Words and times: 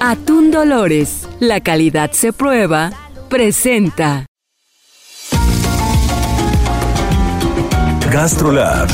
Atún 0.00 0.50
Dolores. 0.50 1.28
La 1.40 1.60
calidad 1.60 2.12
se 2.12 2.32
prueba, 2.32 2.92
presenta. 3.28 4.26
GastroLab 8.10 8.88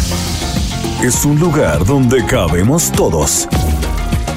es 1.02 1.24
un 1.24 1.40
lugar 1.40 1.84
donde 1.84 2.24
cabemos 2.24 2.92
todos. 2.92 3.48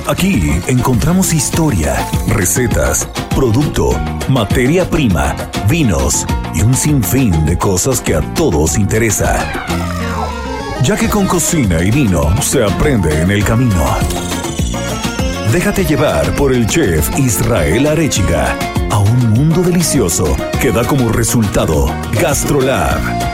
Aquí 0.07 0.51
encontramos 0.67 1.33
historia, 1.33 1.95
recetas, 2.27 3.07
producto, 3.35 3.91
materia 4.27 4.89
prima, 4.89 5.35
vinos 5.69 6.25
y 6.55 6.61
un 6.61 6.73
sinfín 6.73 7.45
de 7.45 7.57
cosas 7.57 8.01
que 8.01 8.15
a 8.15 8.21
todos 8.33 8.77
interesa. 8.77 9.37
Ya 10.83 10.95
que 10.95 11.07
con 11.09 11.27
cocina 11.27 11.83
y 11.83 11.91
vino 11.91 12.41
se 12.41 12.63
aprende 12.63 13.21
en 13.21 13.29
el 13.29 13.43
camino. 13.43 13.85
Déjate 15.51 15.83
llevar 15.83 16.33
por 16.35 16.53
el 16.53 16.65
chef 16.65 17.09
Israel 17.19 17.87
Arechiga 17.87 18.57
a 18.89 18.99
un 18.99 19.31
mundo 19.31 19.61
delicioso 19.61 20.37
que 20.61 20.71
da 20.71 20.85
como 20.85 21.11
resultado 21.11 21.93
GastroLab. 22.21 23.30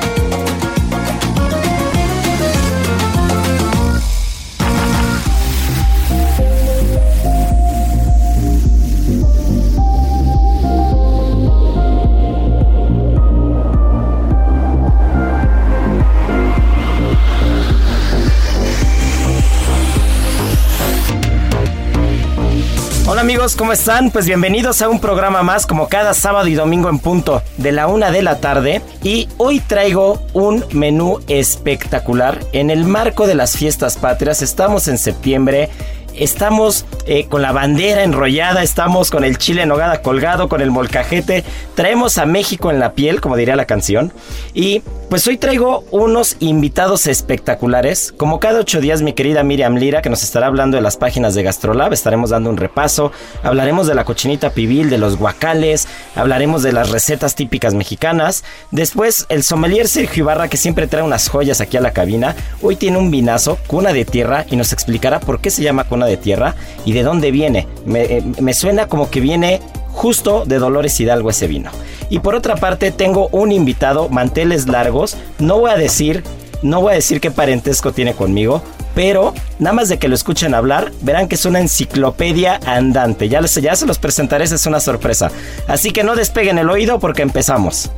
Amigos, 23.28 23.58
¿cómo 23.58 23.74
están? 23.74 24.10
Pues 24.10 24.26
bienvenidos 24.26 24.82
a 24.82 24.88
un 24.88 25.02
programa 25.02 25.44
más 25.44 25.68
como 25.68 25.90
cada 25.90 26.14
sábado 26.14 26.48
y 26.48 26.54
domingo 26.54 26.88
en 26.88 26.98
punto 26.98 27.44
de 27.58 27.74
la 27.74 27.88
una 27.88 28.10
de 28.10 28.22
la 28.22 28.40
tarde. 28.40 28.82
Y 29.04 29.28
hoy 29.36 29.60
traigo 29.60 30.22
un 30.32 30.64
menú 30.72 31.20
espectacular. 31.28 32.40
En 32.54 32.70
el 32.70 32.86
marco 32.86 33.28
de 33.28 33.36
las 33.36 33.58
fiestas 33.58 33.98
patrias, 33.98 34.42
estamos 34.42 34.88
en 34.88 34.98
septiembre. 34.98 35.68
Estamos 36.16 36.86
eh, 37.06 37.26
con 37.26 37.42
la 37.42 37.52
bandera 37.52 38.04
enrollada, 38.04 38.64
estamos 38.64 39.12
con 39.12 39.26
el 39.26 39.38
chile 39.38 39.64
en 39.64 39.70
nogada 39.70 40.02
colgado, 40.02 40.48
con 40.48 40.62
el 40.62 40.72
molcajete. 40.72 41.44
Traemos 41.76 42.18
a 42.20 42.26
México 42.26 42.72
en 42.72 42.80
la 42.80 42.94
piel, 42.94 43.20
como 43.20 43.36
diría 43.36 43.58
la 43.58 43.66
canción. 43.66 44.14
Y 44.54 44.84
pues 45.10 45.26
hoy 45.28 45.38
traigo 45.38 45.86
unos 45.92 46.36
invitados 46.40 47.08
espectaculares. 47.08 48.14
Como 48.18 48.40
cada 48.40 48.60
ocho 48.60 48.82
días, 48.82 49.02
mi 49.02 49.14
querida 49.14 49.42
Miriam 49.44 49.76
Lira, 49.76 50.02
que 50.02 50.10
nos 50.10 50.22
estará 50.24 50.48
hablando 50.48 50.76
de 50.76 50.82
las 50.82 50.98
páginas 50.98 51.34
de 51.34 51.44
Gastrolab, 51.44 51.94
estaremos 51.94 52.32
dando 52.32 52.50
un 52.50 52.58
repaso. 52.58 53.12
Hablaremos 53.42 53.88
de 53.88 53.96
la 53.96 54.04
cochinita 54.04 54.50
pibil, 54.50 54.90
de 54.90 54.98
los 54.98 55.18
guacales, 55.18 55.88
hablaremos 56.16 56.62
de 56.62 56.74
las 56.74 56.90
recetas 56.90 57.36
típicas 57.36 57.74
mexicanas. 57.74 58.44
Después, 58.72 59.26
el 59.30 59.44
sommelier 59.44 59.88
Sergio 59.88 60.24
Ibarra, 60.24 60.50
que 60.50 60.58
siempre 60.58 60.88
trae 60.88 61.04
unas 61.04 61.30
joyas 61.30 61.62
aquí 61.62 61.78
a 61.78 61.82
la 61.82 61.92
cabina. 61.92 62.36
Hoy 62.62 62.76
tiene 62.76 62.98
un 62.98 63.10
vinazo, 63.10 63.58
cuna 63.68 63.94
de 63.94 64.04
tierra, 64.04 64.46
y 64.52 64.58
nos 64.58 64.74
explicará 64.74 65.22
por 65.22 65.40
qué 65.40 65.52
se 65.52 65.64
llama 65.64 65.86
cuna 65.86 66.06
de 66.06 66.18
tierra 66.18 66.56
y 66.84 66.92
de 66.92 67.04
dónde 67.04 67.32
viene. 67.32 67.68
Me, 67.86 68.04
eh, 68.04 68.24
me 68.42 68.54
suena 68.54 68.88
como 68.88 69.10
que 69.10 69.22
viene 69.22 69.62
justo 69.98 70.44
de 70.46 70.60
Dolores 70.60 71.00
Hidalgo 71.00 71.32
ese 71.32 71.48
vino. 71.48 71.72
Y 72.10 72.20
por 72.20 72.36
otra 72.36 72.56
parte 72.56 72.92
tengo 72.92 73.30
un 73.32 73.52
invitado, 73.52 74.10
manteles 74.10 74.68
largos, 74.68 75.18
no 75.40 75.60
voy 75.60 75.72
a 75.72 75.76
decir, 75.76 76.24
no 76.62 76.82
voy 76.82 76.92
a 76.92 76.96
decir 76.96 77.20
qué 77.20 77.32
parentesco 77.32 77.92
tiene 77.92 78.14
conmigo, 78.14 78.62
pero 78.94 79.34
nada 79.58 79.74
más 79.74 79.90
de 79.90 79.98
que 79.98 80.08
lo 80.08 80.14
escuchen 80.14 80.54
hablar, 80.54 80.92
verán 81.02 81.28
que 81.28 81.34
es 81.36 81.46
una 81.46 81.60
enciclopedia 81.60 82.60
andante. 82.66 83.28
Ya, 83.28 83.42
les, 83.42 83.56
ya 83.56 83.76
se 83.76 83.88
los 83.88 83.98
presentaré, 83.98 84.44
es 84.46 84.66
una 84.68 84.80
sorpresa. 84.80 85.32
Así 85.68 85.90
que 85.92 86.04
no 86.04 86.16
despeguen 86.16 86.60
el 86.60 86.70
oído 86.70 87.00
porque 87.00 87.24
empezamos. 87.24 87.90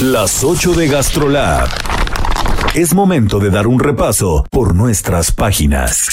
Las 0.00 0.42
8 0.42 0.72
de 0.72 0.88
GastroLab. 0.88 1.68
Es 2.74 2.94
momento 2.94 3.38
de 3.38 3.50
dar 3.50 3.66
un 3.66 3.78
repaso 3.78 4.46
por 4.50 4.74
nuestras 4.74 5.32
páginas. 5.32 6.08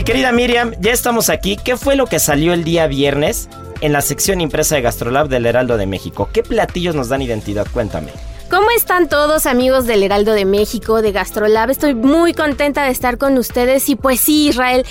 Mi 0.00 0.04
querida 0.04 0.32
Miriam, 0.32 0.72
ya 0.80 0.92
estamos 0.92 1.28
aquí. 1.28 1.58
¿Qué 1.62 1.76
fue 1.76 1.94
lo 1.94 2.06
que 2.06 2.18
salió 2.18 2.54
el 2.54 2.64
día 2.64 2.86
viernes 2.86 3.50
en 3.82 3.92
la 3.92 4.00
sección 4.00 4.40
impresa 4.40 4.74
de 4.74 4.80
Gastrolab 4.80 5.28
del 5.28 5.44
Heraldo 5.44 5.76
de 5.76 5.84
México? 5.84 6.30
¿Qué 6.32 6.42
platillos 6.42 6.94
nos 6.94 7.10
dan 7.10 7.20
identidad? 7.20 7.66
Cuéntame. 7.70 8.10
¿Cómo 8.48 8.70
están 8.70 9.10
todos 9.10 9.44
amigos 9.44 9.84
del 9.84 10.02
Heraldo 10.02 10.32
de 10.32 10.46
México, 10.46 11.02
de 11.02 11.12
Gastrolab? 11.12 11.68
Estoy 11.68 11.94
muy 11.94 12.32
contenta 12.32 12.84
de 12.84 12.92
estar 12.92 13.18
con 13.18 13.36
ustedes 13.36 13.90
y 13.90 13.94
pues 13.94 14.20
sí, 14.20 14.48
Israel. 14.48 14.86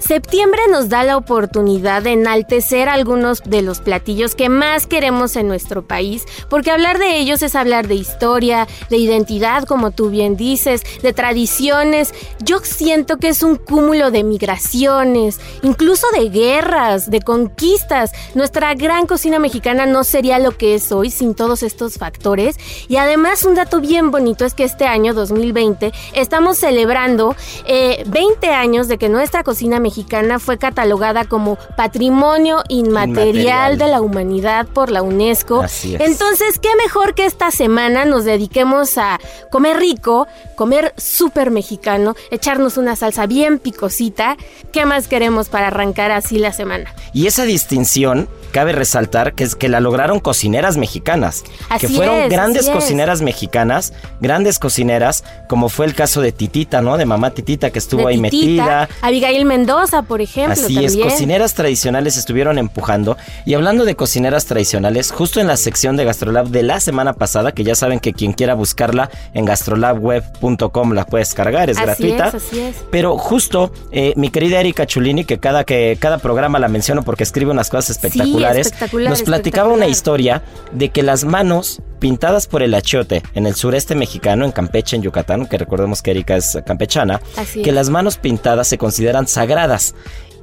Septiembre 0.00 0.62
nos 0.70 0.88
da 0.88 1.04
la 1.04 1.18
oportunidad 1.18 2.02
de 2.02 2.12
enaltecer 2.12 2.88
algunos 2.88 3.42
de 3.44 3.60
los 3.60 3.80
platillos 3.80 4.34
que 4.34 4.48
más 4.48 4.86
queremos 4.86 5.36
en 5.36 5.46
nuestro 5.46 5.86
país, 5.86 6.24
porque 6.48 6.70
hablar 6.70 6.98
de 6.98 7.18
ellos 7.18 7.42
es 7.42 7.54
hablar 7.54 7.86
de 7.86 7.96
historia, 7.96 8.66
de 8.88 8.96
identidad, 8.96 9.64
como 9.64 9.90
tú 9.90 10.08
bien 10.08 10.36
dices, 10.36 10.82
de 11.02 11.12
tradiciones. 11.12 12.14
Yo 12.42 12.60
siento 12.60 13.18
que 13.18 13.28
es 13.28 13.42
un 13.42 13.56
cúmulo 13.56 14.10
de 14.10 14.24
migraciones, 14.24 15.38
incluso 15.62 16.06
de 16.12 16.30
guerras, 16.30 17.10
de 17.10 17.20
conquistas. 17.20 18.12
Nuestra 18.34 18.72
gran 18.74 19.06
cocina 19.06 19.38
mexicana 19.38 19.84
no 19.84 20.02
sería 20.02 20.38
lo 20.38 20.56
que 20.56 20.74
es 20.74 20.90
hoy 20.92 21.10
sin 21.10 21.34
todos 21.34 21.62
estos 21.62 21.98
factores. 21.98 22.56
Y 22.88 22.96
además 22.96 23.44
un 23.44 23.54
dato 23.54 23.80
bien 23.80 24.10
bonito 24.10 24.46
es 24.46 24.54
que 24.54 24.64
este 24.64 24.86
año 24.86 25.12
2020 25.12 25.92
estamos 26.14 26.56
celebrando 26.56 27.36
eh, 27.66 28.02
20 28.06 28.48
años 28.48 28.88
de 28.88 28.96
que 28.96 29.10
nuestra 29.10 29.44
cocina 29.44 29.78
mexicana 29.78 29.89
mexicana 29.90 30.38
fue 30.38 30.56
catalogada 30.56 31.24
como 31.24 31.58
Patrimonio 31.76 32.62
Inmaterial, 32.68 33.28
Inmaterial. 33.28 33.78
de 33.78 33.88
la 33.88 34.00
Humanidad 34.00 34.68
por 34.68 34.90
la 34.90 35.02
UNESCO. 35.02 35.62
Así 35.62 35.96
es. 35.96 36.00
Entonces, 36.00 36.60
qué 36.60 36.68
mejor 36.76 37.14
que 37.14 37.26
esta 37.26 37.50
semana 37.50 38.04
nos 38.04 38.24
dediquemos 38.24 38.96
a 38.98 39.18
comer 39.50 39.78
rico, 39.78 40.28
comer 40.54 40.94
súper 40.96 41.50
mexicano, 41.50 42.14
echarnos 42.30 42.76
una 42.76 42.94
salsa 42.94 43.26
bien 43.26 43.58
picosita. 43.58 44.36
¿Qué 44.72 44.86
más 44.86 45.08
queremos 45.08 45.48
para 45.48 45.66
arrancar 45.66 46.12
así 46.12 46.38
la 46.38 46.52
semana? 46.52 46.94
Y 47.12 47.26
esa 47.26 47.42
distinción 47.42 48.28
cabe 48.50 48.72
resaltar 48.72 49.34
que 49.34 49.44
es 49.44 49.54
que 49.54 49.68
la 49.68 49.80
lograron 49.80 50.20
cocineras 50.20 50.76
mexicanas, 50.76 51.44
Así 51.68 51.86
que 51.86 51.94
fueron 51.94 52.16
es, 52.16 52.30
grandes 52.30 52.68
cocineras 52.68 53.22
mexicanas, 53.22 53.92
grandes 54.20 54.58
cocineras, 54.58 55.24
como 55.48 55.68
fue 55.68 55.86
el 55.86 55.94
caso 55.94 56.20
de 56.20 56.32
Titita, 56.32 56.80
¿no? 56.82 56.96
De 56.96 57.06
mamá 57.06 57.30
Titita 57.30 57.70
que 57.70 57.78
estuvo 57.78 58.02
De 58.02 58.08
ahí 58.14 58.20
Titita, 58.20 58.64
metida. 58.64 58.88
Abigail 59.02 59.44
Mendoza, 59.44 60.02
por 60.02 60.20
ejemplo, 60.20 60.52
Así 60.52 60.74
también. 60.74 60.84
es, 60.84 60.96
cocineras 60.96 61.54
tradicionales 61.54 62.16
estuvieron 62.16 62.58
empujando. 62.58 63.16
Y 63.44 63.54
hablando 63.54 63.84
de 63.84 63.94
cocineras 63.96 64.46
tradicionales, 64.46 65.10
justo 65.12 65.40
en 65.40 65.46
la 65.46 65.56
sección 65.56 65.96
de 65.96 66.04
Gastrolab 66.04 66.48
de 66.48 66.62
la 66.62 66.80
semana 66.80 67.12
pasada, 67.14 67.52
que 67.52 67.64
ya 67.64 67.74
saben 67.74 68.00
que 68.00 68.12
quien 68.12 68.32
quiera 68.32 68.54
buscarla 68.54 69.10
en 69.34 69.44
gastrolabweb.com 69.44 70.92
la 70.92 71.06
puede 71.06 71.22
descargar, 71.22 71.70
es 71.70 71.76
Así 71.78 71.86
gratuita. 71.86 72.28
es, 72.28 72.34
así 72.34 72.60
es. 72.60 72.76
Pero 72.90 73.16
justo 73.18 73.72
eh, 73.92 74.12
mi 74.16 74.30
querida 74.30 74.60
Erika 74.60 74.86
Chulini, 74.86 75.24
que 75.24 75.38
cada, 75.38 75.64
que 75.64 75.96
cada 76.00 76.18
programa 76.18 76.58
la 76.58 76.68
menciono 76.68 77.02
porque 77.02 77.22
escribe 77.22 77.50
unas 77.50 77.68
cosas 77.70 77.90
espectaculares, 77.90 78.39
espectacular, 78.48 79.10
nos 79.10 79.22
platicaba 79.22 79.72
una 79.72 79.86
historia 79.86 80.42
de 80.72 80.88
que 80.90 81.02
las 81.02 81.24
manos 81.24 81.80
pintadas 81.98 82.46
por 82.46 82.62
el 82.62 82.74
achiote 82.74 83.22
en 83.34 83.46
el 83.46 83.54
sureste 83.54 83.94
mexicano, 83.94 84.44
en 84.44 84.52
Campeche, 84.52 84.96
en 84.96 85.02
Yucatán, 85.02 85.46
que 85.46 85.58
recordemos 85.58 86.02
que 86.02 86.12
Erika 86.12 86.36
es 86.36 86.58
campechana, 86.66 87.20
Así 87.36 87.62
que 87.62 87.70
es. 87.70 87.74
las 87.76 87.90
manos 87.90 88.16
pintadas 88.16 88.68
se 88.68 88.78
consideran 88.78 89.28
sagradas. 89.28 89.94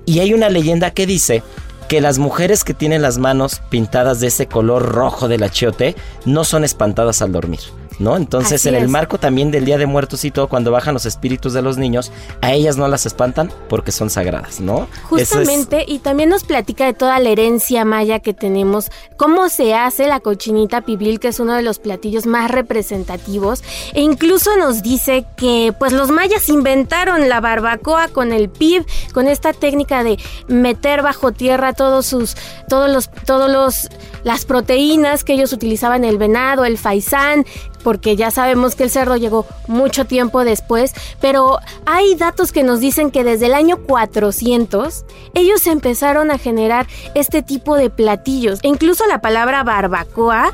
Y 0.06 0.20
hay 0.20 0.34
una 0.34 0.50
leyenda 0.50 0.92
que 0.92 1.06
dice 1.06 1.44
que 1.90 2.02
las 2.02 2.18
mujeres 2.20 2.64
que 2.64 2.74
tienen 2.74 3.02
las 3.02 3.18
manos 3.18 3.62
pintadas 3.70 4.20
de 4.20 4.28
ese 4.28 4.48
color 4.48 4.84
rojo 4.84 5.28
del 5.28 5.44
achiote 5.44 5.96
no 6.26 6.44
son 6.44 6.64
espantadas 6.64 7.22
al 7.22 7.32
dormir. 7.32 7.60
¿No? 8.00 8.16
Entonces, 8.18 8.62
Así 8.62 8.70
en 8.70 8.76
el 8.76 8.84
es. 8.86 8.90
marco 8.90 9.18
también 9.18 9.52
del 9.52 9.66
Día 9.66 9.78
de 9.78 9.86
Muertos 9.86 10.24
y 10.26 10.32
todo, 10.32 10.48
cuando 10.48 10.72
bajan 10.72 10.94
los 10.94 11.06
espíritus 11.06 11.54
de 11.54 11.62
los 11.62 11.78
niños, 11.78 12.12
a 12.42 12.54
ellas 12.54 12.78
no 12.78 12.88
las 12.88 13.06
espantan 13.06 13.52
porque 13.70 13.92
son 13.92 14.10
sagradas, 14.10 14.60
¿no? 14.60 14.84
Es- 15.18 15.30
Justamente, 15.30 15.84
y 15.88 16.00
también 16.00 16.30
nos 16.30 16.44
platica 16.44 16.86
de 16.86 16.94
toda 16.94 17.20
la 17.20 17.30
herencia 17.30 17.86
maya 17.86 18.20
que 18.20 18.34
tenemos, 18.34 18.92
cómo 19.18 19.50
se 19.50 19.74
hace 19.76 20.08
la 20.08 20.20
cochinita 20.20 20.82
pibil, 20.82 21.20
que 21.20 21.30
es 21.30 21.40
uno 21.40 21.54
de 21.54 21.62
los 21.62 21.80
platillos 21.80 22.26
más 22.26 22.50
representativos, 22.52 23.64
e 23.94 24.02
incluso 24.02 24.56
nos 24.58 24.82
dice 24.82 25.26
que 25.36 25.74
pues 25.78 25.92
los 25.94 26.10
mayas 26.10 26.50
inventaron 26.50 27.30
la 27.30 27.40
barbacoa 27.42 28.08
con 28.10 28.32
el 28.34 28.50
pib, 28.50 28.86
con 29.14 29.28
esta 29.28 29.54
técnica 29.54 30.04
de 30.04 30.18
meter 30.48 31.02
bajo 31.02 31.32
tierra 31.32 31.74
todos 31.74 32.06
sus, 32.06 32.36
todos 32.70 32.90
los, 32.90 33.10
todos 33.26 33.52
los, 33.52 33.90
las 34.24 34.46
proteínas 34.46 35.24
que 35.24 35.34
ellos 35.34 35.54
utilizaban, 35.54 36.04
el 36.04 36.18
venado, 36.18 36.66
el 36.66 36.78
faisán, 36.78 37.46
porque 37.88 38.18
ya 38.18 38.32
sabemos 38.32 38.76
que 38.76 38.84
el 38.84 38.90
cerdo 38.90 39.16
llegó 39.16 39.46
mucho 39.70 40.04
tiempo 40.04 40.44
después, 40.44 40.94
pero 41.22 41.60
hay 41.86 42.16
datos 42.16 42.52
que 42.52 42.64
nos 42.64 42.82
dicen 42.82 43.12
que 43.12 43.24
desde 43.24 43.46
el 43.46 43.54
año 43.54 43.78
400 43.78 45.06
ellos 45.36 45.66
empezaron 45.68 46.30
a 46.30 46.38
generar 46.38 46.86
este 47.16 47.44
tipo 47.44 47.78
de 47.78 47.90
platillos. 47.90 48.60
E 48.62 48.68
incluso 48.68 49.08
la 49.08 49.22
palabra 49.22 49.64
barbacoa 49.64 50.52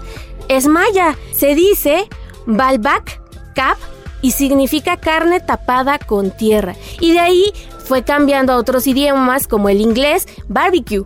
es 0.47 0.67
maya. 0.67 1.17
Se 1.31 1.55
dice 1.55 2.07
balbac 2.45 3.19
cap 3.55 3.79
y 4.21 4.29
significa 4.29 4.97
carne 4.97 5.39
tapada 5.39 5.97
con 5.97 6.29
tierra. 6.29 6.75
Y 6.99 7.13
de 7.13 7.19
ahí 7.19 7.51
fue 7.83 8.03
cambiando 8.03 8.53
a 8.53 8.57
otros 8.57 8.85
idiomas 8.85 9.47
como 9.47 9.69
el 9.69 9.81
inglés 9.81 10.27
barbecue. 10.47 11.03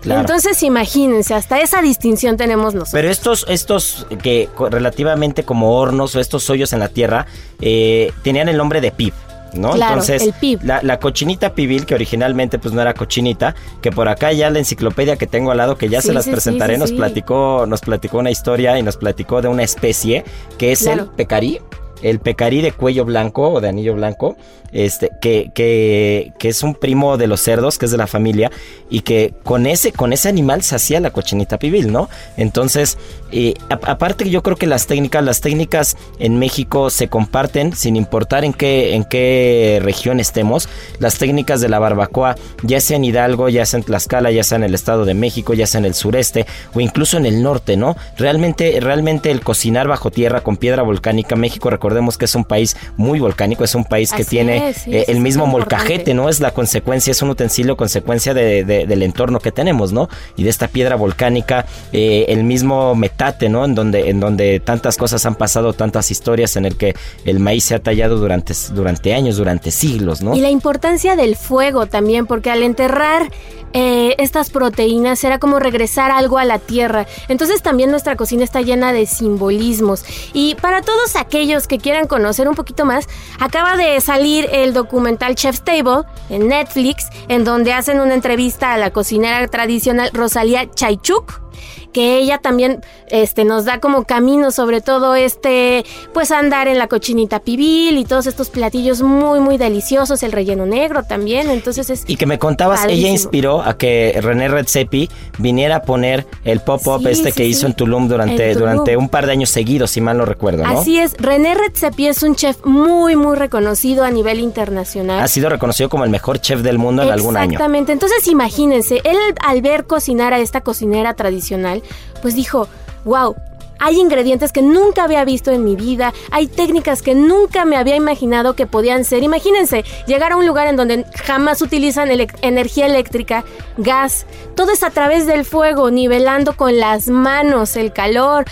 Claro. 0.00 0.20
Entonces 0.20 0.62
imagínense, 0.62 1.34
hasta 1.34 1.60
esa 1.60 1.82
distinción 1.82 2.36
tenemos 2.36 2.74
nosotros. 2.74 2.92
Pero 2.92 3.10
estos, 3.10 3.44
estos 3.48 4.06
que 4.22 4.48
relativamente 4.70 5.44
como 5.44 5.76
hornos 5.76 6.14
o 6.14 6.20
estos 6.20 6.48
hoyos 6.50 6.72
en 6.72 6.78
la 6.78 6.88
tierra, 6.88 7.26
eh, 7.60 8.12
tenían 8.22 8.48
el 8.48 8.56
nombre 8.56 8.80
de 8.80 8.92
pib. 8.92 9.12
¿no? 9.54 9.72
Claro, 9.72 9.92
Entonces, 9.94 10.22
el 10.22 10.32
pib. 10.34 10.60
La, 10.62 10.80
la 10.82 10.98
cochinita 11.00 11.54
pibil, 11.54 11.86
que 11.86 11.94
originalmente 11.94 12.58
pues 12.58 12.74
no 12.74 12.80
era 12.82 12.94
cochinita, 12.94 13.54
que 13.80 13.90
por 13.90 14.08
acá 14.08 14.32
ya 14.32 14.50
la 14.50 14.58
enciclopedia 14.58 15.16
que 15.16 15.26
tengo 15.26 15.50
al 15.50 15.56
lado, 15.56 15.76
que 15.76 15.88
ya 15.88 16.00
Sí, 16.00 16.08
se 16.08 16.14
las 16.14 16.24
sí, 16.24 16.30
presentaré, 16.30 16.74
sí, 16.74 16.80
nos 16.80 16.92
platicó, 16.92 17.64
nos 17.66 17.80
platicó 17.80 18.18
una 18.18 18.30
historia 18.30 18.78
y 18.78 18.82
nos 18.82 18.96
platicó 18.96 19.42
de 19.42 19.48
una 19.48 19.62
especie 19.62 20.24
que 20.58 20.72
es 20.72 20.86
el 20.86 21.06
pecarí. 21.06 21.60
El 22.02 22.20
pecarí 22.20 22.60
de 22.60 22.72
cuello 22.72 23.04
blanco 23.04 23.50
o 23.50 23.60
de 23.60 23.68
anillo 23.68 23.94
blanco, 23.94 24.36
este, 24.72 25.10
que, 25.20 25.50
que, 25.54 26.32
que 26.38 26.48
es 26.48 26.62
un 26.62 26.74
primo 26.74 27.16
de 27.16 27.26
los 27.26 27.40
cerdos, 27.40 27.78
que 27.78 27.86
es 27.86 27.90
de 27.90 27.96
la 27.96 28.06
familia, 28.06 28.50
y 28.90 29.00
que 29.00 29.34
con 29.44 29.66
ese, 29.66 29.92
con 29.92 30.12
ese 30.12 30.28
animal 30.28 30.62
se 30.62 30.74
hacía 30.74 31.00
la 31.00 31.10
cochinita 31.10 31.58
pibil, 31.58 31.90
¿no? 31.92 32.08
Entonces, 32.36 32.98
eh, 33.32 33.54
aparte 33.70 34.24
que 34.24 34.30
yo 34.30 34.42
creo 34.42 34.56
que 34.56 34.66
las 34.66 34.86
técnicas, 34.86 35.22
las 35.24 35.40
técnicas 35.40 35.96
en 36.18 36.38
México 36.38 36.90
se 36.90 37.08
comparten 37.08 37.74
sin 37.74 37.96
importar 37.96 38.44
en 38.44 38.52
qué, 38.52 38.94
en 38.94 39.04
qué 39.04 39.80
región 39.82 40.20
estemos. 40.20 40.68
Las 40.98 41.18
técnicas 41.18 41.60
de 41.60 41.68
la 41.68 41.78
barbacoa, 41.78 42.36
ya 42.62 42.80
sea 42.80 42.96
en 42.96 43.04
Hidalgo, 43.04 43.48
ya 43.48 43.64
sea 43.66 43.78
en 43.78 43.84
Tlaxcala, 43.84 44.30
ya 44.30 44.42
sea 44.44 44.56
en 44.56 44.64
el 44.64 44.74
Estado 44.74 45.04
de 45.04 45.14
México, 45.14 45.54
ya 45.54 45.66
sea 45.66 45.78
en 45.78 45.84
el 45.84 45.94
sureste 45.94 46.46
o 46.74 46.80
incluso 46.80 47.16
en 47.16 47.26
el 47.26 47.42
norte, 47.42 47.76
¿no? 47.76 47.96
Realmente, 48.16 48.78
realmente 48.80 49.30
el 49.30 49.40
cocinar 49.40 49.88
bajo 49.88 50.10
tierra 50.10 50.40
con 50.42 50.56
piedra 50.56 50.82
volcánica, 50.82 51.36
México, 51.36 51.70
recordemos 51.70 52.18
que 52.18 52.24
es 52.24 52.34
un 52.34 52.44
país 52.44 52.76
muy 52.96 53.20
volcánico, 53.20 53.64
es 53.64 53.74
un 53.74 53.84
país 53.84 54.12
que 54.12 54.24
tiene 54.24 54.70
es, 54.70 54.76
sí, 54.78 54.94
eh, 54.94 55.04
el 55.08 55.20
mismo 55.20 55.46
molcajete, 55.46 55.92
importante. 55.92 56.14
¿no? 56.14 56.28
Es 56.28 56.40
la 56.40 56.50
consecuencia, 56.52 57.10
es 57.10 57.22
un 57.22 57.30
utensilio 57.30 57.76
consecuencia 57.76 58.34
de, 58.34 58.64
de- 58.64 58.86
del 58.86 59.02
entorno 59.02 59.38
que 59.40 59.52
tenemos, 59.52 59.92
¿no? 59.92 60.08
Y 60.36 60.42
de 60.44 60.50
esta 60.50 60.68
piedra 60.68 60.96
volcánica, 60.96 61.66
eh, 61.92 62.26
el 62.28 62.44
mismo 62.44 62.94
En 63.18 63.74
donde, 63.74 64.10
en 64.10 64.20
donde 64.20 64.60
tantas 64.60 64.96
cosas 64.96 65.26
han 65.26 65.34
pasado, 65.34 65.72
tantas 65.72 66.12
historias 66.12 66.56
en 66.56 66.64
el 66.64 66.76
que 66.76 66.94
el 67.24 67.40
maíz 67.40 67.64
se 67.64 67.74
ha 67.74 67.80
tallado 67.80 68.16
durante, 68.16 68.54
durante 68.72 69.12
años, 69.12 69.36
durante 69.36 69.72
siglos, 69.72 70.22
¿no? 70.22 70.36
Y 70.36 70.40
la 70.40 70.50
importancia 70.50 71.16
del 71.16 71.34
fuego 71.34 71.86
también, 71.86 72.26
porque 72.26 72.48
al 72.48 72.62
enterrar 72.62 73.28
eh, 73.72 74.14
estas 74.18 74.50
proteínas 74.50 75.22
era 75.24 75.38
como 75.38 75.58
regresar 75.58 76.12
algo 76.12 76.38
a 76.38 76.44
la 76.44 76.60
tierra. 76.60 77.06
Entonces 77.28 77.60
también 77.60 77.90
nuestra 77.90 78.14
cocina 78.14 78.44
está 78.44 78.60
llena 78.62 78.92
de 78.92 79.04
simbolismos. 79.04 80.04
Y 80.32 80.54
para 80.54 80.82
todos 80.82 81.16
aquellos 81.16 81.66
que 81.66 81.78
quieran 81.78 82.06
conocer 82.06 82.48
un 82.48 82.54
poquito 82.54 82.84
más, 82.84 83.06
acaba 83.40 83.76
de 83.76 84.00
salir 84.00 84.48
el 84.52 84.72
documental 84.72 85.34
Chef's 85.34 85.62
Table 85.62 86.04
en 86.30 86.46
Netflix, 86.46 87.08
en 87.26 87.44
donde 87.44 87.72
hacen 87.72 87.98
una 87.98 88.14
entrevista 88.14 88.74
a 88.74 88.78
la 88.78 88.92
cocinera 88.92 89.46
tradicional 89.48 90.10
Rosalía 90.12 90.70
Chaychuk 90.70 91.48
que 91.92 92.18
ella 92.18 92.38
también 92.38 92.80
este 93.10 93.44
nos 93.44 93.64
da 93.64 93.80
como 93.80 94.04
camino 94.04 94.50
sobre 94.50 94.80
todo 94.80 95.14
este 95.14 95.84
pues 96.12 96.30
andar 96.30 96.68
en 96.68 96.78
la 96.78 96.86
cochinita 96.86 97.40
pibil 97.40 97.98
y 97.98 98.04
todos 98.04 98.26
estos 98.26 98.50
platillos 98.50 99.02
muy 99.02 99.40
muy 99.40 99.56
deliciosos 99.58 100.22
el 100.22 100.32
relleno 100.32 100.66
negro 100.66 101.02
también 101.02 101.50
entonces 101.50 101.90
es 101.90 102.04
Y 102.06 102.16
que 102.16 102.26
me 102.26 102.38
contabas, 102.38 102.84
ella 102.86 103.08
inspiró 103.08 103.62
a 103.62 103.76
que 103.76 104.18
René 104.22 104.48
Redzepi 104.48 105.08
viniera 105.38 105.76
a 105.76 105.82
poner 105.82 106.26
el 106.44 106.60
pop-up 106.60 107.00
Sí, 107.02 107.08
este 107.08 107.30
sí, 107.30 107.36
que 107.36 107.44
sí. 107.44 107.50
hizo 107.50 107.66
en 107.66 107.74
Tulum 107.74 108.08
durante, 108.08 108.50
En 108.50 108.54
Tulum. 108.54 108.70
durante 108.70 108.96
un 108.96 109.08
par 109.08 109.26
de 109.26 109.32
años 109.32 109.50
seguidos, 109.50 109.90
si 109.90 110.00
mal 110.00 110.18
no 110.18 110.24
recuerdo, 110.24 110.64
¿no? 110.64 110.78
Así 110.80 110.98
es, 110.98 111.14
René 111.18 111.54
Redzepi 111.54 112.06
es 112.08 112.22
un 112.22 112.34
chef 112.34 112.64
muy 112.64 113.16
muy 113.16 113.36
reconocido 113.36 114.04
a 114.04 114.10
nivel 114.10 114.40
internacional. 114.40 115.20
Ha 115.20 115.28
sido 115.28 115.48
reconocido 115.48 115.88
como 115.88 116.04
el 116.04 116.10
mejor 116.10 116.40
chef 116.40 116.60
del 116.62 116.78
mundo 116.78 117.02
en 117.02 117.10
algún 117.10 117.36
año. 117.36 117.52
Exactamente. 117.52 117.92
Entonces 117.92 118.26
imagínense, 118.28 119.00
él 119.04 119.16
al 119.44 119.62
ver 119.62 119.84
cocinar 119.86 120.32
a 120.34 120.38
esta 120.38 120.60
cocinera 120.60 121.14
tradicional, 121.14 121.82
pues 122.22 122.34
dijo, 122.34 122.68
wow. 123.04 123.36
Hay 123.80 124.00
ingredientes 124.00 124.50
que 124.50 124.60
nunca 124.60 125.04
había 125.04 125.24
visto 125.24 125.52
en 125.52 125.62
mi 125.62 125.76
vida, 125.76 126.12
hay 126.32 126.48
técnicas 126.48 127.00
que 127.00 127.14
nunca 127.14 127.64
me 127.64 127.76
había 127.76 127.94
imaginado 127.94 128.54
que 128.54 128.66
podían 128.66 129.04
ser. 129.04 129.22
Imagínense, 129.22 129.84
llegar 130.08 130.32
a 130.32 130.36
un 130.36 130.48
lugar 130.48 130.66
en 130.66 130.74
donde 130.74 131.04
jamás 131.24 131.62
utilizan 131.62 132.10
energía 132.42 132.86
eléctrica, 132.86 133.44
gas, 133.76 134.26
todo 134.56 134.72
es 134.72 134.82
a 134.82 134.90
través 134.90 135.26
del 135.26 135.44
fuego, 135.44 135.92
nivelando 135.92 136.56
con 136.56 136.76
las 136.76 137.06
manos 137.06 137.76
el 137.76 137.92
calor. 137.92 138.46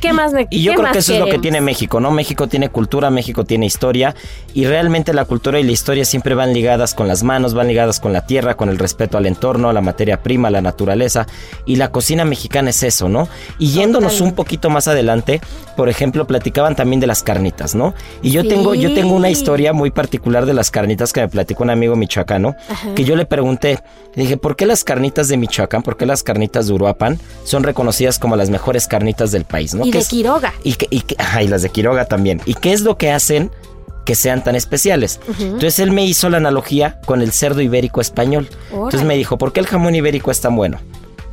¿Qué 0.00 0.12
más 0.12 0.32
me 0.32 0.46
Y 0.50 0.62
yo 0.62 0.74
creo 0.74 0.92
que 0.92 0.98
eso 0.98 1.12
es 1.14 1.20
lo 1.20 1.26
que 1.26 1.38
tiene 1.38 1.60
México, 1.60 2.00
¿no? 2.00 2.10
México 2.10 2.46
tiene 2.46 2.68
cultura, 2.68 3.10
México 3.10 3.44
tiene 3.44 3.66
historia 3.66 4.14
y 4.54 4.64
realmente 4.64 5.12
la 5.12 5.24
cultura 5.24 5.60
y 5.60 5.62
la 5.62 5.72
historia 5.72 6.04
siempre 6.04 6.34
van 6.34 6.52
ligadas 6.52 6.94
con 6.94 7.06
las 7.08 7.22
manos, 7.22 7.54
van 7.54 7.68
ligadas 7.68 8.00
con 8.00 8.12
la 8.12 8.26
tierra, 8.26 8.56
con 8.56 8.68
el 8.68 8.78
respeto 8.78 9.18
al 9.18 9.26
entorno, 9.26 9.68
a 9.68 9.72
la 9.72 9.80
materia 9.80 10.22
prima, 10.22 10.48
a 10.48 10.50
la 10.50 10.60
naturaleza 10.62 11.26
y 11.66 11.76
la 11.76 11.90
cocina 11.90 12.24
mexicana 12.24 12.70
es 12.70 12.82
eso, 12.82 13.08
¿no? 13.08 13.28
Y 13.58 13.70
yéndonos 13.72 14.20
un 14.20 14.32
poquito 14.32 14.70
más 14.70 14.88
adelante, 14.88 15.40
por 15.76 15.88
ejemplo, 15.88 16.26
platicaban 16.26 16.76
también 16.76 17.00
de 17.00 17.06
las 17.06 17.22
carnitas, 17.22 17.74
¿no? 17.74 17.94
Y 18.22 18.30
yo 18.30 18.42
Sí. 18.42 18.48
tengo 18.48 18.74
yo 18.74 18.94
tengo 18.94 19.14
una 19.14 19.30
historia 19.30 19.72
muy 19.72 19.90
particular 19.90 20.46
de 20.46 20.54
las 20.54 20.70
carnitas 20.70 21.12
que 21.12 21.20
me 21.20 21.28
platicó 21.28 21.62
un 21.64 21.70
amigo 21.70 21.96
michoacano, 21.96 22.56
que 22.94 23.04
yo 23.04 23.16
le 23.16 23.26
pregunté, 23.26 23.78
le 24.14 24.22
dije, 24.22 24.36
¿por 24.36 24.56
qué 24.56 24.66
las 24.66 24.82
carnitas 24.84 25.28
de 25.28 25.36
Michoacán, 25.36 25.82
por 25.82 25.96
qué 25.96 26.06
las 26.06 26.22
carnitas 26.22 26.66
de 26.66 26.72
Uruapan 26.72 27.18
son 27.44 27.62
reconocidas 27.62 28.18
como 28.18 28.36
las 28.36 28.50
mejores 28.50 28.86
carnitas 28.88 29.30
del 29.32 29.44
país, 29.44 29.74
¿no? 29.74 29.84
Y 29.90 29.92
¿Qué 29.92 29.98
de 29.98 30.02
es- 30.02 30.08
Quiroga. 30.08 30.54
y, 30.64 30.72
que, 30.74 30.86
y, 30.90 31.00
que- 31.02 31.16
ajá, 31.18 31.42
y 31.42 31.48
las 31.48 31.62
de 31.62 31.68
Quiroga 31.70 32.04
también. 32.06 32.40
¿Y 32.46 32.54
qué 32.54 32.72
es 32.72 32.80
lo 32.82 32.96
que 32.96 33.10
hacen 33.10 33.50
que 34.06 34.14
sean 34.14 34.42
tan 34.42 34.56
especiales? 34.56 35.20
Entonces 35.38 35.78
él 35.78 35.92
me 35.92 36.04
hizo 36.06 36.28
la 36.30 36.38
analogía 36.38 37.00
con 37.06 37.20
el 37.22 37.32
cerdo 37.32 37.60
ibérico 37.60 38.00
español. 38.00 38.48
Entonces 38.72 39.04
me 39.04 39.16
dijo, 39.16 39.36
¿por 39.38 39.52
qué 39.52 39.60
el 39.60 39.66
jamón 39.66 39.94
ibérico 39.94 40.30
es 40.30 40.40
tan 40.40 40.56
bueno? 40.56 40.78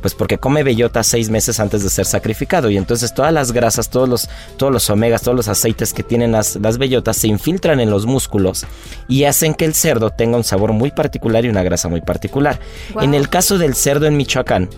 Pues 0.00 0.14
porque 0.14 0.38
come 0.38 0.62
bellota 0.62 1.02
seis 1.02 1.28
meses 1.28 1.58
antes 1.58 1.82
de 1.82 1.90
ser 1.90 2.04
sacrificado 2.06 2.70
y 2.70 2.76
entonces 2.76 3.12
todas 3.14 3.32
las 3.32 3.50
grasas, 3.50 3.90
todos 3.90 4.08
los, 4.08 4.28
todos 4.56 4.72
los 4.72 4.88
omegas, 4.90 5.22
todos 5.22 5.36
los 5.36 5.48
aceites 5.48 5.92
que 5.92 6.04
tienen 6.04 6.30
las, 6.30 6.54
las 6.54 6.78
bellotas 6.78 7.16
se 7.16 7.26
infiltran 7.26 7.80
en 7.80 7.90
los 7.90 8.06
músculos 8.06 8.64
y 9.08 9.24
hacen 9.24 9.54
que 9.54 9.64
el 9.64 9.74
cerdo 9.74 10.10
tenga 10.10 10.36
un 10.36 10.44
sabor 10.44 10.72
muy 10.72 10.92
particular 10.92 11.44
y 11.44 11.48
una 11.48 11.64
grasa 11.64 11.88
muy 11.88 12.00
particular. 12.00 12.60
En 13.00 13.12
el 13.12 13.28
caso 13.28 13.58
del 13.58 13.74
cerdo 13.74 14.06
en 14.06 14.16
Michoacán, 14.16 14.70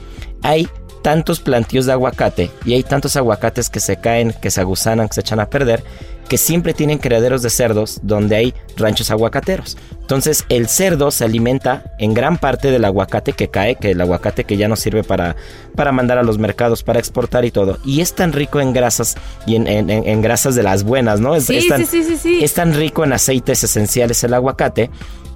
hay 0.42 0.66
tantos 1.02 1.40
plantíos 1.40 1.86
de 1.86 1.92
aguacate 1.92 2.50
y 2.64 2.74
hay 2.74 2.82
tantos 2.82 3.16
aguacates 3.16 3.70
que 3.70 3.80
se 3.80 3.96
caen, 3.96 4.32
que 4.40 4.50
se 4.50 4.60
agusanan, 4.60 5.08
que 5.08 5.14
se 5.14 5.20
echan 5.20 5.40
a 5.40 5.48
perder, 5.50 5.82
que 6.28 6.38
siempre 6.38 6.74
tienen 6.74 6.98
criaderos 6.98 7.42
de 7.42 7.50
cerdos 7.50 7.98
donde 8.02 8.36
hay 8.36 8.54
ranchos 8.76 9.10
aguacateros. 9.10 9.76
Entonces 10.00 10.44
el 10.48 10.68
cerdo 10.68 11.10
se 11.10 11.24
alimenta 11.24 11.92
en 11.98 12.14
gran 12.14 12.38
parte 12.38 12.70
del 12.70 12.84
aguacate 12.84 13.32
que 13.32 13.48
cae, 13.48 13.74
que 13.76 13.92
el 13.92 14.00
aguacate 14.00 14.44
que 14.44 14.56
ya 14.56 14.68
no 14.68 14.76
sirve 14.76 15.02
para, 15.02 15.34
para 15.74 15.90
mandar 15.90 16.18
a 16.18 16.22
los 16.22 16.38
mercados, 16.38 16.82
para 16.84 16.98
exportar 17.00 17.44
y 17.44 17.50
todo. 17.50 17.78
Y 17.84 18.00
es 18.00 18.14
tan 18.14 18.32
rico 18.32 18.60
en 18.60 18.72
grasas 18.72 19.16
y 19.46 19.56
en, 19.56 19.66
en- 19.66 20.22
grasas 20.22 20.54
de 20.54 20.62
las 20.62 20.84
buenas, 20.84 21.20
¿no? 21.20 21.34
Es, 21.34 21.46
Sí, 21.46 21.56
es 21.56 21.68
tan, 21.68 21.80
sí, 21.84 21.86
sí, 21.86 22.04
sí, 22.04 22.16
sí. 22.16 22.44
es 22.44 22.54
tan 22.54 22.74
rico 22.74 23.02
en 23.04 23.12
aceites 23.12 23.64
esenciales 23.64 24.22
el 24.22 24.34
aguacate 24.34 24.90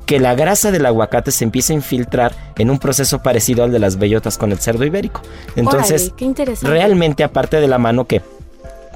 que 0.07 0.19
la 0.19 0.35
grasa 0.35 0.71
del 0.71 0.87
aguacate 0.87 1.31
se 1.31 1.45
empieza 1.45 1.73
a 1.73 1.77
infiltrar 1.77 2.35
en 2.57 2.71
un 2.71 2.79
proceso 2.79 3.23
parecido 3.23 3.65
al 3.65 3.73
de 3.73 3.79
las 3.79 3.99
bellotas 3.99 4.39
con 4.39 4.53
el 4.53 4.59
cerdo 4.59 4.85
ibérico. 4.85 5.23
Entonces, 5.57 6.13
Órale, 6.21 6.55
realmente 6.63 7.25
aparte 7.25 7.61
de 7.61 7.69
la 7.69 7.79
mano 7.79 8.07
que 8.07 8.23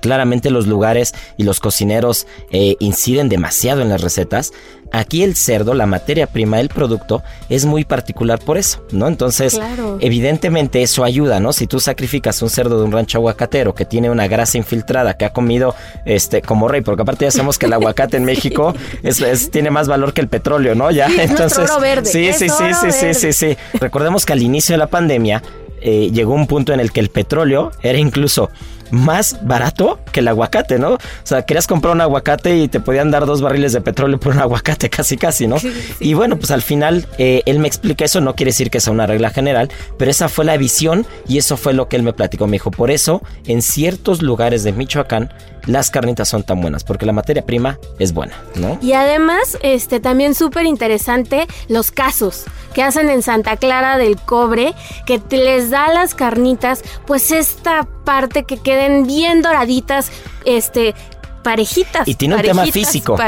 Claramente 0.01 0.51
los 0.51 0.67
lugares 0.67 1.15
y 1.37 1.45
los 1.45 1.61
cocineros 1.61 2.27
eh, 2.51 2.77
inciden 2.81 3.29
demasiado 3.29 3.83
en 3.83 3.89
las 3.89 4.01
recetas. 4.01 4.53
Aquí 4.91 5.23
el 5.23 5.37
cerdo, 5.37 5.75
la 5.75 5.85
materia 5.85 6.27
prima, 6.27 6.61
el 6.61 6.71
producto, 6.71 7.23
es 7.51 7.67
muy 7.67 7.85
particular 7.85 8.39
por 8.39 8.57
eso, 8.57 8.83
¿no? 8.91 9.07
Entonces, 9.07 9.61
evidentemente 10.01 10.83
eso 10.83 11.05
ayuda, 11.05 11.41
¿no? 11.41 11.53
Si 11.53 11.67
tú 11.67 11.79
sacrificas 11.79 12.41
un 12.41 12.49
cerdo 12.49 12.79
de 12.79 12.87
un 12.87 12.93
rancho 12.93 13.19
aguacatero 13.19 13.75
que 13.75 13.85
tiene 13.85 14.09
una 14.09 14.29
grasa 14.29 14.57
infiltrada, 14.57 15.15
que 15.15 15.27
ha 15.27 15.33
comido 15.33 15.75
este 16.07 16.41
como 16.41 16.69
rey, 16.69 16.81
porque 16.81 17.03
aparte 17.03 17.27
ya 17.27 17.31
sabemos 17.31 17.59
que 17.59 17.67
el 17.67 17.75
aguacate 17.75 18.17
en 18.17 18.25
México 18.29 18.75
es, 19.03 19.51
tiene 19.51 19.71
más 19.71 19.89
valor 19.89 20.15
que 20.15 20.23
el 20.23 20.29
petróleo, 20.29 20.75
¿no? 20.75 20.91
Ya, 20.91 21.09
entonces. 21.19 21.71
Sí, 22.05 22.33
sí, 22.33 22.49
sí, 22.49 22.65
sí, 22.81 22.93
sí, 22.93 23.15
sí, 23.15 23.33
sí. 23.33 23.57
Recordemos 23.75 24.25
que 24.25 24.33
al 24.33 24.43
inicio 24.43 24.73
de 24.73 24.79
la 24.79 24.87
pandemia 24.87 25.43
eh, 25.81 26.11
llegó 26.13 26.35
un 26.35 26.47
punto 26.47 26.73
en 26.73 26.81
el 26.81 26.93
que 26.93 27.01
el 27.01 27.11
petróleo 27.11 27.71
era 27.83 27.99
incluso 27.99 28.51
más 28.91 29.39
barato 29.43 30.01
que 30.13 30.21
el 30.21 30.29
aguacate, 30.29 30.79
¿no? 30.79 30.95
O 30.95 30.99
sea, 31.25 31.43
querías 31.43 31.67
comprar 31.67 31.95
un 31.95 32.01
aguacate 32.01 32.57
y 32.57 32.69
te 32.69 32.81
podían 32.81 33.11
dar 33.11 33.27
dos 33.27 33.43
barriles 33.43 33.73
de 33.73 33.81
petróleo 33.81 34.19
por 34.19 34.33
un 34.33 34.41
aguacate, 34.41 34.91
casi, 34.99 35.17
casi, 35.17 35.47
¿no? 35.47 35.57
Y 36.01 36.15
bueno, 36.15 36.37
pues 36.37 36.51
al 36.51 36.63
final 36.63 37.07
eh, 37.19 37.43
él 37.47 37.59
me 37.59 37.69
explica 37.69 38.05
eso, 38.05 38.21
no 38.21 38.35
quiere 38.35 38.51
decir 38.51 38.71
que 38.71 38.81
sea 38.81 38.93
una 38.93 39.07
regla 39.07 39.31
general, 39.31 39.71
pero 39.99 40.11
esa 40.11 40.29
fue 40.29 40.45
la 40.45 40.57
visión 40.57 41.07
y 41.27 41.39
eso 41.39 41.57
fue 41.57 41.73
lo 41.73 41.89
que 41.89 41.97
él 41.97 42.03
me 42.03 42.13
platicó. 42.13 42.47
Me 42.47 42.53
dijo, 42.53 42.71
por 42.71 42.91
eso 42.91 43.23
en 43.47 43.63
ciertos 43.63 44.23
lugares 44.23 44.63
de 44.65 44.73
Michoacán 44.73 45.33
las 45.69 45.91
carnitas 45.91 46.29
son 46.29 46.43
tan 46.43 46.61
buenas, 46.61 46.83
porque 46.83 47.07
la 47.07 47.13
materia 47.13 47.45
prima 47.45 47.79
es 47.99 48.13
buena, 48.13 48.35
¿no? 48.57 48.79
Y 48.83 48.95
además, 48.95 49.59
este, 49.63 50.01
también 50.01 50.35
súper 50.35 50.67
interesante 50.67 51.47
los 51.69 51.91
casos 51.91 52.45
que 52.73 52.83
hacen 52.83 53.11
en 53.11 53.23
Santa 53.23 53.57
Clara 53.57 53.99
del 53.99 54.17
Cobre, 54.17 54.75
que 55.07 55.21
les 55.31 55.71
da 55.71 55.87
a 55.87 55.93
las 55.93 56.15
carnitas, 56.15 56.83
pues 57.07 57.31
esta 57.31 57.87
parte 58.05 58.45
que 58.45 58.57
queden 58.57 59.07
bien 59.07 59.43
doraditas, 59.43 60.11
este, 60.47 60.95
parejitas. 61.43 62.09
Y 62.09 62.15
tiene 62.15 62.37
un 62.37 62.43
tema 62.43 62.65
físico. 62.67 63.19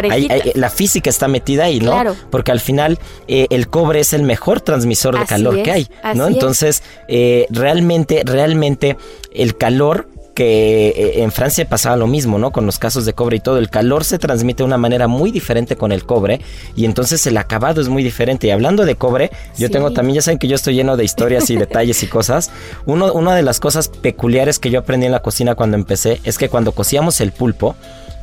la 0.54 0.70
física 0.70 1.10
está 1.10 1.28
metida 1.28 1.64
ahí, 1.64 1.80
¿no? 1.80 1.92
Claro. 1.92 2.16
Porque 2.30 2.52
al 2.52 2.60
final 2.60 2.98
eh, 3.28 3.46
el 3.50 3.68
cobre 3.68 4.00
es 4.00 4.14
el 4.14 4.22
mejor 4.22 4.62
transmisor 4.62 5.18
de 5.18 5.26
calor 5.26 5.62
que 5.62 5.72
hay, 5.72 5.88
¿no? 6.14 6.26
Entonces, 6.26 6.82
eh, 7.06 7.46
realmente, 7.50 8.22
realmente 8.24 8.96
el 9.34 9.56
calor 9.56 10.08
que 10.40 10.88
eh, 10.88 11.22
en 11.22 11.32
Francia 11.32 11.68
pasaba 11.68 11.98
lo 11.98 12.06
mismo, 12.06 12.38
¿no? 12.38 12.50
Con 12.50 12.64
los 12.64 12.78
casos 12.78 13.04
de 13.04 13.12
cobre 13.12 13.36
y 13.36 13.40
todo. 13.40 13.58
El 13.58 13.68
calor 13.68 14.04
se 14.04 14.18
transmite 14.18 14.62
de 14.62 14.64
una 14.64 14.78
manera 14.78 15.06
muy 15.06 15.32
diferente 15.32 15.76
con 15.76 15.92
el 15.92 16.06
cobre 16.06 16.40
y 16.74 16.86
entonces 16.86 17.26
el 17.26 17.36
acabado 17.36 17.82
es 17.82 17.90
muy 17.90 18.02
diferente. 18.02 18.46
Y 18.46 18.50
hablando 18.50 18.86
de 18.86 18.96
cobre, 18.96 19.30
yo 19.58 19.70
tengo 19.70 19.92
también, 19.92 20.14
ya 20.14 20.22
saben 20.22 20.38
que 20.38 20.48
yo 20.48 20.56
estoy 20.56 20.76
lleno 20.76 20.96
de 20.96 21.04
historias 21.04 21.50
y 21.50 21.56
detalles 21.58 22.02
y 22.02 22.06
cosas. 22.06 22.50
Uno, 22.86 23.12
una 23.12 23.34
de 23.34 23.42
las 23.42 23.60
cosas 23.60 23.88
peculiares 23.88 24.58
que 24.58 24.70
yo 24.70 24.78
aprendí 24.78 25.04
en 25.04 25.12
la 25.12 25.20
cocina 25.20 25.56
cuando 25.56 25.76
empecé 25.76 26.22
es 26.24 26.38
que 26.38 26.48
cuando 26.48 26.72
cocíamos 26.72 27.20
el 27.20 27.32
pulpo, 27.32 27.76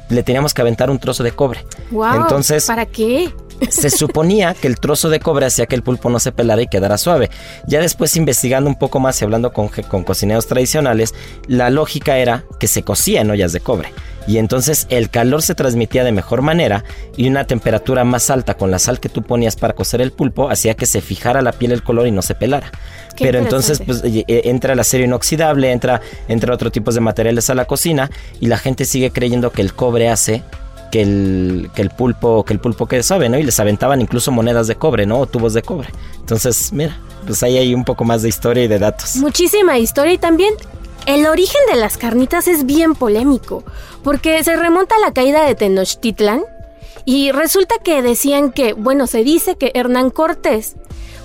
le 0.10 0.24
teníamos 0.24 0.54
que 0.54 0.62
aventar 0.62 0.90
un 0.90 1.00
trozo 1.00 1.24
de 1.24 1.32
cobre. 1.32 1.66
Wow, 1.92 2.22
Entonces, 2.22 2.66
¿para 2.66 2.86
qué? 2.86 3.34
Se 3.70 3.90
suponía 3.90 4.54
que 4.54 4.68
el 4.68 4.80
trozo 4.80 5.10
de 5.10 5.20
cobre 5.20 5.48
hacía 5.48 5.66
que 5.66 5.76
el 5.76 5.82
pulpo 5.82 6.10
no 6.10 6.20
se 6.20 6.32
pelara 6.32 6.62
y 6.62 6.68
quedara 6.68 6.98
suave. 6.98 7.30
Ya 7.66 7.80
después 7.82 8.16
investigando 8.16 8.70
un 8.70 8.78
poco 8.78 9.00
más 9.00 9.20
y 9.22 9.26
hablando 9.26 9.52
con, 9.52 9.70
con 9.70 10.04
cocineros 10.04 10.46
tradicionales, 10.46 11.16
la 11.48 11.70
lógica 11.70 12.18
era 12.18 12.44
que 12.60 12.68
se 12.68 12.84
cocía 12.84 13.22
en 13.22 13.32
ollas 13.32 13.54
de 13.54 13.60
cobre 13.60 13.92
y 14.28 14.38
entonces 14.38 14.86
el 14.90 15.10
calor 15.10 15.42
se 15.42 15.56
transmitía 15.56 16.04
de 16.04 16.12
mejor 16.12 16.42
manera 16.42 16.84
y 17.16 17.28
una 17.28 17.46
temperatura 17.46 18.04
más 18.04 18.30
alta 18.30 18.56
con 18.56 18.70
la 18.70 18.78
sal 18.78 19.00
que 19.00 19.10
tú 19.10 19.24
ponías 19.24 19.56
para 19.56 19.74
cocer 19.74 20.02
el 20.02 20.12
pulpo 20.12 20.50
hacía 20.50 20.76
que 20.76 20.86
se 20.86 21.02
fijara 21.02 21.42
la 21.42 21.54
piel 21.54 21.72
el 21.72 21.82
color 21.82 22.08
y 22.08 22.12
no 22.12 22.22
se 22.22 22.36
pelara. 22.36 22.72
Pero 23.18 23.40
entonces 23.40 23.82
pues 23.84 24.04
e, 24.04 24.26
entra 24.28 24.74
el 24.74 24.80
acero 24.80 25.06
inoxidable, 25.06 25.72
entra, 25.72 26.02
entra 26.28 26.54
otro 26.54 26.72
tipo 26.72 26.92
de 26.92 27.00
materiales 27.00 27.50
a 27.50 27.56
la 27.56 27.66
cocina 27.66 28.12
y 28.40 28.48
la 28.48 28.58
gente 28.58 28.86
sigue 28.86 29.12
creyendo 29.12 29.52
que 29.52 29.62
el 29.62 29.74
cobre 29.74 30.10
hace 30.10 30.44
que 30.92 31.02
el, 31.02 31.70
que 31.74 31.82
el 31.82 31.90
pulpo 31.90 32.44
que 32.44 32.54
el 32.54 32.60
pulpo 32.60 32.86
quede 32.86 33.04
suave, 33.04 33.30
¿no? 33.30 33.38
Y 33.38 33.44
les 33.44 33.60
aventaban 33.60 34.02
incluso 34.02 34.32
monedas 34.32 34.68
de 34.68 34.76
cobre, 34.76 35.06
¿no? 35.06 35.20
O 35.20 35.26
tubos 35.26 35.54
de 35.54 35.62
cobre. 35.62 35.90
Entonces, 36.20 36.72
mira, 36.72 36.98
pues 37.26 37.44
ahí 37.44 37.58
hay 37.58 37.74
un 37.74 37.84
poco 37.84 38.06
más 38.06 38.22
de 38.22 38.30
historia 38.30 38.64
y 38.64 38.68
de 38.68 38.80
datos. 38.80 39.16
Muchísima 39.18 39.78
historia 39.78 40.14
y 40.14 40.18
también 40.18 40.54
el 41.08 41.26
origen 41.26 41.62
de 41.72 41.78
las 41.78 41.98
carnitas 41.98 42.50
es 42.50 42.66
bien 42.66 42.94
polémico, 42.94 43.64
porque 44.04 44.44
se 44.44 44.58
remonta 44.58 44.98
a 44.98 45.00
la 45.00 45.14
caída 45.14 45.46
de 45.46 45.56
Tenochtitlan 45.56 46.44
y 47.06 47.32
resulta 47.32 47.76
que 47.82 48.02
decían 48.02 48.52
que, 48.52 48.74
bueno, 48.74 49.08
se 49.08 49.24
dice 49.24 49.56
que 49.56 49.72
Hernán 49.74 50.10
Cortés, 50.10 50.76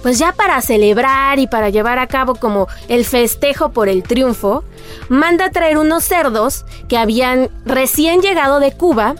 pues 0.00 0.20
ya 0.20 0.32
para 0.32 0.62
celebrar 0.62 1.40
y 1.40 1.48
para 1.48 1.68
llevar 1.68 1.98
a 1.98 2.06
cabo 2.06 2.36
como 2.36 2.68
el 2.86 3.04
festejo 3.04 3.72
por 3.72 3.88
el 3.88 4.04
triunfo, 4.04 4.62
manda 5.08 5.46
a 5.46 5.50
traer 5.50 5.78
unos 5.78 6.04
cerdos 6.04 6.64
que 6.88 6.96
habían 6.96 7.50
recién 7.64 8.22
llegado 8.22 8.60
de 8.60 8.70
Cuba 8.70 9.16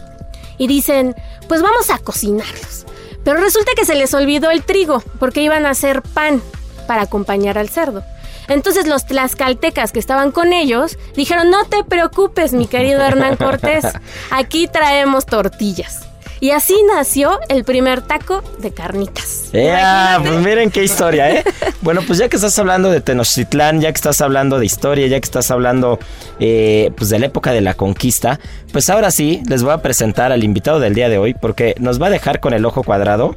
y 0.58 0.68
dicen, 0.68 1.16
pues 1.48 1.60
vamos 1.60 1.90
a 1.90 1.98
cocinarlos. 1.98 2.86
Pero 3.24 3.40
resulta 3.40 3.72
que 3.76 3.84
se 3.84 3.96
les 3.96 4.14
olvidó 4.14 4.52
el 4.52 4.62
trigo, 4.62 5.02
porque 5.18 5.42
iban 5.42 5.66
a 5.66 5.70
hacer 5.70 6.02
pan 6.02 6.40
para 6.86 7.02
acompañar 7.02 7.58
al 7.58 7.68
cerdo. 7.68 8.04
Entonces 8.48 8.86
los 8.86 9.06
tlaxcaltecas 9.06 9.92
que 9.92 9.98
estaban 9.98 10.32
con 10.32 10.52
ellos 10.52 10.98
dijeron, 11.16 11.50
no 11.50 11.64
te 11.64 11.84
preocupes, 11.84 12.52
mi 12.52 12.66
querido 12.66 13.00
Hernán 13.00 13.36
Cortés, 13.36 13.84
aquí 14.30 14.68
traemos 14.68 15.26
tortillas. 15.26 16.02
Y 16.42 16.50
así 16.50 16.74
nació 16.92 17.38
el 17.48 17.62
primer 17.62 18.02
taco 18.02 18.42
de 18.58 18.72
carnitas. 18.72 19.52
Yeah, 19.52 20.18
pues 20.24 20.40
miren 20.40 20.72
qué 20.72 20.82
historia, 20.82 21.30
¿eh? 21.30 21.44
bueno, 21.82 22.00
pues 22.04 22.18
ya 22.18 22.28
que 22.28 22.34
estás 22.34 22.58
hablando 22.58 22.90
de 22.90 23.00
Tenochtitlán, 23.00 23.80
ya 23.80 23.92
que 23.92 23.96
estás 23.96 24.20
hablando 24.20 24.58
de 24.58 24.66
historia, 24.66 25.06
ya 25.06 25.20
que 25.20 25.24
estás 25.24 25.52
hablando 25.52 26.00
eh, 26.40 26.90
pues 26.96 27.10
de 27.10 27.20
la 27.20 27.26
época 27.26 27.52
de 27.52 27.60
la 27.60 27.74
conquista, 27.74 28.40
pues 28.72 28.90
ahora 28.90 29.12
sí 29.12 29.40
les 29.48 29.62
voy 29.62 29.72
a 29.72 29.82
presentar 29.82 30.32
al 30.32 30.42
invitado 30.42 30.80
del 30.80 30.96
día 30.96 31.08
de 31.08 31.16
hoy 31.16 31.32
porque 31.32 31.76
nos 31.78 32.02
va 32.02 32.08
a 32.08 32.10
dejar 32.10 32.40
con 32.40 32.54
el 32.54 32.64
ojo 32.64 32.82
cuadrado. 32.82 33.36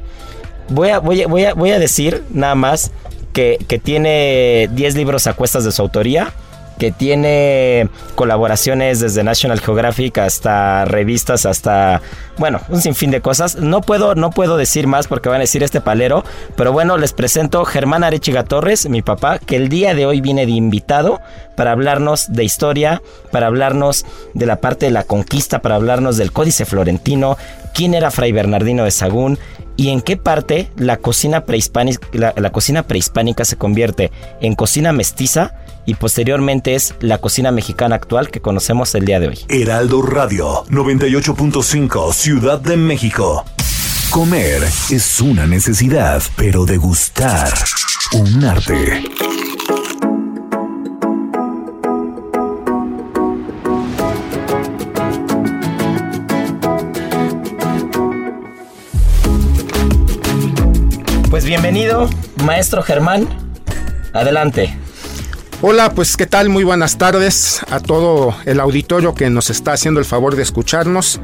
Voy 0.70 0.88
a, 0.88 0.98
voy 0.98 1.24
voy 1.26 1.44
a, 1.44 1.54
voy 1.54 1.70
a 1.70 1.78
decir 1.78 2.24
nada 2.30 2.56
más 2.56 2.90
que, 3.36 3.80
tiene 3.82 4.68
10 4.72 4.94
libros 4.96 5.26
a 5.26 5.34
cuestas 5.34 5.64
de 5.64 5.72
su 5.72 5.82
autoría 5.82 6.32
que 6.78 6.92
tiene 6.92 7.88
colaboraciones 8.16 9.00
desde 9.00 9.24
National 9.24 9.60
Geographic 9.60 10.18
hasta 10.18 10.84
revistas, 10.84 11.46
hasta, 11.46 12.02
bueno, 12.36 12.60
un 12.68 12.82
sinfín 12.82 13.10
de 13.10 13.22
cosas. 13.22 13.56
No 13.56 13.80
puedo, 13.80 14.14
no 14.14 14.30
puedo 14.30 14.58
decir 14.58 14.86
más 14.86 15.06
porque 15.06 15.30
van 15.30 15.38
a 15.38 15.40
decir 15.40 15.62
este 15.62 15.80
palero, 15.80 16.22
pero 16.54 16.72
bueno, 16.72 16.98
les 16.98 17.14
presento 17.14 17.64
Germán 17.64 18.04
Arechiga 18.04 18.44
Torres, 18.44 18.90
mi 18.90 19.00
papá, 19.00 19.38
que 19.38 19.56
el 19.56 19.70
día 19.70 19.94
de 19.94 20.04
hoy 20.04 20.20
viene 20.20 20.44
de 20.44 20.52
invitado 20.52 21.22
para 21.54 21.72
hablarnos 21.72 22.30
de 22.34 22.44
historia, 22.44 23.00
para 23.30 23.46
hablarnos 23.46 24.04
de 24.34 24.44
la 24.44 24.56
parte 24.56 24.84
de 24.84 24.92
la 24.92 25.04
conquista, 25.04 25.60
para 25.60 25.76
hablarnos 25.76 26.18
del 26.18 26.30
Códice 26.30 26.66
Florentino, 26.66 27.38
quién 27.72 27.94
era 27.94 28.10
Fray 28.10 28.32
Bernardino 28.32 28.84
de 28.84 28.90
Sagún, 28.90 29.38
y 29.76 29.90
en 29.90 30.00
qué 30.00 30.16
parte 30.16 30.70
la 30.76 30.96
cocina 30.96 31.44
prehispánica, 31.44 32.34
la 32.36 32.52
cocina 32.52 32.82
prehispánica 32.84 33.44
se 33.44 33.56
convierte 33.56 34.10
en 34.40 34.54
cocina 34.54 34.92
mestiza 34.92 35.54
y 35.86 35.94
posteriormente 35.94 36.74
es 36.74 36.94
la 37.00 37.18
cocina 37.18 37.52
mexicana 37.52 37.96
actual 37.96 38.30
que 38.30 38.40
conocemos 38.40 38.94
el 38.94 39.04
día 39.04 39.20
de 39.20 39.28
hoy. 39.28 39.38
Heraldo 39.48 40.02
Radio 40.02 40.64
98.5 40.66 42.12
Ciudad 42.12 42.60
de 42.60 42.76
México. 42.76 43.44
Comer 44.10 44.62
es 44.90 45.20
una 45.20 45.46
necesidad, 45.46 46.22
pero 46.36 46.64
degustar 46.64 47.52
un 48.12 48.44
arte. 48.44 49.04
Bienvenido, 61.46 62.10
maestro 62.44 62.82
Germán. 62.82 63.28
Adelante. 64.12 64.76
Hola, 65.62 65.92
pues 65.94 66.16
qué 66.16 66.26
tal, 66.26 66.48
muy 66.48 66.64
buenas 66.64 66.98
tardes 66.98 67.60
a 67.70 67.78
todo 67.78 68.34
el 68.46 68.58
auditorio 68.58 69.14
que 69.14 69.30
nos 69.30 69.48
está 69.48 69.72
haciendo 69.72 70.00
el 70.00 70.06
favor 70.06 70.34
de 70.34 70.42
escucharnos. 70.42 71.20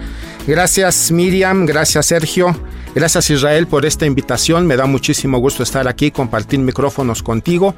Gracias 0.47 1.11
Miriam, 1.11 1.67
gracias 1.67 2.07
Sergio, 2.07 2.57
gracias 2.95 3.31
Israel 3.31 3.67
por 3.67 3.85
esta 3.85 4.07
invitación. 4.07 4.64
Me 4.69 4.76
da 4.76 4.87
muchísimo 4.87 5.38
gusto 5.38 5.64
estar 5.64 5.88
aquí, 5.88 6.12
compartir 6.12 6.61
micrófonos 6.61 7.23
contigo. 7.25 7.75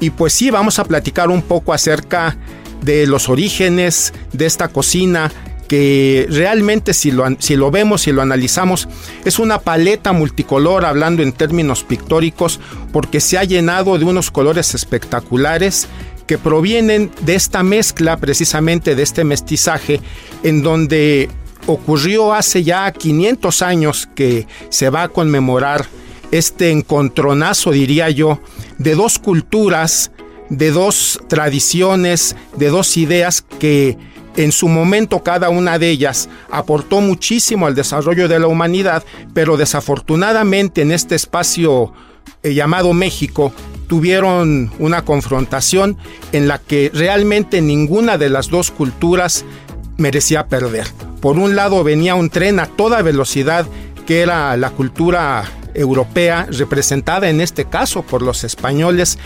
Y 0.00 0.10
pues 0.10 0.32
sí, 0.32 0.50
vamos 0.50 0.78
a 0.78 0.84
platicar 0.84 1.28
un 1.28 1.42
poco 1.42 1.74
acerca 1.74 2.38
de 2.80 3.06
los 3.06 3.28
orígenes 3.28 4.14
de 4.32 4.46
esta 4.46 4.68
cocina 4.68 5.30
que 5.72 6.26
realmente 6.28 6.92
si 6.92 7.10
lo, 7.12 7.24
si 7.38 7.56
lo 7.56 7.70
vemos, 7.70 8.02
si 8.02 8.12
lo 8.12 8.20
analizamos, 8.20 8.90
es 9.24 9.38
una 9.38 9.58
paleta 9.58 10.12
multicolor 10.12 10.84
hablando 10.84 11.22
en 11.22 11.32
términos 11.32 11.82
pictóricos 11.82 12.60
porque 12.92 13.20
se 13.20 13.38
ha 13.38 13.44
llenado 13.44 13.96
de 13.96 14.04
unos 14.04 14.30
colores 14.30 14.74
espectaculares 14.74 15.88
que 16.26 16.36
provienen 16.36 17.10
de 17.22 17.36
esta 17.36 17.62
mezcla 17.62 18.18
precisamente 18.18 18.94
de 18.94 19.02
este 19.02 19.24
mestizaje 19.24 20.02
en 20.42 20.62
donde 20.62 21.30
ocurrió 21.66 22.34
hace 22.34 22.64
ya 22.64 22.92
500 22.92 23.62
años 23.62 24.10
que 24.14 24.46
se 24.68 24.90
va 24.90 25.04
a 25.04 25.08
conmemorar 25.08 25.86
este 26.32 26.70
encontronazo, 26.70 27.70
diría 27.70 28.10
yo, 28.10 28.42
de 28.76 28.94
dos 28.94 29.18
culturas, 29.18 30.10
de 30.50 30.70
dos 30.70 31.18
tradiciones, 31.28 32.36
de 32.58 32.68
dos 32.68 32.98
ideas 32.98 33.42
que 33.58 34.11
En 34.36 34.52
su 34.52 34.68
momento 34.68 35.22
cada 35.22 35.50
una 35.50 35.78
de 35.78 35.90
ellas 35.90 36.28
aportó 36.50 37.00
muchísimo 37.00 37.66
al 37.66 37.74
desarrollo 37.74 38.28
de 38.28 38.38
la 38.38 38.46
humanidad, 38.46 39.04
pero 39.34 39.56
desafortunadamente 39.56 40.82
en 40.82 40.92
este 40.92 41.14
espacio 41.14 41.92
eh, 42.42 42.54
llamado 42.54 42.92
México 42.92 43.52
tuvieron 43.88 44.70
una 44.78 45.04
confrontación 45.04 45.98
en 46.32 46.48
la 46.48 46.58
que 46.58 46.90
realmente 46.94 47.60
ninguna 47.60 48.16
de 48.16 48.30
las 48.30 48.48
dos 48.48 48.70
culturas 48.70 49.44
merecía 49.98 50.46
perder. 50.46 50.86
Por 51.20 51.38
un 51.38 51.54
lado 51.54 51.84
venía 51.84 52.14
un 52.14 52.30
tren 52.30 52.58
a 52.58 52.66
toda 52.66 53.02
velocidad 53.02 53.66
que 54.06 54.22
era 54.22 54.56
la 54.56 54.70
cultura 54.70 55.44
europea 55.74 56.46
representada 56.50 57.28
en 57.28 57.40
este 57.40 57.66
caso 57.66 58.02
por 58.02 58.22
los 58.22 58.44
españoles 58.44 59.18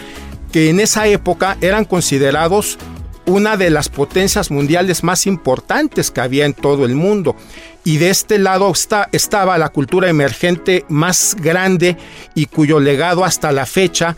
que 0.52 0.68
en 0.70 0.80
esa 0.80 1.06
época 1.06 1.56
eran 1.60 1.84
considerados 1.84 2.78
una 3.26 3.56
de 3.56 3.70
las 3.70 3.88
potencias 3.88 4.50
mundiales 4.50 5.02
más 5.04 5.26
importantes 5.26 6.10
que 6.10 6.20
había 6.20 6.46
en 6.46 6.54
todo 6.54 6.84
el 6.84 6.94
mundo. 6.94 7.36
Y 7.84 7.98
de 7.98 8.10
este 8.10 8.38
lado 8.38 8.70
está, 8.70 9.08
estaba 9.12 9.58
la 9.58 9.68
cultura 9.68 10.08
emergente 10.08 10.84
más 10.88 11.36
grande 11.38 11.96
y 12.34 12.46
cuyo 12.46 12.80
legado 12.80 13.24
hasta 13.24 13.52
la 13.52 13.66
fecha 13.66 14.16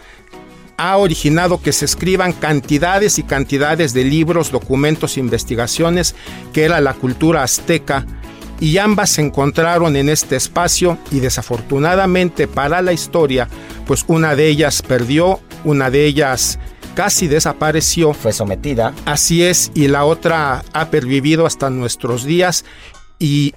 ha 0.76 0.96
originado 0.96 1.60
que 1.60 1.72
se 1.72 1.84
escriban 1.84 2.32
cantidades 2.32 3.18
y 3.18 3.24
cantidades 3.24 3.94
de 3.94 4.04
libros, 4.04 4.52
documentos, 4.52 5.18
investigaciones, 5.18 6.14
que 6.52 6.64
era 6.64 6.80
la 6.80 6.94
cultura 6.94 7.42
azteca, 7.42 8.06
y 8.60 8.78
ambas 8.78 9.10
se 9.10 9.22
encontraron 9.22 9.96
en 9.96 10.08
este 10.08 10.36
espacio 10.36 10.98
y 11.10 11.20
desafortunadamente 11.20 12.48
para 12.48 12.82
la 12.82 12.92
historia, 12.92 13.48
pues 13.86 14.04
una 14.08 14.34
de 14.34 14.48
ellas 14.48 14.82
perdió, 14.82 15.40
una 15.64 15.90
de 15.90 16.06
ellas 16.06 16.58
casi 16.98 17.28
desapareció. 17.28 18.12
Fue 18.12 18.32
sometida. 18.32 18.92
Así 19.04 19.44
es, 19.44 19.70
y 19.72 19.86
la 19.86 20.04
otra 20.04 20.64
ha 20.72 20.90
pervivido 20.90 21.46
hasta 21.46 21.70
nuestros 21.70 22.24
días 22.24 22.64
y 23.20 23.54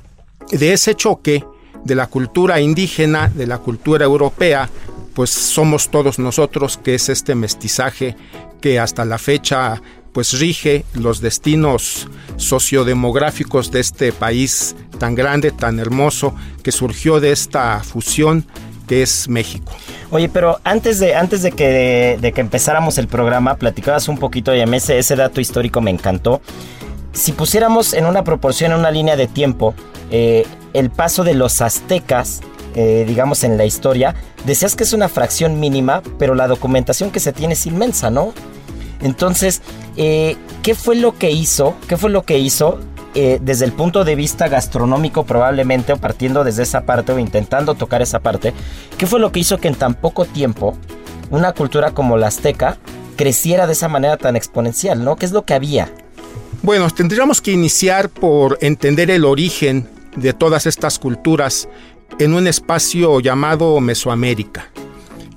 de 0.51 0.73
ese 0.73 0.93
choque 0.93 1.43
de 1.83 1.95
la 1.95 2.05
cultura 2.05 2.61
indígena, 2.61 3.29
de 3.29 3.47
la 3.47 3.57
cultura 3.57 4.05
europea, 4.05 4.69
pues 5.15 5.31
somos 5.31 5.89
todos 5.89 6.19
nosotros, 6.19 6.77
que 6.77 6.93
es 6.93 7.09
este 7.09 7.33
mestizaje 7.33 8.15
que 8.61 8.79
hasta 8.79 9.05
la 9.05 9.17
fecha 9.17 9.81
pues 10.13 10.39
rige 10.39 10.85
los 10.93 11.19
destinos 11.19 12.07
sociodemográficos 12.37 13.71
de 13.71 13.79
este 13.79 14.13
país 14.13 14.75
tan 14.99 15.15
grande, 15.15 15.49
tan 15.49 15.79
hermoso, 15.79 16.35
que 16.61 16.71
surgió 16.71 17.19
de 17.19 17.31
esta 17.31 17.81
fusión 17.83 18.45
es 18.91 19.29
México. 19.29 19.71
Oye, 20.09 20.29
pero 20.29 20.59
antes 20.63 20.99
de, 20.99 21.15
antes 21.15 21.41
de 21.41 21.51
que, 21.51 22.17
de 22.19 22.31
que 22.31 22.41
empezáramos 22.41 22.97
el 22.97 23.07
programa, 23.07 23.55
platicabas 23.55 24.07
un 24.07 24.17
poquito, 24.17 24.55
y 24.55 24.59
ese, 24.59 24.99
ese 24.99 25.15
dato 25.15 25.39
histórico 25.39 25.81
me 25.81 25.91
encantó. 25.91 26.41
Si 27.13 27.31
pusiéramos 27.31 27.93
en 27.93 28.05
una 28.05 28.23
proporción, 28.23 28.71
en 28.71 28.79
una 28.79 28.91
línea 28.91 29.15
de 29.15 29.27
tiempo, 29.27 29.75
eh, 30.11 30.45
el 30.73 30.89
paso 30.89 31.23
de 31.23 31.33
los 31.33 31.61
aztecas 31.61 32.41
eh, 32.73 33.03
digamos, 33.05 33.43
en 33.43 33.57
la 33.57 33.65
historia, 33.65 34.15
decías 34.45 34.75
que 34.75 34.83
es 34.83 34.93
una 34.93 35.09
fracción 35.09 35.59
mínima, 35.59 36.01
pero 36.17 36.35
la 36.35 36.47
documentación 36.47 37.11
que 37.11 37.19
se 37.19 37.33
tiene 37.33 37.53
es 37.53 37.65
inmensa, 37.65 38.09
¿no? 38.09 38.33
Entonces, 39.01 39.61
eh, 39.97 40.37
¿qué 40.63 40.73
fue 40.73 40.95
lo 40.95 41.17
que 41.17 41.31
hizo? 41.31 41.75
¿Qué 41.89 41.97
fue 41.97 42.09
lo 42.09 42.23
que 42.23 42.37
hizo 42.39 42.79
eh, 43.13 43.39
desde 43.41 43.65
el 43.65 43.73
punto 43.73 44.03
de 44.03 44.15
vista 44.15 44.47
gastronómico 44.47 45.25
probablemente, 45.25 45.93
o 45.93 45.97
partiendo 45.97 46.43
desde 46.43 46.63
esa 46.63 46.85
parte, 46.85 47.11
o 47.11 47.19
intentando 47.19 47.75
tocar 47.75 48.01
esa 48.01 48.19
parte, 48.19 48.53
¿qué 48.97 49.07
fue 49.07 49.19
lo 49.19 49.31
que 49.31 49.41
hizo 49.41 49.57
que 49.57 49.67
en 49.67 49.75
tan 49.75 49.95
poco 49.95 50.25
tiempo 50.25 50.77
una 51.29 51.53
cultura 51.53 51.91
como 51.91 52.17
la 52.17 52.27
azteca 52.27 52.77
creciera 53.15 53.67
de 53.67 53.73
esa 53.73 53.87
manera 53.87 54.17
tan 54.17 54.35
exponencial, 54.35 55.03
¿no? 55.03 55.15
¿Qué 55.15 55.25
es 55.25 55.31
lo 55.31 55.45
que 55.45 55.53
había? 55.53 55.91
Bueno, 56.63 56.89
tendríamos 56.89 57.41
que 57.41 57.51
iniciar 57.51 58.09
por 58.09 58.57
entender 58.61 59.09
el 59.09 59.25
origen 59.25 59.87
de 60.15 60.33
todas 60.33 60.65
estas 60.65 60.99
culturas 60.99 61.67
en 62.19 62.33
un 62.33 62.47
espacio 62.47 63.19
llamado 63.19 63.79
Mesoamérica. 63.79 64.69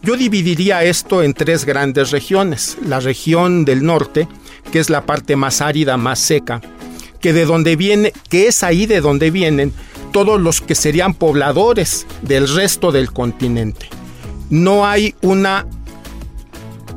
Yo 0.02 0.16
dividiría 0.16 0.85
esto 0.85 1.23
en 1.23 1.33
tres 1.33 1.64
grandes 1.64 2.11
regiones. 2.11 2.76
La 2.87 3.00
región 3.00 3.64
del 3.64 3.85
norte, 3.85 4.28
que 4.71 4.78
es 4.78 4.90
la 4.90 5.07
parte 5.07 5.35
más 5.35 5.62
árida, 5.62 5.97
más 5.97 6.19
seca, 6.19 6.61
que 7.25 7.33
de 7.33 7.47
donde 7.47 7.75
viene, 7.75 8.12
que 8.28 8.49
es 8.49 8.62
ahí 8.62 8.85
de 8.85 9.00
donde 9.00 9.31
vienen 9.31 9.73
todos 10.12 10.38
los 10.38 10.61
que 10.61 10.75
serían 10.75 11.14
pobladores 11.14 12.07
del 12.21 12.47
resto 12.54 12.93
del 12.93 13.12
continente. 13.12 13.88
No 14.50 14.87
hay 14.87 15.14
una 15.23 15.66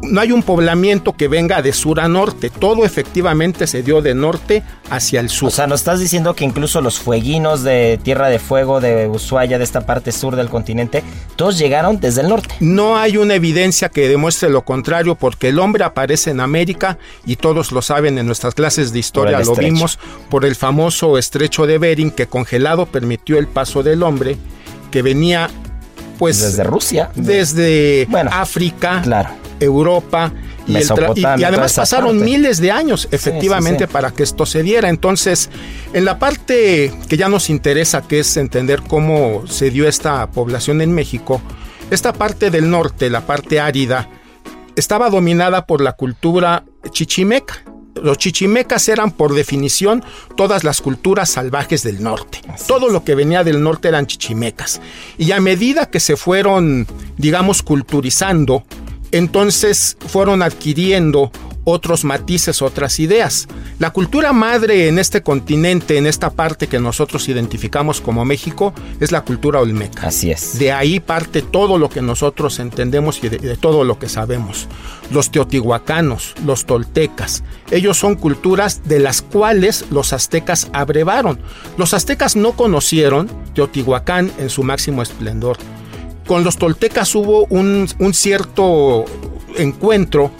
no 0.02 0.22
hay 0.22 0.32
un 0.32 0.44
poblamiento 0.44 1.14
que 1.14 1.28
venga 1.28 1.62
de 1.62 1.74
sur 1.74 2.00
a 2.00 2.08
norte, 2.08 2.50
todo 2.50 2.86
efectivamente 2.86 3.68
se 3.68 3.84
dio 3.84 4.02
de 4.02 4.14
norte 4.14 4.64
hacia 4.90 5.20
el 5.20 5.30
sur. 5.30 5.50
O 5.50 5.52
sea, 5.52 5.68
nos 5.68 5.82
estás 5.82 6.00
diciendo 6.00 6.36
que 6.36 6.46
incluso 6.46 6.82
los 6.82 7.00
fueguinos 7.00 7.64
de 7.64 8.00
Tierra 8.02 8.30
de 8.30 8.40
Fuego, 8.40 8.80
de 8.80 9.08
Ushuaia, 9.08 9.58
de 9.58 9.64
esta 9.64 9.86
parte 9.86 10.12
sur 10.12 10.36
del 10.36 10.50
continente, 10.50 11.04
todos 11.36 11.58
llegaron 11.58 12.00
desde 12.00 12.22
el 12.22 12.30
norte. 12.30 12.56
No 12.60 12.98
hay 12.98 13.18
una 13.18 13.36
evidencia 13.36 13.90
que 13.90 14.08
demuestre 14.08 14.50
lo 14.50 14.64
contrario, 14.64 15.16
porque 15.16 15.50
el 15.50 15.60
hombre 15.60 15.84
aparece 15.84 16.32
en 16.32 16.40
América 16.40 16.98
y 17.26 17.36
todos 17.36 17.72
lo 17.72 17.82
saben 17.82 18.18
en 18.18 18.26
nuestras 18.26 18.54
clases 18.54 18.94
de 18.94 19.00
historia, 19.00 19.40
lo 19.40 19.56
vimos 19.56 20.00
por 20.30 20.46
el 20.46 20.56
famoso 20.56 21.18
estrecho 21.18 21.66
de 21.66 21.78
Bering 21.78 22.12
que 22.12 22.28
congelado 22.28 22.86
permitió 22.86 23.38
el 23.38 23.48
paso 23.48 23.84
del 23.84 24.04
hombre 24.04 24.38
que 24.92 25.02
venía 25.02 25.50
pues 26.18 26.42
desde 26.42 26.64
Rusia, 26.64 27.12
desde 27.16 28.08
África, 28.32 29.02
claro 29.04 29.47
Europa 29.60 30.32
y, 30.68 30.76
además 30.76 31.74
pasaron 31.74 32.24
miles 32.24 32.60
de 32.60 32.72
años 32.72 33.08
efectivamente 33.12 33.88
para 33.88 34.12
que 34.12 34.24
esto 34.24 34.46
se 34.46 34.64
diera. 34.64 34.90
Entonces, 34.90 35.50
en 35.94 36.06
la 36.06 36.20
parte 36.20 36.94
que 37.08 37.18
ya 37.18 37.30
nos 37.30 37.50
interesa, 37.50 38.02
que 38.02 38.20
es 38.20 38.38
entender 38.38 38.82
cómo 38.82 39.48
se 39.48 39.72
dio 39.72 39.88
esta 39.88 40.30
población 40.32 40.82
en 40.82 40.94
México, 40.94 41.42
esta 41.90 42.12
parte 42.12 42.52
del 42.52 42.70
norte, 42.70 43.10
la 43.10 43.22
parte 43.22 43.60
árida, 43.60 44.10
estaba 44.76 45.10
dominada 45.10 45.66
por 45.66 45.82
la 45.82 45.94
cultura 45.94 46.64
chichimeca. 46.92 47.64
Los 47.96 48.20
chichimecas 48.20 48.88
eran 48.90 49.10
por 49.10 49.34
definición 49.34 50.04
todas 50.36 50.64
las 50.64 50.82
culturas 50.82 51.32
salvajes 51.32 51.82
del 51.82 52.04
norte. 52.04 52.42
Todo 52.68 52.90
lo 52.90 53.04
que 53.04 53.16
venía 53.16 53.44
del 53.44 53.64
norte 53.64 53.88
eran 53.88 54.06
chichimecas. 54.06 54.82
Y 55.18 55.32
a 55.32 55.40
medida 55.40 55.88
que 55.88 56.00
se 56.00 56.16
fueron, 56.16 56.86
digamos, 57.18 57.64
culturizando, 57.64 58.64
entonces 59.12 59.98
fueron 60.08 60.42
adquiriendo 60.42 61.32
otros 61.70 62.06
matices, 62.06 62.62
otras 62.62 62.98
ideas. 63.02 63.46
La 63.78 63.92
cultura 63.92 64.32
madre 64.32 64.88
en 64.88 65.00
este 65.00 65.22
continente, 65.22 65.98
en 65.98 66.08
esta 66.08 66.30
parte 66.30 66.68
que 66.68 66.80
nosotros 66.80 67.28
identificamos 67.28 68.00
como 68.00 68.24
México, 68.24 68.74
es 69.02 69.12
la 69.12 69.26
cultura 69.26 69.60
olmeca. 69.60 70.08
Así 70.08 70.32
es. 70.32 70.58
De 70.60 70.72
ahí 70.72 71.02
parte 71.02 71.42
todo 71.42 71.78
lo 71.78 71.90
que 71.90 72.02
nosotros 72.02 72.60
entendemos 72.60 73.22
y 73.22 73.28
de, 73.28 73.58
todo 73.58 73.84
lo 73.84 74.00
que 74.00 74.08
sabemos. 74.08 74.70
Los 75.12 75.30
teotihuacanos, 75.30 76.36
los 76.46 76.66
toltecas, 76.66 77.44
ellos 77.70 77.98
son 77.98 78.16
culturas 78.16 78.84
de 78.86 79.00
las 79.00 79.22
cuales 79.22 79.84
los 79.92 80.14
aztecas 80.14 80.70
abrevaron. 80.72 81.38
Los 81.76 81.94
aztecas 81.94 82.38
no 82.38 82.54
conocieron 82.54 83.30
Teotihuacán 83.54 84.32
en 84.38 84.50
su 84.50 84.64
máximo 84.64 85.02
esplendor 85.02 85.58
con 86.28 86.44
los 86.44 86.58
toltecas 86.58 87.16
hubo 87.16 87.46
un, 87.46 87.88
cierto 88.14 89.06
encuentro, 89.58 90.32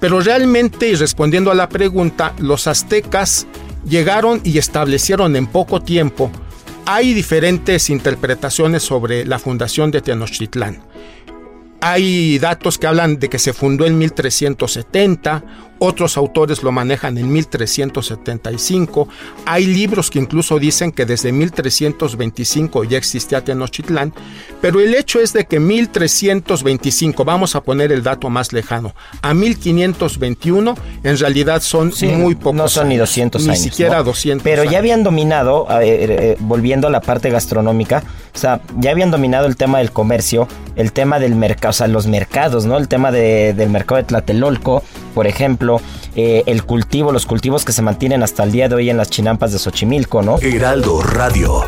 pero 0.00 0.20
realmente, 0.20 0.88
y 0.88 0.94
respondiendo 0.94 1.50
a 1.50 1.54
la 1.54 1.68
pregunta, 1.68 2.34
los 2.38 2.66
aztecas 2.66 3.46
llegaron 3.88 4.40
y 4.44 4.58
establecieron 4.58 5.36
en 5.36 5.46
poco 5.46 5.80
tiempo. 5.80 6.30
Hay 6.84 7.14
diferentes 7.14 7.88
interpretaciones 7.88 8.82
sobre 8.82 9.24
la 9.24 9.38
fundación 9.38 9.90
de 9.90 10.02
Tenochtitlán. 10.02 10.82
Hay 11.80 12.38
datos 12.38 12.78
que 12.78 12.86
hablan 12.86 13.18
de 13.18 13.28
que 13.28 13.38
se 13.38 13.52
fundó 13.52 13.86
en 13.86 13.96
1370, 13.98 15.44
otros 15.78 16.16
autores 16.16 16.62
lo 16.62 16.72
manejan 16.72 17.18
en 17.18 17.32
1375. 17.32 19.08
Hay 19.44 19.66
libros 19.66 20.10
que 20.10 20.18
incluso 20.18 20.58
dicen 20.58 20.92
que 20.92 21.06
desde 21.06 21.32
1325 21.32 22.84
ya 22.84 22.98
existía 22.98 23.44
Tenochtitlán, 23.44 24.12
pero 24.60 24.80
el 24.80 24.94
hecho 24.94 25.20
es 25.20 25.32
de 25.32 25.46
que 25.46 25.60
1325, 25.60 27.24
vamos 27.24 27.54
a 27.56 27.62
poner 27.62 27.92
el 27.92 28.02
dato 28.02 28.30
más 28.30 28.52
lejano, 28.52 28.94
a 29.22 29.34
1521 29.34 30.76
en 31.02 31.18
realidad 31.18 31.60
son 31.62 31.92
muy 32.18 32.34
pocos. 32.34 32.54
No 32.54 32.68
son 32.68 32.88
ni 32.88 32.96
200 32.96 33.42
ni 33.42 33.48
años. 33.48 33.60
Ni 33.60 33.70
siquiera 33.70 34.02
200. 34.02 34.42
Pero 34.42 34.64
ya 34.64 34.78
habían 34.78 35.02
dominado, 35.02 35.66
eh, 35.80 36.36
volviendo 36.40 36.88
a 36.88 36.90
la 36.90 37.00
parte 37.00 37.30
gastronómica, 37.30 38.02
o 38.34 38.38
sea, 38.38 38.60
ya 38.78 38.90
habían 38.90 39.10
dominado 39.10 39.46
el 39.46 39.56
tema 39.56 39.78
del 39.78 39.92
comercio, 39.92 40.48
el 40.76 40.92
tema 40.92 41.18
del 41.18 41.34
mercado, 41.34 41.70
o 41.70 41.72
sea, 41.72 41.88
los 41.88 42.06
mercados, 42.06 42.66
¿no? 42.66 42.76
El 42.76 42.88
tema 42.88 43.10
del 43.12 43.70
mercado 43.70 43.96
de 43.96 44.04
Tlatelolco, 44.04 44.82
por 45.16 45.26
ejemplo, 45.26 45.80
eh, 46.14 46.42
el 46.44 46.62
cultivo, 46.64 47.10
los 47.10 47.24
cultivos 47.24 47.64
que 47.64 47.72
se 47.72 47.80
mantienen 47.80 48.22
hasta 48.22 48.42
el 48.44 48.52
día 48.52 48.68
de 48.68 48.74
hoy 48.74 48.90
en 48.90 48.98
las 48.98 49.08
chinampas 49.08 49.50
de 49.50 49.58
Xochimilco, 49.58 50.20
¿no? 50.20 50.38
Heraldo 50.42 51.00
Radio. 51.02 51.62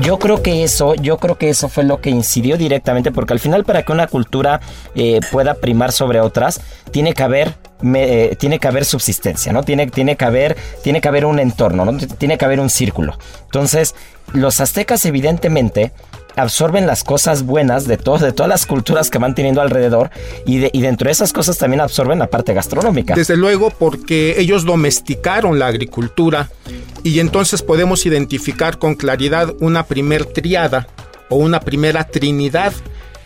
Yo 0.00 0.20
creo 0.20 0.40
que 0.40 0.62
eso, 0.62 0.94
yo 0.94 1.18
creo 1.18 1.36
que 1.36 1.50
eso 1.50 1.68
fue 1.68 1.82
lo 1.82 2.00
que 2.00 2.10
incidió 2.10 2.56
directamente, 2.56 3.10
porque 3.10 3.32
al 3.32 3.40
final 3.40 3.64
para 3.64 3.82
que 3.82 3.90
una 3.90 4.06
cultura 4.06 4.60
eh, 4.94 5.18
pueda 5.32 5.54
primar 5.54 5.90
sobre 5.90 6.20
otras, 6.20 6.60
tiene 6.92 7.12
que 7.12 7.24
haber 7.24 7.54
me- 7.80 8.04
eh, 8.30 8.36
tiene 8.36 8.60
que 8.60 8.68
haber 8.68 8.84
subsistencia, 8.84 9.52
¿no? 9.52 9.64
Tiene, 9.64 9.88
tiene, 9.88 10.14
que 10.16 10.24
haber, 10.24 10.56
tiene 10.84 11.00
que 11.00 11.08
haber 11.08 11.24
un 11.24 11.40
entorno, 11.40 11.84
¿no? 11.84 11.96
Tiene 11.98 12.38
que 12.38 12.44
haber 12.44 12.60
un 12.60 12.70
círculo. 12.70 13.18
Entonces, 13.46 13.96
los 14.32 14.60
aztecas 14.60 15.04
evidentemente 15.06 15.90
absorben 16.36 16.86
las 16.86 17.04
cosas 17.04 17.42
buenas 17.44 17.86
de, 17.86 17.96
todos, 17.96 18.20
de 18.20 18.32
todas 18.32 18.48
las 18.48 18.66
culturas 18.66 19.10
que 19.10 19.18
van 19.18 19.34
teniendo 19.34 19.60
alrededor 19.60 20.10
y, 20.46 20.58
de- 20.58 20.70
y 20.72 20.80
dentro 20.82 21.06
de 21.06 21.12
esas 21.12 21.32
cosas 21.32 21.58
también 21.58 21.80
absorben 21.80 22.18
la 22.18 22.28
parte 22.28 22.54
gastronómica. 22.54 23.14
Desde 23.14 23.36
luego 23.36 23.70
porque 23.70 24.36
ellos 24.38 24.64
domesticaron 24.64 25.58
la 25.58 25.66
agricultura 25.66 26.50
y 27.02 27.18
entonces 27.20 27.62
podemos 27.62 28.06
identificar 28.06 28.78
con 28.78 28.94
claridad 28.94 29.54
una 29.60 29.84
primer 29.86 30.24
triada 30.26 30.86
o 31.28 31.36
una 31.36 31.60
primera 31.60 32.04
trinidad 32.04 32.72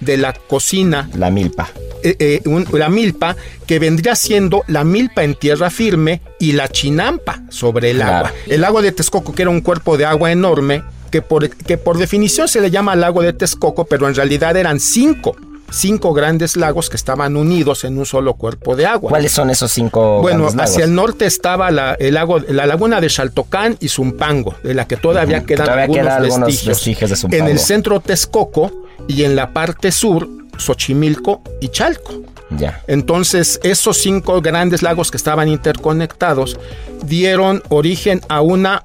de 0.00 0.16
la 0.16 0.32
cocina, 0.32 1.08
La 1.14 1.30
milpa. 1.30 1.68
eh, 2.02 2.16
eh, 2.18 2.40
un- 2.44 2.66
la 2.72 2.88
milpa, 2.90 3.36
que 3.66 3.78
vendría 3.78 4.14
siendo 4.14 4.62
la 4.66 4.84
milpa 4.84 5.24
en 5.24 5.34
tierra 5.34 5.70
firme 5.70 6.20
y 6.38 6.52
la 6.52 6.68
chinampa 6.68 7.42
sobre 7.48 7.90
el 7.90 7.96
Claro. 7.98 8.26
agua. 8.26 8.32
El 8.46 8.60
lago 8.60 8.82
de 8.82 8.92
Texcoco, 8.92 9.32
que 9.34 9.42
era 9.42 9.50
un 9.50 9.62
cuerpo 9.62 9.96
de 9.96 10.04
agua 10.04 10.30
enorme, 10.30 10.82
que 11.14 11.22
por, 11.22 11.48
que 11.48 11.78
por 11.78 11.96
definición 11.96 12.48
se 12.48 12.60
le 12.60 12.72
llama 12.72 12.96
lago 12.96 13.22
de 13.22 13.32
Texcoco, 13.32 13.84
pero 13.84 14.08
en 14.08 14.16
realidad 14.16 14.56
eran 14.56 14.80
cinco, 14.80 15.36
cinco 15.70 16.12
grandes 16.12 16.56
lagos 16.56 16.90
que 16.90 16.96
estaban 16.96 17.36
unidos 17.36 17.84
en 17.84 17.96
un 17.98 18.04
solo 18.04 18.34
cuerpo 18.34 18.74
de 18.74 18.86
agua. 18.86 19.10
¿Cuáles 19.10 19.30
son 19.30 19.48
esos 19.48 19.70
cinco 19.70 20.20
Bueno, 20.22 20.46
lagos? 20.46 20.56
hacia 20.60 20.86
el 20.86 20.92
norte 20.92 21.26
estaba 21.26 21.70
la, 21.70 21.94
el 22.00 22.14
lago, 22.14 22.40
la 22.40 22.66
laguna 22.66 23.00
de 23.00 23.08
Xaltocán 23.08 23.76
y 23.78 23.90
Zumpango, 23.90 24.56
de 24.64 24.74
la 24.74 24.88
que 24.88 24.96
todavía 24.96 25.44
quedan 25.44 25.66
todavía 25.66 26.16
algunos, 26.16 26.48
vestigios. 26.48 26.78
vestigios 26.78 27.30
de 27.30 27.38
En 27.38 27.46
el 27.46 27.60
centro 27.60 28.00
Texcoco 28.00 28.72
y 29.06 29.22
en 29.22 29.36
la 29.36 29.52
parte 29.52 29.92
sur, 29.92 30.28
Xochimilco 30.58 31.42
y 31.60 31.68
Chalco. 31.68 32.22
Ya. 32.58 32.82
Entonces, 32.88 33.60
esos 33.62 33.98
cinco 33.98 34.40
grandes 34.42 34.82
lagos 34.82 35.12
que 35.12 35.16
estaban 35.16 35.46
interconectados 35.46 36.58
dieron 37.04 37.62
origen 37.68 38.20
a 38.28 38.40
una 38.40 38.82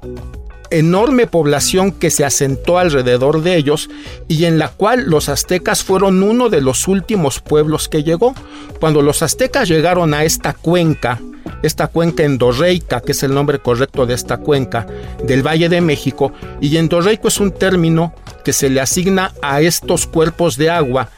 enorme 0.71 1.27
población 1.27 1.91
que 1.91 2.09
se 2.09 2.25
asentó 2.25 2.77
alrededor 2.77 3.41
de 3.41 3.55
ellos 3.55 3.89
y 4.27 4.45
en 4.45 4.59
la 4.59 4.69
cual 4.69 5.05
los 5.07 5.29
aztecas 5.29 5.83
fueron 5.83 6.23
uno 6.23 6.49
de 6.49 6.61
los 6.61 6.87
últimos 6.87 7.39
pueblos 7.39 7.89
que 7.89 8.03
llegó. 8.03 8.33
Cuando 8.79 9.01
los 9.01 9.21
aztecas 9.21 9.67
llegaron 9.67 10.13
a 10.13 10.23
esta 10.23 10.53
cuenca, 10.53 11.19
esta 11.63 11.87
cuenca 11.87 12.23
endorreica, 12.23 13.01
que 13.01 13.11
es 13.11 13.23
el 13.23 13.33
nombre 13.33 13.59
correcto 13.59 14.05
de 14.05 14.13
esta 14.13 14.37
cuenca 14.37 14.87
del 15.23 15.45
Valle 15.45 15.69
de 15.69 15.81
México, 15.81 16.31
y 16.61 16.77
endorreico 16.77 17.27
es 17.27 17.39
un 17.39 17.51
término 17.51 18.13
que 18.43 18.53
se 18.53 18.69
le 18.69 18.81
asigna 18.81 19.33
a 19.41 19.61
estos 19.61 20.07
cuerpos 20.07 20.57
de 20.57 20.69
agua 20.69 21.09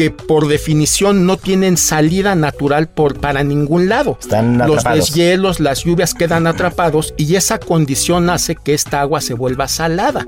que 0.00 0.10
por 0.10 0.48
definición 0.48 1.26
no 1.26 1.36
tienen 1.36 1.76
salida 1.76 2.34
natural 2.34 2.88
por, 2.88 3.20
para 3.20 3.44
ningún 3.44 3.90
lado. 3.90 4.16
Están 4.18 4.56
Los 4.56 4.78
atrapados. 4.78 5.08
deshielos, 5.10 5.60
las 5.60 5.84
lluvias 5.84 6.14
quedan 6.14 6.46
atrapados 6.46 7.12
y 7.18 7.34
esa 7.34 7.58
condición 7.58 8.30
hace 8.30 8.56
que 8.56 8.72
esta 8.72 9.02
agua 9.02 9.20
se 9.20 9.34
vuelva 9.34 9.68
salada. 9.68 10.26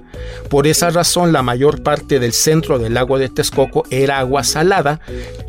Por 0.50 0.66
esa 0.66 0.90
razón 0.90 1.32
la 1.32 1.42
mayor 1.42 1.82
parte 1.82 2.18
del 2.18 2.34
centro 2.34 2.78
del 2.78 2.92
lago 2.92 3.16
de 3.16 3.30
Texcoco 3.30 3.84
era 3.88 4.18
agua 4.18 4.44
salada, 4.44 5.00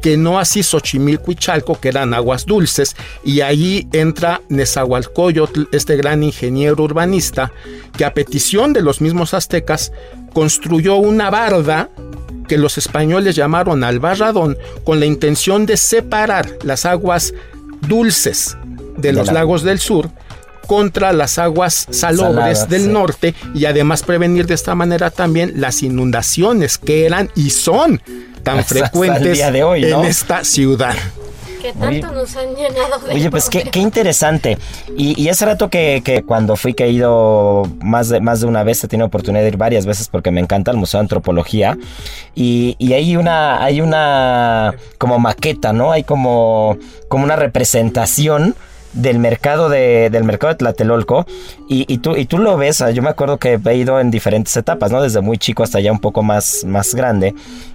que 0.02 0.16
no 0.16 0.40
así 0.40 0.64
Xochimilco 0.64 1.34
y 1.34 1.36
Chalco, 1.36 1.78
que 1.82 1.90
eran 1.90 2.14
aguas 2.14 2.46
dulces, 2.46 2.96
y 3.26 3.42
allí 3.42 3.90
entra 3.92 4.40
Nezahualcóyotl, 4.48 5.64
este 5.74 5.98
gran 5.98 6.24
ingeniero 6.24 6.82
urbanista, 6.82 7.52
que 7.98 8.06
a 8.06 8.14
petición 8.14 8.72
de 8.72 8.84
los 8.84 9.02
mismos 9.02 9.34
aztecas 9.34 9.92
construyó 10.34 10.96
una 10.96 11.30
barda 11.30 11.90
que 12.48 12.58
los 12.58 12.78
españoles 12.78 13.36
llamaron 13.36 13.84
albarradón 13.84 14.58
con 14.84 15.00
la 15.00 15.06
intención 15.06 15.66
de 15.66 15.78
separar 15.78 16.50
las 16.64 16.86
aguas 16.86 17.34
dulces 17.88 18.58
de 18.98 19.10
De 19.10 19.14
los 19.14 19.28
la- 19.28 19.34
lagos 19.34 19.64
del 19.64 19.80
sur 19.80 20.10
contra 20.68 21.12
las 21.14 21.38
aguas 21.40 21.88
salobres 21.90 22.36
Saladas, 22.60 22.70
del 22.70 22.82
sí. 22.84 22.88
norte 22.88 23.36
y 23.54 23.66
además 23.66 24.04
prevenir 24.04 24.46
de 24.48 24.54
esta 24.54 24.76
manera 24.76 25.10
también 25.12 25.54
las 25.58 25.84
inundaciones 25.84 26.78
que 26.78 27.06
eran 27.06 27.30
y 27.36 27.50
son 27.50 28.02
tan 28.44 28.60
Hasta- 28.60 28.76
frecuentes 28.76 29.34
día 29.38 29.52
de 29.52 29.64
hoy, 29.64 29.82
¿no? 29.86 30.02
en 30.02 30.06
esta 30.10 30.44
ciudad. 30.44 30.96
Que 31.64 31.70
Oye- 31.88 32.02
tanto 32.02 32.14
nos 32.14 32.36
han 32.36 32.54
llenado 32.56 33.00
de 33.08 33.14
Oye, 33.16 33.32
pues 33.32 33.50
qué 33.50 33.80
interesante. 33.80 34.58
Y, 34.98 35.20
y 35.22 35.30
hace 35.30 35.46
rato 35.46 35.70
que, 35.70 36.02
que 36.04 36.22
cuando 36.24 36.58
fui 36.58 36.74
que 36.74 36.84
he 36.84 36.90
ido 36.92 37.64
más 37.82 38.10
de, 38.10 38.20
más 38.20 38.42
de 38.42 38.48
una 38.48 38.64
vez, 38.64 38.84
he 38.84 38.90
tenido 38.90 39.08
oportunidad 39.08 39.44
de 39.44 39.48
ir 39.48 39.56
varias 39.58 39.86
veces 39.86 40.10
porque 40.10 40.30
me 40.30 40.42
encanta 40.42 40.72
el 40.72 40.78
Museo 40.78 41.00
de 41.00 41.04
Antropología. 41.06 41.78
Y, 42.36 42.76
y 42.80 42.92
hay 42.92 43.16
una, 43.16 43.64
hay 43.64 43.80
una 43.80 44.76
como 44.98 45.20
maqueta, 45.20 45.72
¿no? 45.72 45.94
Hay 45.94 46.04
como, 46.04 46.78
como 47.08 47.24
una 47.24 47.38
representación 47.38 48.56
del 48.94 49.20
mercado 49.20 49.70
de, 49.70 50.10
del 50.10 50.24
mercado 50.24 50.54
de 50.54 50.58
Tlatelolco 50.58 51.26
y, 51.68 51.92
y 51.92 51.98
tú, 51.98 52.16
y 52.16 52.26
tú 52.26 52.38
lo 52.38 52.58
ves, 52.58 52.82
ah, 52.82 52.92
yo 52.92 53.02
me 53.02 53.10
acuerdo 53.10 53.38
que 53.38 53.60
he 53.64 53.76
ido 53.76 54.00
en 54.00 54.12
diferentes 54.12 54.56
etapas, 54.56 54.92
¿no? 54.92 55.02
Desde 55.02 55.22
muy 55.22 55.38
chico 55.38 55.64
hasta 55.64 55.80
ya 55.80 55.92
un 55.92 56.00
poco 56.00 56.24
más, 56.24 56.64
más 56.66 56.96
grande. 56.96 57.34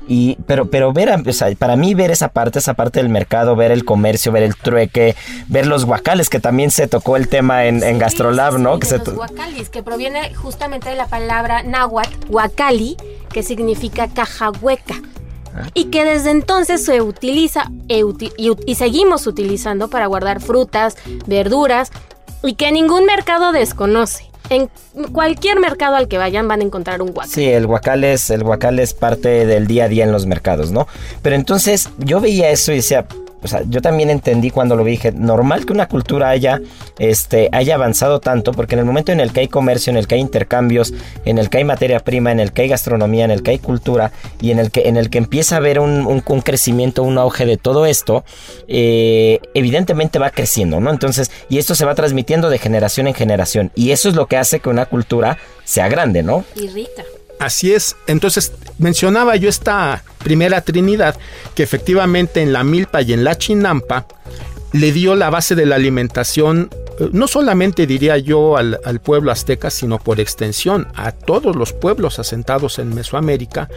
Y, 0.08 0.38
pero, 0.46 0.70
pero 0.70 0.92
ver, 0.92 1.10
o 1.28 1.32
sea, 1.32 1.54
para 1.54 1.76
mí 1.76 1.94
ver 1.94 2.10
esa 2.10 2.28
parte, 2.28 2.58
esa 2.58 2.72
parte 2.72 3.00
del 3.00 3.10
mercado, 3.10 3.56
ver 3.56 3.70
el 3.70 3.84
comercio, 3.84 4.32
ver 4.32 4.42
el 4.42 4.56
trueque, 4.56 5.14
ver 5.48 5.66
los 5.66 5.84
guacales, 5.84 6.30
que 6.30 6.40
también 6.40 6.70
se 6.70 6.88
tocó 6.88 7.16
el 7.16 7.28
tema 7.28 7.66
en, 7.66 7.82
en 7.82 7.98
Gastrolab, 7.98 8.56
sí, 8.56 8.62
¿no? 8.62 8.74
sí, 8.74 8.80
Que 8.80 8.86
se 8.86 8.98
los 8.98 9.68
que 9.68 9.82
proviene 9.82 10.34
justamente 10.34 10.88
de 10.88 10.96
la 10.96 11.06
palabra 11.06 11.62
náhuatl, 11.62 12.30
huacali, 12.30 12.96
que 13.30 13.42
significa 13.42 14.08
caja 14.08 14.50
hueca. 14.62 14.94
Y 15.74 15.86
que 15.86 16.04
desde 16.04 16.30
entonces 16.30 16.84
se 16.84 17.00
utiliza 17.02 17.70
e 17.88 18.04
y, 18.36 18.52
y 18.66 18.74
seguimos 18.74 19.26
utilizando 19.26 19.88
para 19.88 20.06
guardar 20.06 20.40
frutas, 20.40 20.96
verduras 21.26 21.90
y 22.42 22.54
que 22.54 22.72
ningún 22.72 23.04
mercado 23.04 23.52
desconoce. 23.52 24.28
En 24.50 24.70
cualquier 25.12 25.60
mercado 25.60 25.96
al 25.96 26.08
que 26.08 26.16
vayan 26.16 26.48
van 26.48 26.60
a 26.60 26.64
encontrar 26.64 27.02
un 27.02 27.10
huacal. 27.10 27.28
Sí, 27.28 27.44
el 27.46 27.66
guacal 27.66 28.02
es, 28.04 28.30
el 28.30 28.42
guacal 28.42 28.78
es 28.78 28.94
parte 28.94 29.44
del 29.44 29.66
día 29.66 29.84
a 29.84 29.88
día 29.88 30.04
en 30.04 30.12
los 30.12 30.24
mercados, 30.26 30.70
¿no? 30.70 30.88
Pero 31.20 31.36
entonces 31.36 31.90
yo 31.98 32.20
veía 32.20 32.48
eso 32.50 32.72
y 32.72 32.76
decía, 32.76 33.06
o 33.42 33.48
sea, 33.48 33.62
yo 33.68 33.80
también 33.80 34.10
entendí 34.10 34.50
cuando 34.50 34.74
lo 34.76 34.84
dije, 34.84 35.12
normal 35.12 35.64
que 35.66 35.72
una 35.72 35.86
cultura 35.88 36.28
haya, 36.30 36.60
este, 36.98 37.48
haya 37.52 37.74
avanzado 37.76 38.20
tanto, 38.20 38.52
porque 38.52 38.74
en 38.74 38.80
el 38.80 38.84
momento 38.84 39.12
en 39.12 39.20
el 39.20 39.32
que 39.32 39.40
hay 39.40 39.48
comercio, 39.48 39.90
en 39.90 39.96
el 39.96 40.06
que 40.06 40.16
hay 40.16 40.20
intercambios, 40.20 40.92
en 41.24 41.38
el 41.38 41.48
que 41.50 41.58
hay 41.58 41.64
materia 41.64 42.00
prima, 42.00 42.32
en 42.32 42.40
el 42.40 42.52
que 42.52 42.62
hay 42.62 42.68
gastronomía, 42.68 43.24
en 43.24 43.30
el 43.30 43.42
que 43.42 43.52
hay 43.52 43.58
cultura, 43.58 44.12
y 44.40 44.50
en 44.50 44.58
el 44.58 44.70
que, 44.70 44.88
en 44.88 44.96
el 44.96 45.10
que 45.10 45.18
empieza 45.18 45.54
a 45.54 45.58
haber 45.58 45.78
un, 45.80 46.06
un- 46.06 46.22
un 46.26 46.40
crecimiento, 46.40 47.02
un 47.02 47.16
auge 47.18 47.46
de 47.46 47.56
todo 47.56 47.86
esto, 47.86 48.24
eh, 48.66 49.40
evidentemente 49.54 50.18
va 50.18 50.30
creciendo, 50.30 50.80
¿no? 50.80 50.90
Entonces, 50.90 51.30
y 51.48 51.58
esto 51.58 51.74
se 51.74 51.84
va 51.84 51.94
transmitiendo 51.94 52.50
de 52.50 52.58
generación 52.58 53.06
en 53.06 53.14
generación, 53.14 53.70
y 53.74 53.90
eso 53.92 54.08
es 54.08 54.14
lo 54.14 54.26
que 54.26 54.36
hace 54.36 54.60
que 54.60 54.68
una 54.68 54.86
cultura 54.86 55.38
sea 55.64 55.88
grande, 55.88 56.22
¿no? 56.22 56.44
Y 56.56 56.68
rica. 56.68 57.02
Así 57.38 57.72
es. 57.72 57.96
Entonces, 58.06 58.52
mencionaba 58.78 59.36
yo 59.36 59.48
esta 59.48 60.02
primera 60.18 60.60
trinidad 60.60 61.16
que 61.54 61.62
efectivamente 61.62 62.42
en 62.42 62.52
la 62.52 62.64
milpa 62.64 63.02
y 63.02 63.12
en 63.12 63.24
la 63.24 63.38
chinampa 63.38 64.06
le 64.72 64.92
dio 64.92 65.14
la 65.14 65.30
base 65.30 65.54
de 65.54 65.64
la 65.64 65.76
alimentación, 65.76 66.68
eh, 66.98 67.08
no 67.12 67.26
solamente 67.28 67.86
diría 67.86 68.18
yo 68.18 68.56
al, 68.56 68.78
al 68.84 69.00
pueblo 69.00 69.30
azteca, 69.30 69.70
sino 69.70 69.98
por 69.98 70.20
extensión 70.20 70.88
a 70.94 71.12
todos 71.12 71.56
los 71.56 71.72
pueblos 71.72 72.18
asentados 72.18 72.78
en 72.78 72.94
Mesoamérica, 72.94 73.68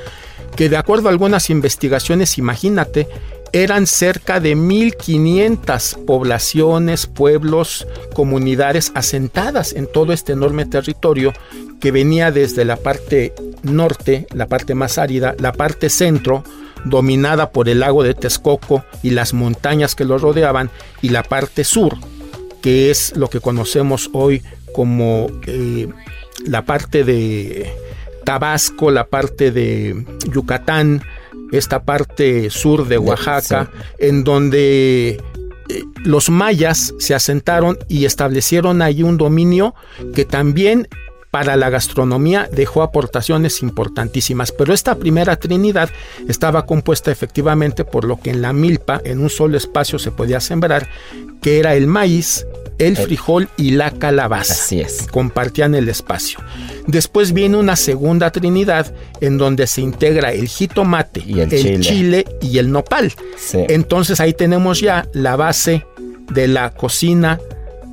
que 0.56 0.68
de 0.68 0.78
acuerdo 0.78 1.08
a 1.08 1.12
algunas 1.12 1.50
investigaciones, 1.50 2.38
imagínate, 2.38 3.08
eran 3.54 3.86
cerca 3.86 4.40
de 4.40 4.56
1500 4.56 6.00
poblaciones, 6.08 7.08
pueblos, 7.08 7.88
comunidades 8.14 8.92
asentadas 8.96 9.74
en 9.74 9.88
todo 9.92 10.14
este 10.14 10.34
enorme 10.34 10.66
territorio 10.66 11.34
que 11.80 11.92
venía 11.92 12.32
desde 12.32 12.64
la 12.64 12.78
parte 12.78 13.34
norte, 13.64 14.28
la 14.34 14.48
parte 14.48 14.76
más 14.76 14.98
árida, 14.98 15.36
la 15.40 15.52
parte 15.52 15.90
centro, 15.90 16.44
dominada 16.86 17.52
por 17.52 17.70
el 17.70 17.80
lago 17.80 18.04
de 18.04 18.14
Texcoco 18.14 18.86
y 19.04 19.12
las 19.12 19.34
montañas 19.34 19.96
que 19.96 20.06
lo 20.06 20.18
rodeaban, 20.18 20.70
y 21.02 21.10
la 21.10 21.24
parte 21.24 21.64
sur, 21.64 21.98
que 22.62 22.92
es 22.92 23.16
lo 23.16 23.30
que 23.30 23.40
conocemos 23.40 24.10
hoy 24.14 24.44
como 24.74 25.28
eh, 25.48 25.90
la 26.46 26.64
parte 26.64 27.04
de 27.04 27.70
Tabasco, 28.24 28.92
la 28.92 29.08
parte 29.08 29.52
de 29.52 30.06
Yucatán, 30.32 31.04
esta 31.52 31.84
parte 31.84 32.50
sur 32.50 32.88
de 32.88 32.98
Oaxaca, 32.98 33.70
en 33.98 34.24
donde 34.24 35.22
eh, 35.70 35.84
los 36.04 36.30
mayas 36.30 36.94
se 37.00 37.14
asentaron 37.14 37.78
y 37.88 38.06
establecieron 38.06 38.82
ahí 38.82 39.04
un 39.04 39.18
dominio 39.18 39.76
que 40.14 40.26
también 40.26 40.88
para 41.32 41.56
la 41.56 41.70
gastronomía 41.70 42.50
dejó 42.52 42.84
aportaciones 42.84 43.62
importantísimas, 43.62 44.52
pero 44.52 44.74
esta 44.74 44.96
primera 44.96 45.38
trinidad 45.38 45.90
estaba 46.28 46.66
compuesta 46.66 47.10
efectivamente 47.10 47.86
por 47.86 48.04
lo 48.04 48.20
que 48.20 48.32
en 48.32 48.42
la 48.42 48.52
milpa, 48.52 49.02
en 49.06 49.20
un 49.22 49.30
solo 49.30 49.56
espacio 49.58 49.98
se 49.98 50.12
podía 50.12 50.42
sembrar, 50.42 50.90
que 51.42 51.60
era 51.60 51.74
el 51.74 51.88
maíz, 51.88 52.46
el 52.82 52.98
frijol 52.98 53.50
y 53.58 53.72
la 53.72 53.92
calabaza. 53.92 54.54
Así 54.54 54.82
es. 54.82 55.08
Compartían 55.12 55.76
el 55.76 55.88
espacio. 55.90 56.40
Después 56.88 57.32
viene 57.34 57.58
una 57.58 57.76
segunda 57.76 58.32
trinidad 58.32 58.94
en 59.22 59.38
donde 59.38 59.68
se 59.68 59.82
integra 59.82 60.32
el 60.32 60.48
jitomate, 60.48 61.24
Y 61.26 61.40
el 61.40 61.50
chile. 61.50 61.80
chile 61.80 62.26
y 62.42 62.58
el 62.58 62.72
nopal. 62.72 63.14
Sí. 63.38 63.60
Entonces 63.70 64.20
ahí 64.20 64.34
tenemos 64.34 64.82
ya 64.82 65.08
la 65.14 65.36
base 65.36 65.86
de 66.32 66.48
la 66.48 66.72
cocina 66.72 67.40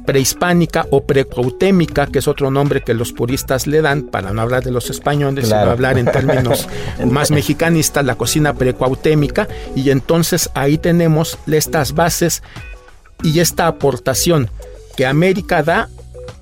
prehispánica 0.07 0.87
o 0.91 1.05
precautémica, 1.05 2.07
que 2.07 2.21
es 2.21 2.29
otro 2.29 2.51
nombre 2.51 2.81
que 2.81 2.95
los 2.95 3.13
puristas 3.13 3.67
le 3.67 3.83
dan, 3.83 4.05
para 4.05 4.33
no 4.33 4.41
hablar 4.41 4.65
de 4.65 4.71
los 4.71 4.89
españoles, 4.89 5.49
sino 5.49 5.59
hablar 5.59 5.99
en 5.99 6.07
términos 6.07 6.67
más 7.11 7.31
mexicanistas, 7.31 8.07
la 8.07 8.15
cocina 8.15 8.55
precautémica, 8.55 9.49
y 9.77 9.91
entonces 9.91 10.49
ahí 10.55 10.79
tenemos 10.79 11.37
estas 11.47 11.93
bases 11.93 12.43
y 13.23 13.41
esta 13.41 13.67
aportación 13.67 14.51
que 14.99 15.07
América 15.07 15.63
da 15.63 15.89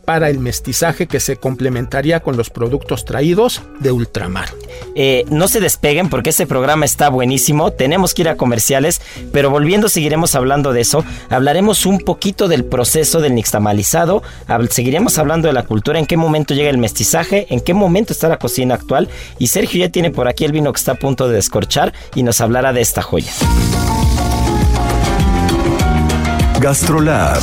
para 0.06 0.30
el 0.30 0.38
mestizaje 0.38 1.06
que 1.06 1.20
se 1.20 1.36
complementaría 1.36 2.20
con 2.20 2.38
los 2.38 2.48
productos 2.48 3.04
traídos 3.04 3.60
de 3.80 3.92
ultramar. 3.92 4.48
Eh, 4.94 5.26
no 5.28 5.46
se 5.46 5.60
despeguen 5.60 6.08
porque 6.08 6.30
este 6.30 6.46
programa 6.46 6.86
está 6.86 7.10
buenísimo, 7.10 7.70
tenemos 7.70 8.14
que 8.14 8.22
ir 8.22 8.30
a 8.30 8.38
comerciales, 8.38 9.02
pero 9.30 9.50
volviendo 9.50 9.90
seguiremos 9.90 10.34
hablando 10.34 10.72
de 10.72 10.80
eso, 10.80 11.04
hablaremos 11.28 11.84
un 11.84 11.98
poquito 11.98 12.48
del 12.48 12.64
proceso 12.64 13.20
del 13.20 13.34
nixtamalizado, 13.34 14.22
seguiremos 14.70 15.18
hablando 15.18 15.48
de 15.48 15.52
la 15.52 15.64
cultura, 15.64 15.98
en 15.98 16.06
qué 16.06 16.16
momento 16.16 16.54
llega 16.54 16.70
el 16.70 16.78
mestizaje, 16.78 17.46
en 17.50 17.60
qué 17.60 17.74
momento 17.74 18.14
está 18.14 18.26
la 18.28 18.38
cocina 18.38 18.74
actual. 18.74 19.10
Y 19.38 19.48
Sergio 19.48 19.80
ya 19.80 19.92
tiene 19.92 20.10
por 20.10 20.28
aquí 20.28 20.46
el 20.46 20.52
vino 20.52 20.72
que 20.72 20.78
está 20.78 20.92
a 20.92 20.94
punto 20.94 21.28
de 21.28 21.34
descorchar 21.34 21.92
y 22.14 22.22
nos 22.22 22.40
hablará 22.40 22.72
de 22.72 22.80
esta 22.80 23.02
joya. 23.02 23.32
Gastrolab 26.58 27.42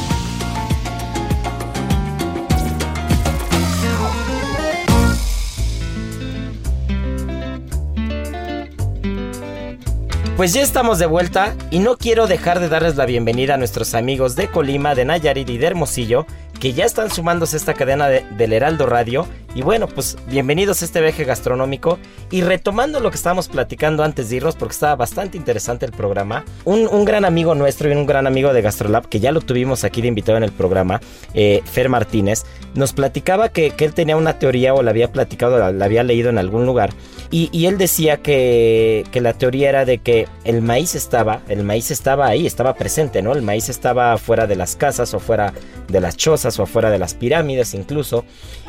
Pues 10.41 10.53
ya 10.53 10.63
estamos 10.63 10.97
de 10.97 11.05
vuelta 11.05 11.53
y 11.69 11.77
no 11.77 11.97
quiero 11.97 12.25
dejar 12.25 12.59
de 12.59 12.67
darles 12.67 12.95
la 12.95 13.05
bienvenida 13.05 13.53
a 13.53 13.57
nuestros 13.57 13.93
amigos 13.93 14.35
de 14.35 14.47
Colima, 14.47 14.95
de 14.95 15.05
Nayarit 15.05 15.47
y 15.47 15.59
de 15.59 15.67
Hermosillo, 15.67 16.25
que 16.59 16.73
ya 16.73 16.85
están 16.85 17.11
sumándose 17.11 17.55
a 17.55 17.59
esta 17.59 17.75
cadena 17.75 18.07
del 18.07 18.51
Heraldo 18.51 18.87
Radio. 18.87 19.27
Y 19.53 19.63
bueno, 19.63 19.87
pues 19.87 20.17
bienvenidos 20.27 20.81
a 20.81 20.85
este 20.85 21.01
viaje 21.01 21.25
gastronómico. 21.25 21.99
Y 22.29 22.41
retomando 22.41 23.01
lo 23.01 23.09
que 23.09 23.17
estábamos 23.17 23.49
platicando 23.49 24.03
antes 24.03 24.29
de 24.29 24.37
irnos, 24.37 24.55
porque 24.55 24.71
estaba 24.71 24.95
bastante 24.95 25.37
interesante 25.37 25.85
el 25.85 25.91
programa, 25.91 26.45
un, 26.63 27.03
gran 27.03 27.25
amigo 27.25 27.53
nuestro 27.53 27.89
y 27.89 27.91
un 27.93 28.05
gran 28.05 28.27
amigo 28.27 28.53
de 28.53 28.61
Gastrolab, 28.61 29.09
que 29.09 29.19
ya 29.19 29.33
lo 29.33 29.41
tuvimos 29.41 29.83
aquí 29.83 30.01
de 30.01 30.07
invitado 30.07 30.37
en 30.37 30.45
el 30.45 30.53
programa, 30.53 31.01
eh, 31.33 31.61
Fer 31.65 31.89
Martínez, 31.89 32.45
nos 32.75 32.93
platicaba 32.93 33.49
que, 33.49 33.73
él 33.77 33.93
tenía 33.93 34.15
una 34.15 34.39
teoría 34.39 34.73
o 34.73 34.83
la 34.83 34.91
había 34.91 35.11
platicado, 35.11 35.71
la, 35.71 35.85
había 35.85 36.03
leído 36.03 36.29
en 36.29 36.37
algún 36.37 36.65
lugar. 36.65 36.91
Y, 37.33 37.65
él 37.65 37.77
decía 37.77 38.17
que, 38.17 39.05
que 39.11 39.21
la 39.21 39.33
teoría 39.33 39.69
era 39.69 39.85
de 39.85 39.99
que 39.99 40.27
el 40.43 40.61
maíz 40.61 40.95
estaba, 40.95 41.41
el 41.47 41.63
maíz 41.63 41.89
estaba 41.89 42.27
ahí, 42.27 42.45
estaba 42.45 42.75
presente, 42.75 43.21
¿no? 43.21 43.33
El 43.33 43.41
maíz 43.41 43.69
estaba 43.69 44.17
fuera 44.17 44.47
de 44.47 44.57
las 44.57 44.75
casas 44.75 45.13
o 45.13 45.19
fuera 45.19 45.53
de 45.91 46.01
las 46.01 46.17
chozas 46.17 46.57
o 46.59 46.63
afuera 46.63 46.89
de 46.89 46.97
las 46.97 47.13
pirámides 47.13 47.73
incluso, 47.73 48.25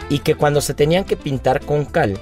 y 0.08 0.20
que 0.20 0.34
cuando 0.34 0.60
se 0.60 0.74
tenían 0.74 1.04
que 1.04 1.16
pintar 1.16 1.60
con 1.60 1.84
cal, 1.84 2.18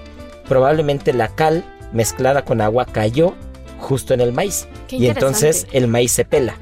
probablemente 0.48 1.12
la 1.12 1.28
cal 1.28 1.64
mezclada 1.92 2.44
con 2.44 2.60
agua 2.60 2.86
cayó 2.86 3.34
justo 3.78 4.14
en 4.14 4.20
el 4.20 4.32
maíz. 4.32 4.68
y 4.88 5.06
entonces 5.06 5.66
el 5.72 5.88
maíz 5.88 6.12
se 6.12 6.24
pela. 6.24 6.54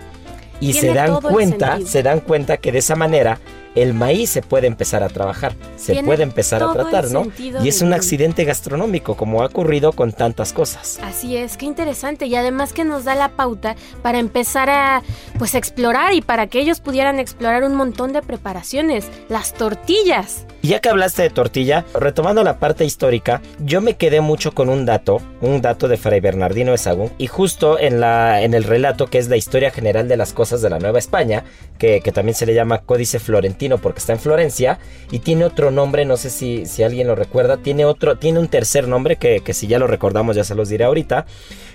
Y 0.61 0.73
se 0.73 0.93
dan 0.93 1.21
cuenta, 1.21 1.79
se 1.85 2.03
dan 2.03 2.21
cuenta 2.21 2.57
que 2.57 2.73
de 2.73 2.79
esa 2.79 2.97
manera 2.97 3.39
el 3.83 3.95
maíz 3.95 4.31
se 4.31 4.43
puede 4.43 4.67
empezar 4.67 5.03
a 5.03 5.09
trabajar, 5.09 5.55
se 5.77 6.03
puede 6.03 6.23
empezar 6.23 6.63
a 6.63 6.73
tratar, 6.73 7.11
¿no? 7.11 7.27
Y 7.39 7.69
es 7.69 7.83
un 7.83 7.93
accidente 7.93 8.45
gastronómico, 8.45 9.17
como 9.17 9.43
ha 9.43 9.47
ocurrido 9.47 9.93
con 9.93 10.13
tantas 10.13 10.53
cosas. 10.53 10.99
Así 11.03 11.37
es, 11.37 11.57
qué 11.57 11.67
interesante. 11.67 12.27
Y 12.27 12.35
además 12.35 12.73
que 12.73 12.85
nos 12.85 13.05
da 13.05 13.15
la 13.15 13.31
pauta 13.31 13.77
para 14.03 14.19
empezar 14.19 14.71
a 14.71 15.03
pues 15.39 15.55
explorar 15.55 16.15
y 16.15 16.21
para 16.21 16.47
que 16.47 16.61
ellos 16.61 16.81
pudieran 16.81 17.19
explorar 17.19 17.65
un 17.65 17.75
montón 17.75 18.13
de 18.13 18.23
preparaciones. 18.23 19.09
Las 19.29 19.55
tortillas. 19.55 20.47
Y 20.61 20.69
ya 20.69 20.81
que 20.81 20.89
hablaste 20.89 21.23
de 21.23 21.31
tortilla, 21.31 21.85
retomando 21.95 22.43
la 22.43 22.59
parte 22.59 22.85
histórica, 22.85 23.41
yo 23.61 23.81
me 23.81 23.97
quedé 23.97 24.21
mucho 24.21 24.53
con 24.53 24.69
un 24.69 24.87
dato, 24.87 25.21
un 25.41 25.63
dato 25.63 25.87
de 25.87 25.97
Fray 25.97 26.19
Bernardino 26.19 26.73
de 26.73 26.79
Sagún, 26.79 27.13
y 27.17 27.29
justo 27.29 27.79
en, 27.79 28.01
la, 28.01 28.43
en 28.43 28.55
el 28.55 28.65
relato 28.65 29.07
que 29.07 29.19
es 29.19 29.29
la 29.29 29.37
historia 29.37 29.71
general 29.71 30.09
de 30.09 30.17
las 30.17 30.33
cosas 30.33 30.61
de 30.61 30.71
la 30.71 30.81
Nueva 30.81 30.99
España, 30.99 31.45
que, 31.79 32.01
que 32.01 32.11
también 32.11 32.35
se 32.35 32.45
le 32.45 32.55
llama 32.55 32.79
Códice 32.79 33.21
Florentino 33.21 33.68
porque 33.77 33.99
está 33.99 34.15
en 34.15 34.19
Florencia, 34.19 34.79
y 35.11 35.19
tiene 35.19 35.45
otro 35.45 35.71
nombre, 35.71 36.07
no 36.07 36.17
sé 36.17 36.31
si, 36.31 36.65
si 36.65 36.83
alguien 36.83 37.07
lo 37.07 37.15
recuerda, 37.15 37.59
tiene 37.59 37.85
otro, 37.85 38.17
tiene 38.17 38.39
un 38.39 38.49
tercer 38.49 38.89
nombre 38.89 39.17
que, 39.17 39.41
que 39.41 39.53
si 39.53 39.67
ya 39.67 39.79
lo 39.79 39.87
recordamos 39.87 40.37
ya 40.37 40.45
se 40.45 40.55
los 40.55 40.71
diré 40.71 40.85
ahorita, 40.85 41.27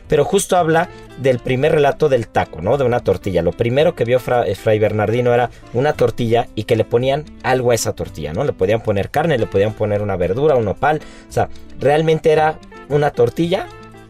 pero 0.08 0.26
justo 0.26 0.58
habla 0.58 0.90
del 1.18 1.40
primer 1.40 1.72
relato 1.72 2.10
del 2.10 2.28
taco, 2.28 2.62
¿no? 2.62 2.78
De 2.78 2.84
una 2.84 3.00
tortilla. 3.00 3.42
Lo 3.42 3.52
primero 3.52 3.96
que 3.96 4.06
vio 4.06 4.20
eh, 4.46 4.56
Fray 4.56 4.80
Bernardino 4.80 5.34
era 5.34 5.50
una 5.74 5.94
tortilla 5.94 6.48
y 6.56 6.64
que 6.64 6.76
le 6.76 6.86
ponían 6.86 7.26
algo 7.44 7.72
a 7.72 7.76
esa 7.76 7.94
tortilla, 7.94 8.34
¿no? 8.34 8.44
Le 8.44 8.54
podían 8.54 8.82
poner 8.82 9.10
carne, 9.10 9.38
le 9.38 9.48
podían 9.48 9.74
poner 9.74 10.02
una 10.02 10.16
verdura, 10.16 10.56
un 10.56 10.68
opal, 10.68 11.02
o 11.30 11.32
sea, 11.32 11.50
realmente 11.80 12.32
era 12.32 12.60
una 12.90 13.12
tortilla 13.12 13.68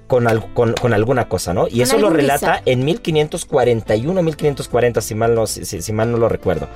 con, 0.08 0.26
con, 0.54 0.94
alguna 0.94 1.28
cosa, 1.28 1.54
¿no? 1.54 1.68
Y 1.68 1.82
eso 1.82 1.98
lo 1.98 2.10
relata 2.10 2.62
en 2.66 2.86
1541, 2.86 4.22
1540, 4.22 5.02
si 5.02 5.16
mal, 5.16 5.36
no, 5.36 5.48
si 5.48 5.94
mal 5.94 6.12
no 6.12 6.18
lo 6.18 6.30
recuerdo. 6.30 6.68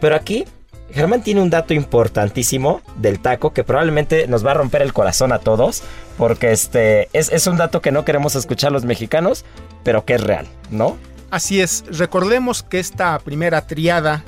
Pero 0.00 0.16
aquí 0.16 0.44
Germán 0.92 1.22
tiene 1.22 1.42
un 1.42 1.50
dato 1.50 1.74
importantísimo 1.74 2.80
del 2.96 3.18
taco 3.18 3.52
que 3.52 3.64
probablemente 3.64 4.26
nos 4.28 4.46
va 4.46 4.52
a 4.52 4.54
romper 4.54 4.82
el 4.82 4.92
corazón 4.92 5.32
a 5.32 5.40
todos, 5.40 5.82
porque 6.16 6.52
este 6.52 7.08
es, 7.12 7.46
un 7.46 7.56
dato 7.56 7.80
que 7.80 7.90
no 7.90 8.04
queremos 8.04 8.36
escuchar 8.36 8.72
los 8.72 8.84
mexicanos, 8.84 9.44
pero 9.82 10.04
que 10.04 10.14
es 10.14 10.20
real, 10.20 10.46
¿no? 10.70 10.96
Así 11.30 11.60
es, 11.60 11.84
recordemos 11.90 12.62
que 12.62 12.78
esta 12.78 13.18
primera 13.18 13.66
triada 13.66 14.22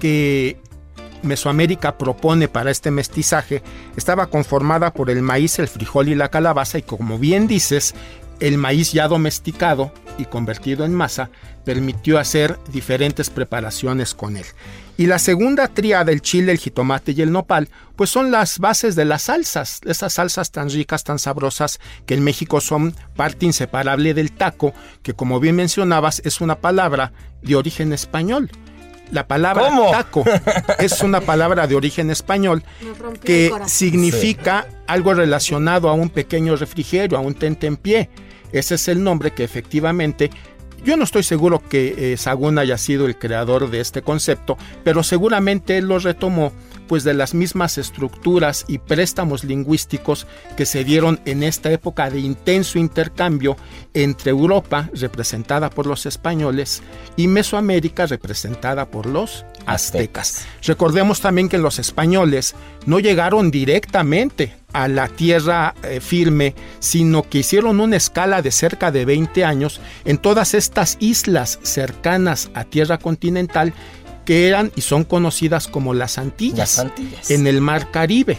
que 0.00 0.58
Mesoamérica 1.24 1.98
propone 1.98 2.48
para 2.48 2.70
este 2.70 2.90
mestizaje 2.90 3.62
estaba 3.96 4.26
conformada 4.26 4.92
por 4.92 5.10
el 5.10 5.22
maíz, 5.22 5.58
el 5.58 5.68
frijol 5.68 6.08
y 6.08 6.14
la 6.14 6.28
calabaza 6.28 6.78
y 6.78 6.82
como 6.82 7.18
bien 7.18 7.46
dices, 7.46 7.94
el 8.40 8.58
maíz 8.58 8.92
ya 8.92 9.08
domesticado 9.08 9.92
y 10.18 10.26
convertido 10.26 10.84
en 10.84 10.94
masa 10.94 11.30
permitió 11.64 12.18
hacer 12.18 12.58
diferentes 12.70 13.30
preparaciones 13.30 14.14
con 14.14 14.36
él. 14.36 14.44
Y 14.96 15.06
la 15.06 15.18
segunda 15.18 15.68
tríada, 15.68 16.12
el 16.12 16.20
chile, 16.20 16.52
el 16.52 16.58
jitomate 16.58 17.12
y 17.12 17.22
el 17.22 17.32
nopal, 17.32 17.68
pues 17.96 18.10
son 18.10 18.30
las 18.30 18.58
bases 18.58 18.94
de 18.94 19.04
las 19.04 19.22
salsas, 19.22 19.80
esas 19.84 20.14
salsas 20.14 20.50
tan 20.52 20.70
ricas, 20.70 21.04
tan 21.04 21.18
sabrosas, 21.18 21.80
que 22.06 22.14
en 22.14 22.22
México 22.22 22.60
son 22.60 22.94
parte 23.16 23.46
inseparable 23.46 24.14
del 24.14 24.30
taco, 24.30 24.72
que 25.02 25.14
como 25.14 25.40
bien 25.40 25.56
mencionabas 25.56 26.22
es 26.24 26.40
una 26.40 26.56
palabra 26.60 27.12
de 27.42 27.56
origen 27.56 27.92
español. 27.92 28.50
La 29.12 29.26
palabra 29.26 29.70
taco 29.90 30.24
es 30.78 31.00
una 31.02 31.20
palabra 31.20 31.66
de 31.66 31.74
origen 31.74 32.10
español 32.10 32.62
que 33.22 33.52
significa 33.66 34.66
algo 34.86 35.14
relacionado 35.14 35.88
a 35.88 35.92
un 35.92 36.08
pequeño 36.08 36.56
refrigerio, 36.56 37.18
a 37.18 37.20
un 37.20 37.34
tentempié. 37.34 38.10
Ese 38.52 38.76
es 38.76 38.88
el 38.88 39.02
nombre 39.02 39.32
que 39.32 39.44
efectivamente 39.44 40.30
yo 40.84 40.96
no 40.96 41.04
estoy 41.04 41.22
seguro 41.22 41.62
que 41.66 42.12
eh, 42.12 42.16
Sagún 42.18 42.58
haya 42.58 42.76
sido 42.76 43.06
el 43.06 43.16
creador 43.18 43.70
de 43.70 43.80
este 43.80 44.02
concepto, 44.02 44.58
pero 44.84 45.02
seguramente 45.02 45.78
él 45.78 45.88
lo 45.88 45.98
retomó 45.98 46.52
pues 46.86 47.04
de 47.04 47.14
las 47.14 47.34
mismas 47.34 47.78
estructuras 47.78 48.64
y 48.68 48.78
préstamos 48.78 49.44
lingüísticos 49.44 50.26
que 50.56 50.66
se 50.66 50.84
dieron 50.84 51.20
en 51.24 51.42
esta 51.42 51.70
época 51.70 52.10
de 52.10 52.20
intenso 52.20 52.78
intercambio 52.78 53.56
entre 53.92 54.30
Europa, 54.30 54.90
representada 54.94 55.70
por 55.70 55.86
los 55.86 56.06
españoles, 56.06 56.82
y 57.16 57.28
Mesoamérica, 57.28 58.06
representada 58.06 58.86
por 58.90 59.06
los 59.06 59.44
aztecas. 59.66 60.46
Recordemos 60.62 61.20
también 61.20 61.48
que 61.48 61.58
los 61.58 61.78
españoles 61.78 62.54
no 62.86 63.00
llegaron 63.00 63.50
directamente 63.50 64.56
a 64.74 64.88
la 64.88 65.08
tierra 65.08 65.74
eh, 65.82 66.00
firme, 66.00 66.54
sino 66.80 67.22
que 67.22 67.38
hicieron 67.38 67.80
una 67.80 67.96
escala 67.96 68.42
de 68.42 68.50
cerca 68.50 68.90
de 68.90 69.04
20 69.04 69.44
años 69.44 69.80
en 70.04 70.18
todas 70.18 70.52
estas 70.52 70.96
islas 71.00 71.60
cercanas 71.62 72.50
a 72.54 72.64
tierra 72.64 72.98
continental 72.98 73.72
que 74.24 74.48
eran 74.48 74.72
y 74.76 74.80
son 74.80 75.04
conocidas 75.04 75.68
como 75.68 75.94
las 75.94 76.18
Antillas, 76.18 76.58
las 76.58 76.78
Antillas. 76.78 77.30
en 77.30 77.46
el 77.46 77.60
Mar 77.60 77.90
Caribe. 77.90 78.38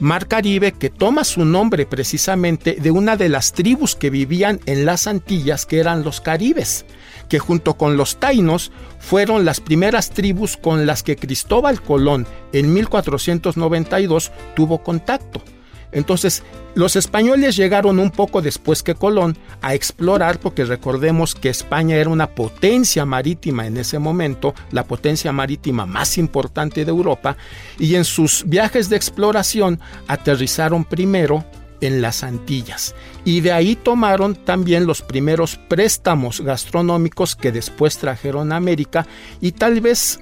Mar 0.00 0.28
Caribe 0.28 0.72
que 0.72 0.90
toma 0.90 1.24
su 1.24 1.44
nombre 1.44 1.84
precisamente 1.84 2.76
de 2.80 2.90
una 2.92 3.16
de 3.16 3.28
las 3.28 3.52
tribus 3.52 3.96
que 3.96 4.10
vivían 4.10 4.60
en 4.66 4.84
las 4.84 5.08
Antillas, 5.08 5.66
que 5.66 5.80
eran 5.80 6.04
los 6.04 6.20
caribes, 6.20 6.86
que 7.28 7.40
junto 7.40 7.76
con 7.76 7.96
los 7.96 8.18
tainos 8.18 8.70
fueron 9.00 9.44
las 9.44 9.60
primeras 9.60 10.10
tribus 10.10 10.56
con 10.56 10.86
las 10.86 11.02
que 11.02 11.16
Cristóbal 11.16 11.82
Colón 11.82 12.26
en 12.52 12.72
1492 12.72 14.30
tuvo 14.54 14.84
contacto. 14.84 15.42
Entonces, 15.92 16.42
los 16.74 16.96
españoles 16.96 17.56
llegaron 17.56 17.98
un 17.98 18.10
poco 18.10 18.42
después 18.42 18.82
que 18.82 18.94
Colón 18.94 19.36
a 19.62 19.74
explorar, 19.74 20.38
porque 20.38 20.64
recordemos 20.64 21.34
que 21.34 21.48
España 21.48 21.96
era 21.96 22.10
una 22.10 22.34
potencia 22.34 23.04
marítima 23.04 23.66
en 23.66 23.76
ese 23.76 23.98
momento, 23.98 24.54
la 24.70 24.84
potencia 24.84 25.32
marítima 25.32 25.86
más 25.86 26.18
importante 26.18 26.84
de 26.84 26.90
Europa, 26.90 27.36
y 27.78 27.94
en 27.94 28.04
sus 28.04 28.44
viajes 28.46 28.88
de 28.88 28.96
exploración 28.96 29.80
aterrizaron 30.06 30.84
primero 30.84 31.44
en 31.80 32.02
las 32.02 32.24
Antillas. 32.24 32.94
Y 33.24 33.40
de 33.40 33.52
ahí 33.52 33.76
tomaron 33.76 34.34
también 34.34 34.86
los 34.86 35.02
primeros 35.02 35.56
préstamos 35.68 36.40
gastronómicos 36.40 37.36
que 37.36 37.52
después 37.52 37.98
trajeron 37.98 38.52
a 38.52 38.56
América 38.56 39.06
y 39.40 39.52
tal 39.52 39.80
vez 39.80 40.20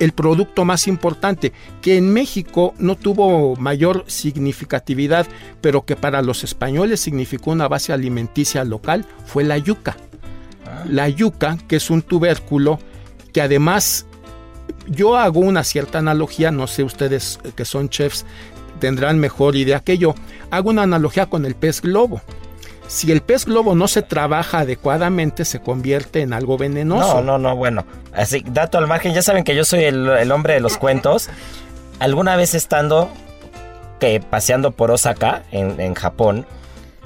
el 0.00 0.12
producto 0.12 0.64
más 0.64 0.86
importante, 0.86 1.52
que 1.80 1.96
en 1.96 2.12
México 2.12 2.74
no 2.78 2.96
tuvo 2.96 3.56
mayor 3.56 4.04
significatividad, 4.06 5.26
pero 5.60 5.84
que 5.84 5.96
para 5.96 6.22
los 6.22 6.44
españoles 6.44 7.00
significó 7.00 7.50
una 7.50 7.68
base 7.68 7.92
alimenticia 7.92 8.64
local, 8.64 9.06
fue 9.26 9.44
la 9.44 9.58
yuca. 9.58 9.96
Ah. 10.66 10.84
La 10.88 11.08
yuca, 11.08 11.58
que 11.68 11.76
es 11.76 11.90
un 11.90 12.02
tubérculo 12.02 12.78
que 13.32 13.40
además 13.40 14.06
yo 14.88 15.16
hago 15.16 15.40
una 15.40 15.64
cierta 15.64 15.98
analogía, 15.98 16.50
no 16.50 16.66
sé 16.66 16.82
ustedes 16.84 17.38
que 17.56 17.64
son 17.64 17.88
chefs 17.88 18.24
tendrán 18.78 19.18
mejor 19.18 19.56
idea 19.56 19.80
que 19.80 19.98
yo, 19.98 20.14
hago 20.50 20.70
una 20.70 20.82
analogía 20.82 21.26
con 21.26 21.46
el 21.46 21.54
pez 21.54 21.80
globo. 21.80 22.20
Si 22.86 23.10
el 23.10 23.22
pez 23.22 23.46
globo 23.46 23.74
no 23.74 23.88
se 23.88 24.02
trabaja 24.02 24.60
adecuadamente, 24.60 25.44
se 25.44 25.60
convierte 25.60 26.20
en 26.20 26.32
algo 26.32 26.58
venenoso. 26.58 27.16
No, 27.16 27.22
no, 27.22 27.38
no, 27.38 27.56
bueno. 27.56 27.84
Así, 28.12 28.44
dato 28.46 28.78
al 28.78 28.86
margen, 28.86 29.14
ya 29.14 29.22
saben 29.22 29.44
que 29.44 29.54
yo 29.56 29.64
soy 29.64 29.84
el, 29.84 30.30
hombre 30.30 30.54
de 30.54 30.60
los 30.60 30.76
cuentos. 30.76 31.28
Alguna 31.98 32.36
vez 32.36 32.54
estando 32.54 33.10
que 34.00 34.20
paseando 34.20 34.72
por 34.72 34.90
Osaka, 34.90 35.44
en, 35.50 35.94
Japón, 35.94 36.46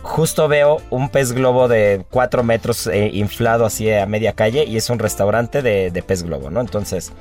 justo 0.02 0.48
veo 0.48 0.78
un 0.90 1.10
pez 1.10 1.32
globo 1.32 1.68
de 1.68 2.04
4 2.10 2.42
metros 2.42 2.86
eh, 2.86 3.10
inflado 3.12 3.64
así 3.64 3.90
a 3.92 4.06
media 4.06 4.32
calle 4.32 4.64
y 4.64 4.76
es 4.76 4.90
un 4.90 4.98
restaurante 4.98 5.62
de, 5.62 5.90
de 5.90 6.02
pez 6.02 6.24
globo, 6.24 6.50
¿no? 6.50 6.60
Entonces, 6.60 7.12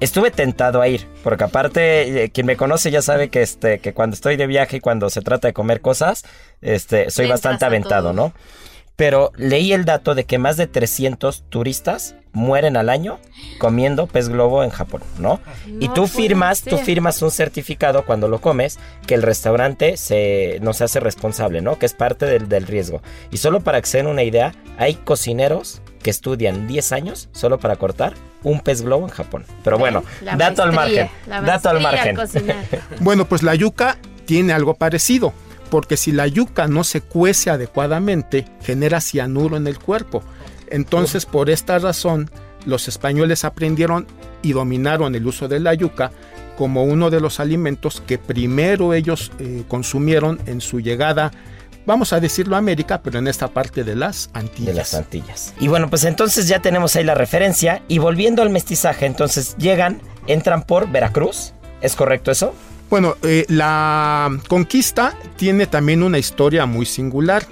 estuve 0.00 0.30
tentado 0.30 0.80
a 0.80 0.88
ir, 0.88 1.06
porque 1.22 1.44
aparte 1.44 2.24
eh, 2.24 2.30
quien 2.30 2.46
me 2.46 2.56
conoce 2.56 2.90
ya 2.90 3.02
sabe 3.02 3.28
que 3.28 3.42
este 3.42 3.78
que 3.78 3.92
cuando 3.92 4.14
estoy 4.14 4.36
de 4.36 4.46
viaje 4.46 4.78
y 4.78 4.80
cuando 4.80 5.10
se 5.10 5.20
trata 5.20 5.48
de 5.48 5.54
comer 5.54 5.80
cosas, 5.80 6.24
este 6.62 7.10
soy 7.10 7.28
bastante 7.28 7.64
aventado, 7.64 8.12
¿no? 8.12 8.32
Pero 8.96 9.32
leí 9.36 9.72
el 9.72 9.84
dato 9.86 10.14
de 10.14 10.24
que 10.24 10.38
más 10.38 10.58
de 10.58 10.66
300 10.66 11.44
turistas 11.48 12.16
mueren 12.32 12.76
al 12.76 12.90
año 12.90 13.18
comiendo 13.58 14.06
pez 14.06 14.28
globo 14.28 14.62
en 14.62 14.70
Japón, 14.70 15.02
¿no? 15.18 15.40
y 15.80 15.88
tú 15.88 16.06
firmas, 16.06 16.62
tú 16.62 16.76
firmas 16.76 17.22
un 17.22 17.30
certificado 17.30 18.04
cuando 18.04 18.28
lo 18.28 18.40
comes 18.40 18.78
que 19.06 19.14
el 19.14 19.22
restaurante 19.22 19.96
se, 19.96 20.58
no 20.60 20.74
se 20.74 20.84
hace 20.84 21.00
responsable, 21.00 21.60
¿no? 21.62 21.78
Que 21.78 21.86
es 21.86 21.94
parte 21.94 22.26
del, 22.26 22.48
del 22.48 22.66
riesgo. 22.66 23.02
Y 23.30 23.38
solo 23.38 23.60
para 23.60 23.80
que 23.80 23.88
se 23.88 23.98
den 23.98 24.06
una 24.06 24.22
idea, 24.22 24.54
hay 24.76 24.94
cocineros 24.94 25.80
que 26.02 26.10
estudian 26.10 26.68
10 26.68 26.92
años 26.92 27.28
solo 27.32 27.58
para 27.58 27.76
cortar 27.76 28.12
un 28.42 28.60
pez 28.60 28.82
globo 28.82 29.06
en 29.06 29.12
Japón. 29.12 29.44
Pero 29.62 29.78
bueno, 29.78 30.02
dato 30.36 30.62
al 30.62 30.72
margen. 30.72 31.08
Dato 31.26 31.68
al 31.68 31.80
margen. 31.80 32.16
bueno, 33.00 33.26
pues 33.26 33.42
la 33.42 33.54
yuca 33.54 33.98
tiene 34.24 34.52
algo 34.52 34.74
parecido, 34.74 35.32
porque 35.70 35.96
si 35.96 36.12
la 36.12 36.26
yuca 36.26 36.68
no 36.68 36.84
se 36.84 37.00
cuece 37.00 37.50
adecuadamente, 37.50 38.46
genera 38.62 39.00
cianuro 39.00 39.56
en 39.56 39.66
el 39.66 39.78
cuerpo. 39.78 40.22
Entonces, 40.68 41.26
por 41.26 41.50
esta 41.50 41.78
razón, 41.78 42.30
los 42.64 42.88
españoles 42.88 43.44
aprendieron 43.44 44.06
y 44.42 44.52
dominaron 44.52 45.14
el 45.14 45.26
uso 45.26 45.48
de 45.48 45.60
la 45.60 45.74
yuca 45.74 46.12
como 46.56 46.84
uno 46.84 47.10
de 47.10 47.20
los 47.20 47.40
alimentos 47.40 48.02
que 48.06 48.18
primero 48.18 48.92
ellos 48.92 49.32
eh, 49.38 49.64
consumieron 49.66 50.40
en 50.46 50.60
su 50.60 50.80
llegada 50.80 51.30
vamos 51.86 52.12
a 52.12 52.20
decirlo 52.20 52.56
América, 52.56 53.02
pero 53.02 53.18
en 53.18 53.28
esta 53.28 53.48
parte 53.48 53.84
de 53.84 53.96
las 53.96 54.30
Antillas. 54.32 54.66
De 54.66 54.74
las 54.74 54.94
Antillas. 54.94 55.54
Y 55.58 55.68
bueno, 55.68 55.88
pues 55.90 56.04
entonces 56.04 56.48
ya 56.48 56.60
tenemos 56.60 56.96
ahí 56.96 57.04
la 57.04 57.14
referencia. 57.14 57.82
Y 57.88 57.98
volviendo 57.98 58.42
al 58.42 58.50
mestizaje, 58.50 59.06
entonces 59.06 59.56
llegan, 59.56 60.00
entran 60.26 60.62
por 60.62 60.90
Veracruz. 60.90 61.52
¿Es 61.80 61.96
correcto 61.96 62.30
eso? 62.30 62.54
Bueno, 62.90 63.16
eh, 63.22 63.44
la 63.48 64.36
conquista 64.48 65.16
tiene 65.36 65.66
también 65.66 66.02
una 66.02 66.18
historia 66.18 66.66
muy 66.66 66.86
singular. 66.86 67.44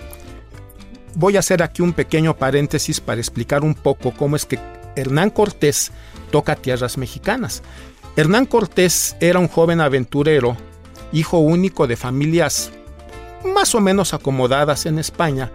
Voy 1.14 1.36
a 1.36 1.40
hacer 1.40 1.62
aquí 1.62 1.80
un 1.80 1.92
pequeño 1.92 2.36
paréntesis 2.36 3.00
para 3.00 3.20
explicar 3.20 3.62
un 3.62 3.74
poco 3.74 4.12
cómo 4.12 4.36
es 4.36 4.44
que 4.44 4.58
Hernán 4.96 5.30
Cortés 5.30 5.92
toca 6.30 6.56
tierras 6.56 6.98
mexicanas. 6.98 7.62
Hernán 8.16 8.46
Cortés 8.46 9.16
era 9.20 9.38
un 9.38 9.46
joven 9.46 9.80
aventurero, 9.80 10.56
hijo 11.12 11.38
único 11.38 11.86
de 11.86 11.96
familias 11.96 12.72
más 13.44 13.74
o 13.74 13.80
menos 13.80 14.14
acomodadas 14.14 14.86
en 14.86 14.98
España, 14.98 15.50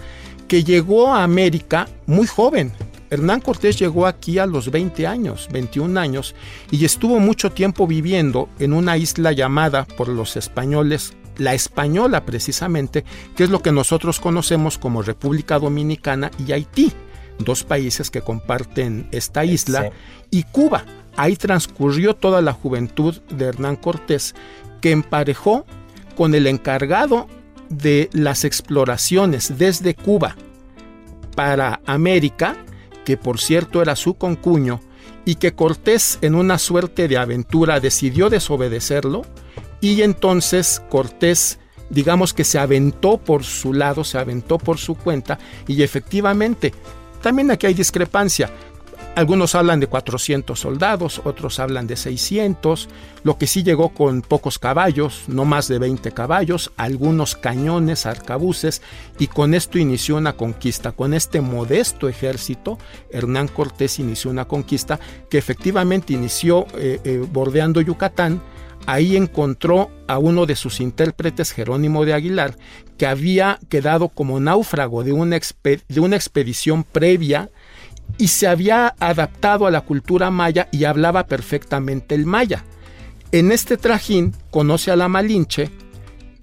que 0.47 0.63
llegó 0.63 1.13
a 1.13 1.23
América 1.23 1.87
muy 2.05 2.27
joven. 2.27 2.71
Hernán 3.09 3.41
Cortés 3.41 3.77
llegó 3.77 4.07
aquí 4.07 4.39
a 4.39 4.45
los 4.45 4.71
20 4.71 5.05
años, 5.05 5.47
21 5.51 5.99
años, 5.99 6.35
y 6.71 6.83
estuvo 6.83 7.19
mucho 7.19 7.51
tiempo 7.51 7.85
viviendo 7.85 8.49
en 8.59 8.73
una 8.73 8.97
isla 8.97 9.31
llamada 9.31 9.85
por 9.85 10.07
los 10.07 10.35
españoles 10.35 11.13
la 11.37 11.53
española 11.53 12.25
precisamente, 12.25 13.03
que 13.35 13.43
es 13.43 13.49
lo 13.49 13.61
que 13.61 13.71
nosotros 13.71 14.19
conocemos 14.19 14.77
como 14.77 15.01
República 15.01 15.59
Dominicana 15.59 16.31
y 16.45 16.51
Haití, 16.51 16.91
dos 17.39 17.63
países 17.63 18.09
que 18.09 18.21
comparten 18.21 19.07
esta 19.11 19.45
isla, 19.45 19.91
y 20.29 20.43
Cuba. 20.43 20.85
Ahí 21.15 21.35
transcurrió 21.35 22.15
toda 22.15 22.41
la 22.41 22.53
juventud 22.53 23.19
de 23.29 23.45
Hernán 23.45 23.75
Cortés, 23.75 24.35
que 24.81 24.91
emparejó 24.91 25.65
con 26.15 26.35
el 26.35 26.47
encargado 26.47 27.27
de 27.77 28.09
las 28.13 28.43
exploraciones 28.43 29.57
desde 29.57 29.95
Cuba 29.95 30.35
para 31.35 31.81
América, 31.85 32.55
que 33.05 33.17
por 33.17 33.39
cierto 33.39 33.81
era 33.81 33.95
su 33.95 34.15
concuño, 34.15 34.79
y 35.25 35.35
que 35.35 35.53
Cortés 35.53 36.19
en 36.21 36.35
una 36.35 36.57
suerte 36.57 37.07
de 37.07 37.17
aventura 37.17 37.79
decidió 37.79 38.29
desobedecerlo, 38.29 39.23
y 39.81 40.01
entonces 40.01 40.81
Cortés 40.89 41.59
digamos 41.89 42.33
que 42.33 42.43
se 42.43 42.59
aventó 42.59 43.17
por 43.17 43.43
su 43.43 43.73
lado, 43.73 44.03
se 44.03 44.17
aventó 44.17 44.57
por 44.57 44.77
su 44.77 44.95
cuenta, 44.95 45.37
y 45.67 45.83
efectivamente, 45.83 46.73
también 47.21 47.51
aquí 47.51 47.67
hay 47.67 47.73
discrepancia. 47.73 48.51
Algunos 49.15 49.53
hablan 49.53 49.79
de 49.79 49.85
400 49.85 50.59
soldados, 50.59 51.21
otros 51.23 51.59
hablan 51.59 51.85
de 51.85 51.95
600, 51.95 52.89
lo 53.23 53.37
que 53.37 53.45
sí 53.45 53.61
llegó 53.61 53.89
con 53.89 54.23
pocos 54.23 54.57
caballos, 54.57 55.25
no 55.27 55.45
más 55.45 55.67
de 55.67 55.77
20 55.77 56.11
caballos, 56.13 56.71
algunos 56.77 57.35
cañones, 57.35 58.07
arcabuces, 58.07 58.81
y 59.19 59.27
con 59.27 59.53
esto 59.53 59.77
inició 59.77 60.17
una 60.17 60.33
conquista. 60.33 60.93
Con 60.93 61.13
este 61.13 61.41
modesto 61.41 62.09
ejército, 62.09 62.79
Hernán 63.11 63.49
Cortés 63.49 63.99
inició 63.99 64.31
una 64.31 64.45
conquista 64.45 64.99
que 65.29 65.37
efectivamente 65.37 66.13
inició 66.13 66.65
eh, 66.75 66.99
eh, 67.03 67.23
bordeando 67.31 67.81
Yucatán, 67.81 68.41
ahí 68.87 69.15
encontró 69.15 69.91
a 70.07 70.17
uno 70.17 70.47
de 70.47 70.55
sus 70.55 70.79
intérpretes, 70.79 71.51
Jerónimo 71.51 72.03
de 72.03 72.13
Aguilar, 72.13 72.57
que 72.97 73.05
había 73.05 73.59
quedado 73.69 74.09
como 74.09 74.39
náufrago 74.39 75.03
de 75.03 75.13
una, 75.13 75.39
de 75.63 75.99
una 75.99 76.15
expedición 76.15 76.83
previa 76.83 77.51
y 78.17 78.27
se 78.27 78.47
había 78.47 78.95
adaptado 78.99 79.67
a 79.67 79.71
la 79.71 79.81
cultura 79.81 80.31
maya 80.31 80.67
y 80.71 80.85
hablaba 80.85 81.25
perfectamente 81.25 82.15
el 82.15 82.25
maya. 82.25 82.63
En 83.31 83.51
este 83.51 83.77
trajín 83.77 84.33
conoce 84.51 84.91
a 84.91 84.95
la 84.95 85.07
Malinche, 85.07 85.71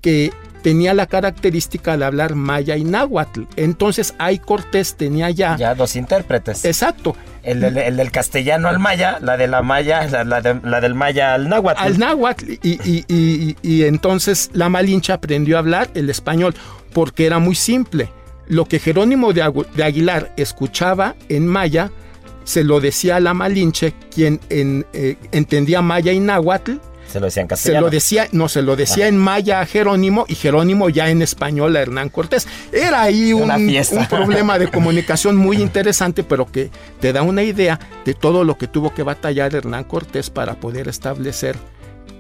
que 0.01 0.33
tenía 0.63 0.93
la 0.93 1.07
característica 1.07 1.97
de 1.97 2.05
hablar 2.05 2.35
maya 2.35 2.77
y 2.77 2.85
náhuatl. 2.85 3.43
Entonces 3.57 4.15
ahí 4.19 4.39
Cortés 4.39 4.97
tenía 4.97 5.31
ya... 5.31 5.57
Ya 5.57 5.75
dos 5.75 5.97
intérpretes. 5.97 6.65
Exacto. 6.65 7.17
El, 7.43 7.61
del 7.61 8.11
castellano 8.11 8.69
al 8.69 8.79
maya, 8.79 9.19
la 9.21 9.37
de 9.37 9.47
la 9.47 9.63
maya, 9.63 10.07
la, 10.25 10.41
del 10.81 10.95
maya 10.95 11.33
al 11.35 11.49
náhuatl. 11.49 11.81
Al 11.81 11.99
náhuatl. 11.99 12.53
Y, 12.63 13.57
y 13.63 13.85
entonces 13.85 14.51
la 14.53 14.69
Malinche 14.69 15.13
aprendió 15.13 15.57
a 15.57 15.61
hablar 15.61 15.89
el 15.95 16.11
español 16.11 16.55
porque 16.93 17.25
era 17.25 17.39
muy 17.39 17.55
simple 17.55 18.11
lo 18.51 18.65
que 18.67 18.81
Jerónimo 18.81 19.33
de, 19.33 19.43
Aguilar 19.43 20.33
escuchaba 20.37 21.15
en 21.29 21.47
maya, 21.47 21.91
se 22.45 22.65
lo 22.65 22.81
decía 22.81 23.17
a 23.17 23.21
la 23.21 23.33
Malinche, 23.33 23.95
quien 24.13 24.41
eh, 24.51 25.17
entendía 25.31 25.83
maya 25.83 26.13
y 26.13 26.19
náhuatl. 26.19 26.73
Se 27.07 27.21
lo 27.21 27.27
decía 27.27 27.43
en 27.43 27.49
castellano. 27.49 27.79
Se 27.79 27.85
lo 27.87 27.91
decía, 27.91 28.29
no, 28.33 28.49
se 28.49 28.63
lo 28.63 28.75
decía 28.75 29.07
en 29.07 29.17
maya 29.17 29.61
a 29.61 29.67
Jerónimo 29.67 30.25
y 30.29 30.35
Jerónimo 30.35 30.89
ya 30.89 31.11
en 31.11 31.23
español 31.23 31.77
a 31.77 31.81
Hernán 31.81 32.09
Cortés. 32.09 32.49
Era 32.73 33.03
ahí 33.03 33.33
un, 33.33 33.51
un, 33.51 34.07
problema 34.09 34.59
de 34.59 34.69
comunicación 34.69 35.37
muy 35.37 35.59
interesante, 35.59 36.25
pero 36.25 36.47
que 36.47 36.71
te 37.01 37.13
da 37.13 37.23
una 37.23 37.45
idea 37.45 37.79
de 38.05 38.15
todo 38.15 38.43
lo 38.43 38.59
que 38.59 38.67
tuvo 38.67 38.93
que 38.93 39.05
batallar 39.05 39.55
Hernán 39.55 39.85
Cortés 39.85 40.29
para 40.29 40.55
poder 40.55 40.89
establecer 40.89 41.57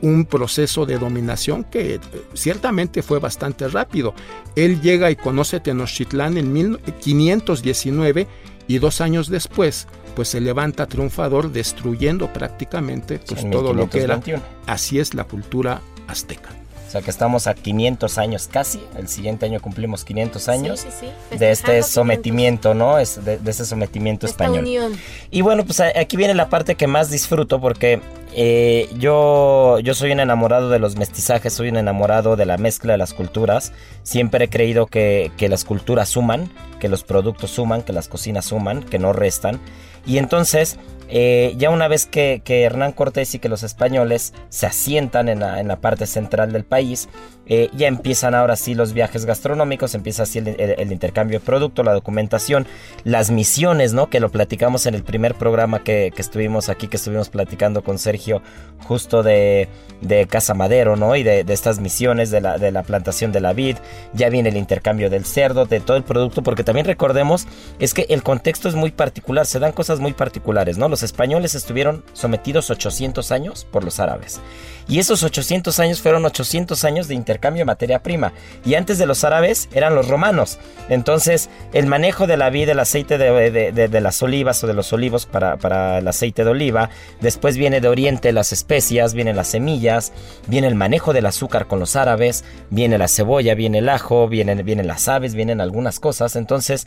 un 0.02 0.24
proceso 0.24 0.86
de 0.86 0.98
dominación 0.98 1.64
que 1.64 1.96
eh, 1.96 2.00
ciertamente 2.34 3.02
fue 3.02 3.18
bastante 3.18 3.68
rápido. 3.68 4.14
Él 4.56 4.80
llega 4.80 5.10
y 5.10 5.16
conoce 5.16 5.60
Tenochtitlán 5.60 6.38
en 6.38 6.52
1519 6.52 8.26
y 8.68 8.78
dos 8.78 9.00
años 9.00 9.28
después 9.28 9.86
pues 10.14 10.28
se 10.28 10.40
levanta 10.40 10.86
triunfador 10.86 11.52
destruyendo 11.52 12.32
prácticamente 12.32 13.20
pues, 13.20 13.48
todo 13.50 13.72
lo 13.72 13.88
que 13.88 14.02
era. 14.02 14.20
Así 14.66 14.98
es 14.98 15.14
la 15.14 15.24
cultura 15.24 15.80
azteca. 16.08 16.50
O 16.86 16.90
sea 16.90 17.02
que 17.02 17.10
estamos 17.12 17.46
a 17.46 17.54
500 17.54 18.18
años 18.18 18.48
casi, 18.50 18.82
el 18.98 19.06
siguiente 19.06 19.46
año 19.46 19.60
cumplimos 19.60 20.04
500 20.04 20.48
años 20.48 20.80
Sí, 20.80 20.88
sí, 20.90 21.06
sí. 21.30 21.38
de 21.38 21.52
este 21.52 21.84
sometimiento, 21.84 22.74
¿no? 22.74 22.98
Es 22.98 23.24
de, 23.24 23.38
de 23.38 23.50
ese 23.52 23.64
sometimiento 23.64 24.26
500. 24.26 24.30
Esta 24.30 24.44
español. 24.44 24.64
unión. 24.64 25.00
Y 25.30 25.42
bueno, 25.42 25.64
pues 25.64 25.78
aquí 25.78 26.16
viene 26.16 26.34
la 26.34 26.48
parte 26.48 26.74
que 26.74 26.88
más 26.88 27.08
disfruto 27.08 27.60
porque 27.60 28.00
eh, 28.34 28.88
yo, 28.96 29.78
yo 29.80 29.94
soy 29.94 30.12
un 30.12 30.20
enamorado 30.20 30.70
de 30.70 30.78
los 30.78 30.96
mestizajes, 30.96 31.52
soy 31.52 31.68
un 31.68 31.76
enamorado 31.76 32.36
de 32.36 32.46
la 32.46 32.56
mezcla 32.56 32.92
de 32.92 32.98
las 32.98 33.14
culturas. 33.14 33.72
Siempre 34.02 34.44
he 34.44 34.48
creído 34.48 34.86
que, 34.86 35.32
que 35.36 35.48
las 35.48 35.64
culturas 35.64 36.08
suman, 36.08 36.50
que 36.78 36.88
los 36.88 37.02
productos 37.02 37.50
suman, 37.50 37.82
que 37.82 37.92
las 37.92 38.08
cocinas 38.08 38.44
suman, 38.44 38.82
que 38.82 38.98
no 38.98 39.12
restan. 39.12 39.60
Y 40.06 40.18
entonces, 40.18 40.78
eh, 41.08 41.54
ya 41.56 41.70
una 41.70 41.88
vez 41.88 42.06
que, 42.06 42.40
que 42.44 42.62
Hernán 42.62 42.92
Cortés 42.92 43.34
y 43.34 43.38
que 43.38 43.48
los 43.48 43.62
españoles 43.62 44.32
se 44.48 44.66
asientan 44.66 45.28
en 45.28 45.40
la, 45.40 45.60
en 45.60 45.68
la 45.68 45.80
parte 45.80 46.06
central 46.06 46.52
del 46.52 46.64
país, 46.64 47.08
eh, 47.50 47.68
ya 47.76 47.88
empiezan 47.88 48.34
ahora 48.34 48.54
sí 48.56 48.74
los 48.74 48.92
viajes 48.92 49.26
gastronómicos, 49.26 49.94
empieza 49.94 50.22
así 50.22 50.38
el, 50.38 50.48
el- 50.48 50.92
intercambio 50.92 51.40
de 51.40 51.44
producto, 51.44 51.82
la 51.82 51.92
documentación, 51.92 52.66
las 53.04 53.30
misiones, 53.30 53.92
¿no? 53.92 54.08
Que 54.08 54.20
lo 54.20 54.30
platicamos 54.30 54.86
en 54.86 54.94
el 54.94 55.02
primer 55.02 55.34
programa 55.34 55.82
que, 55.82 56.12
que 56.14 56.22
estuvimos 56.22 56.68
aquí, 56.68 56.86
que 56.86 56.96
estuvimos 56.96 57.28
platicando 57.28 57.82
con 57.82 57.98
Sergio 57.98 58.40
justo 58.86 59.24
de, 59.24 59.68
de 60.00 60.26
Casa 60.28 60.54
Madero, 60.54 60.94
¿no? 60.94 61.16
Y 61.16 61.24
de, 61.24 61.42
de 61.42 61.52
estas 61.52 61.80
misiones 61.80 62.30
de 62.30 62.40
la, 62.40 62.56
de 62.56 62.70
la 62.70 62.84
plantación 62.84 63.32
de 63.32 63.40
la 63.40 63.52
vid, 63.52 63.78
ya 64.12 64.28
viene 64.28 64.50
el 64.50 64.56
intercambio 64.56 65.10
del 65.10 65.24
cerdo, 65.24 65.66
de 65.66 65.80
todo 65.80 65.96
el 65.96 66.04
producto, 66.04 66.44
porque 66.44 66.62
también 66.62 66.86
recordemos, 66.86 67.48
es 67.80 67.94
que 67.94 68.06
el 68.10 68.22
contexto 68.22 68.68
es 68.68 68.76
muy 68.76 68.92
particular, 68.92 69.44
se 69.44 69.58
dan 69.58 69.72
cosas 69.72 69.98
muy 69.98 70.12
particulares, 70.12 70.78
¿no? 70.78 70.88
Los 70.88 71.02
españoles 71.02 71.56
estuvieron 71.56 72.04
sometidos 72.12 72.70
800 72.70 73.32
años 73.32 73.66
por 73.68 73.82
los 73.82 73.98
árabes. 73.98 74.40
Y 74.88 74.98
esos 74.98 75.22
800 75.24 75.78
años 75.80 76.00
fueron 76.00 76.24
800 76.24 76.84
años 76.84 77.08
de 77.08 77.14
intercambio 77.14 77.39
de 77.40 77.64
materia 77.64 78.02
prima. 78.02 78.32
Y 78.64 78.74
antes 78.74 78.98
de 78.98 79.06
los 79.06 79.24
árabes 79.24 79.68
eran 79.72 79.94
los 79.94 80.08
romanos. 80.08 80.58
Entonces, 80.88 81.48
el 81.72 81.86
manejo 81.86 82.26
de 82.26 82.36
la 82.36 82.50
vid, 82.50 82.68
el 82.68 82.78
aceite 82.80 83.18
de, 83.18 83.50
de- 83.50 83.72
de- 83.72 83.88
de 83.88 84.00
las 84.00 84.22
olivas 84.22 84.62
o 84.62 84.66
de 84.66 84.74
los 84.74 84.92
olivos 84.92 85.26
para, 85.26 85.56
para 85.56 85.98
el 85.98 86.08
aceite 86.08 86.44
de 86.44 86.50
oliva. 86.50 86.90
Después 87.20 87.56
viene 87.56 87.80
de 87.80 87.88
Oriente 87.88 88.32
las 88.32 88.52
especias, 88.52 89.14
vienen 89.14 89.36
las 89.36 89.48
semillas, 89.48 90.12
viene 90.46 90.66
el 90.68 90.74
manejo 90.74 91.12
del 91.12 91.26
azúcar 91.26 91.66
con 91.66 91.80
los 91.80 91.96
árabes, 91.96 92.44
viene 92.70 92.98
la 92.98 93.08
cebolla, 93.08 93.54
viene 93.54 93.78
el 93.78 93.88
ajo, 93.88 94.28
vienen, 94.28 94.64
vienen 94.64 94.86
las 94.86 95.08
aves, 95.08 95.34
vienen 95.34 95.60
algunas 95.60 96.00
cosas. 96.00 96.36
Entonces, 96.36 96.86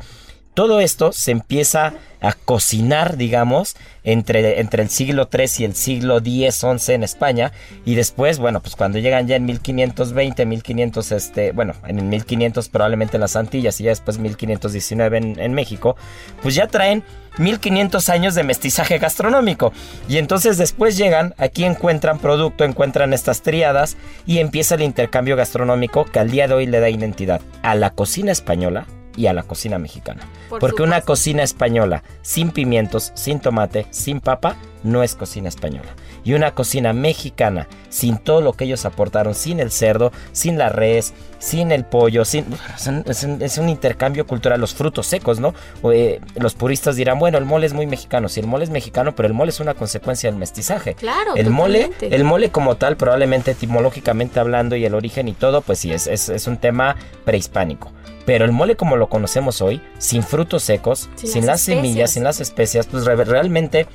todo 0.53 0.79
esto 0.79 1.11
se 1.11 1.31
empieza 1.31 1.93
a 2.21 2.33
cocinar, 2.33 3.17
digamos, 3.17 3.75
entre, 4.03 4.61
entre 4.61 4.83
el 4.83 4.89
siglo 4.89 5.29
III 5.31 5.45
y 5.57 5.63
el 5.65 5.75
siglo 5.75 6.17
X, 6.19 6.65
XI 6.77 6.93
en 6.93 7.03
España. 7.03 7.51
Y 7.85 7.95
después, 7.95 8.39
bueno, 8.39 8.61
pues 8.61 8.75
cuando 8.75 8.99
llegan 8.99 9.27
ya 9.27 9.35
en 9.35 9.45
1520, 9.45 10.45
1500, 10.45 11.11
este, 11.11 11.51
bueno, 11.51 11.73
en 11.85 11.99
el 11.99 12.05
1500 12.05 12.69
probablemente 12.69 13.17
en 13.17 13.21
las 13.21 13.35
Antillas 13.35 13.79
y 13.81 13.85
ya 13.85 13.89
después 13.89 14.19
1519 14.19 15.17
en, 15.17 15.39
en 15.39 15.53
México, 15.53 15.97
pues 16.41 16.55
ya 16.55 16.67
traen 16.67 17.03
1500 17.39 18.07
años 18.09 18.35
de 18.35 18.43
mestizaje 18.43 18.99
gastronómico. 18.99 19.73
Y 20.07 20.17
entonces 20.17 20.57
después 20.57 20.97
llegan, 20.97 21.33
aquí 21.37 21.65
encuentran 21.65 22.19
producto, 22.19 22.63
encuentran 22.63 23.13
estas 23.13 23.41
triadas 23.41 23.97
y 24.25 24.37
empieza 24.37 24.75
el 24.75 24.83
intercambio 24.83 25.35
gastronómico 25.35 26.05
que 26.05 26.19
al 26.19 26.31
día 26.31 26.47
de 26.47 26.53
hoy 26.53 26.67
le 26.67 26.79
da 26.79 26.89
identidad 26.89 27.41
a 27.63 27.75
la 27.75 27.89
cocina 27.89 28.31
española 28.31 28.85
y 29.15 29.27
a 29.27 29.33
la 29.33 29.43
cocina 29.43 29.79
mexicana. 29.79 30.21
Por 30.49 30.59
Porque 30.59 30.83
una 30.83 31.01
cocina 31.01 31.43
española 31.43 32.03
sin 32.21 32.51
pimientos, 32.51 33.11
sin 33.15 33.39
tomate, 33.39 33.87
sin 33.91 34.19
papa, 34.19 34.55
no 34.83 35.03
es 35.03 35.15
cocina 35.15 35.49
española. 35.49 35.89
Y 36.23 36.33
una 36.33 36.53
cocina 36.55 36.93
mexicana 36.93 37.67
sin 37.89 38.17
todo 38.17 38.41
lo 38.41 38.53
que 38.53 38.63
ellos 38.65 38.85
aportaron, 38.85 39.35
sin 39.35 39.59
el 39.59 39.69
cerdo, 39.71 40.11
sin 40.31 40.57
la 40.57 40.69
res, 40.69 41.13
sin 41.37 41.71
el 41.71 41.83
pollo, 41.85 42.25
sin, 42.25 42.45
es, 42.75 42.87
un, 42.87 43.03
es 43.07 43.23
un- 43.23 43.41
es 43.41 43.57
un 43.57 43.69
intercambio 43.69 44.25
cultural, 44.25 44.59
los 44.59 44.73
frutos 44.73 45.05
secos, 45.05 45.39
¿no? 45.39 45.53
Eh, 45.91 46.19
los 46.35 46.55
puristas 46.55 46.95
dirán, 46.95 47.19
bueno, 47.19 47.37
el 47.37 47.45
mole 47.45 47.65
es 47.67 47.73
muy 47.73 47.85
mexicano, 47.85 48.29
sí, 48.29 48.39
el 48.39 48.47
mole 48.47 48.63
es 48.63 48.69
mexicano, 48.69 49.13
pero 49.15 49.27
el 49.27 49.33
mole 49.33 49.49
es 49.51 49.59
una 49.59 49.73
consecuencia 49.73 50.29
del 50.31 50.39
mestizaje. 50.39 50.95
Claro, 50.95 51.35
El 51.35 51.49
mole, 51.49 51.91
el 52.01 52.23
mole 52.23 52.49
como 52.49 52.77
tal, 52.77 52.95
probablemente 52.97 53.51
etimológicamente 53.51 54.39
hablando 54.39 54.75
y 54.75 54.85
el 54.85 54.95
origen 54.95 55.27
y 55.27 55.33
todo, 55.33 55.61
pues 55.61 55.79
sí, 55.79 55.91
es, 55.91 56.07
es, 56.07 56.29
es 56.29 56.47
un 56.47 56.57
tema 56.57 56.95
prehispánico. 57.25 57.91
Pero 58.25 58.45
el 58.45 58.51
mole 58.53 58.75
como 58.77 58.95
lo 58.95 59.07
conocemos 59.09 59.61
hoy, 59.61 59.81
sin 59.97 60.23
frutos 60.23 60.63
secos, 60.63 61.09
Sin 61.15 61.29
sin, 61.29 61.41
las 61.41 61.47
las, 61.55 61.61
semillas, 61.61 62.11
sin 62.11 62.23
las 62.23 62.39
especias, 62.39 62.87
pues 62.87 63.03
re- 63.05 63.25
realmente 63.25 63.85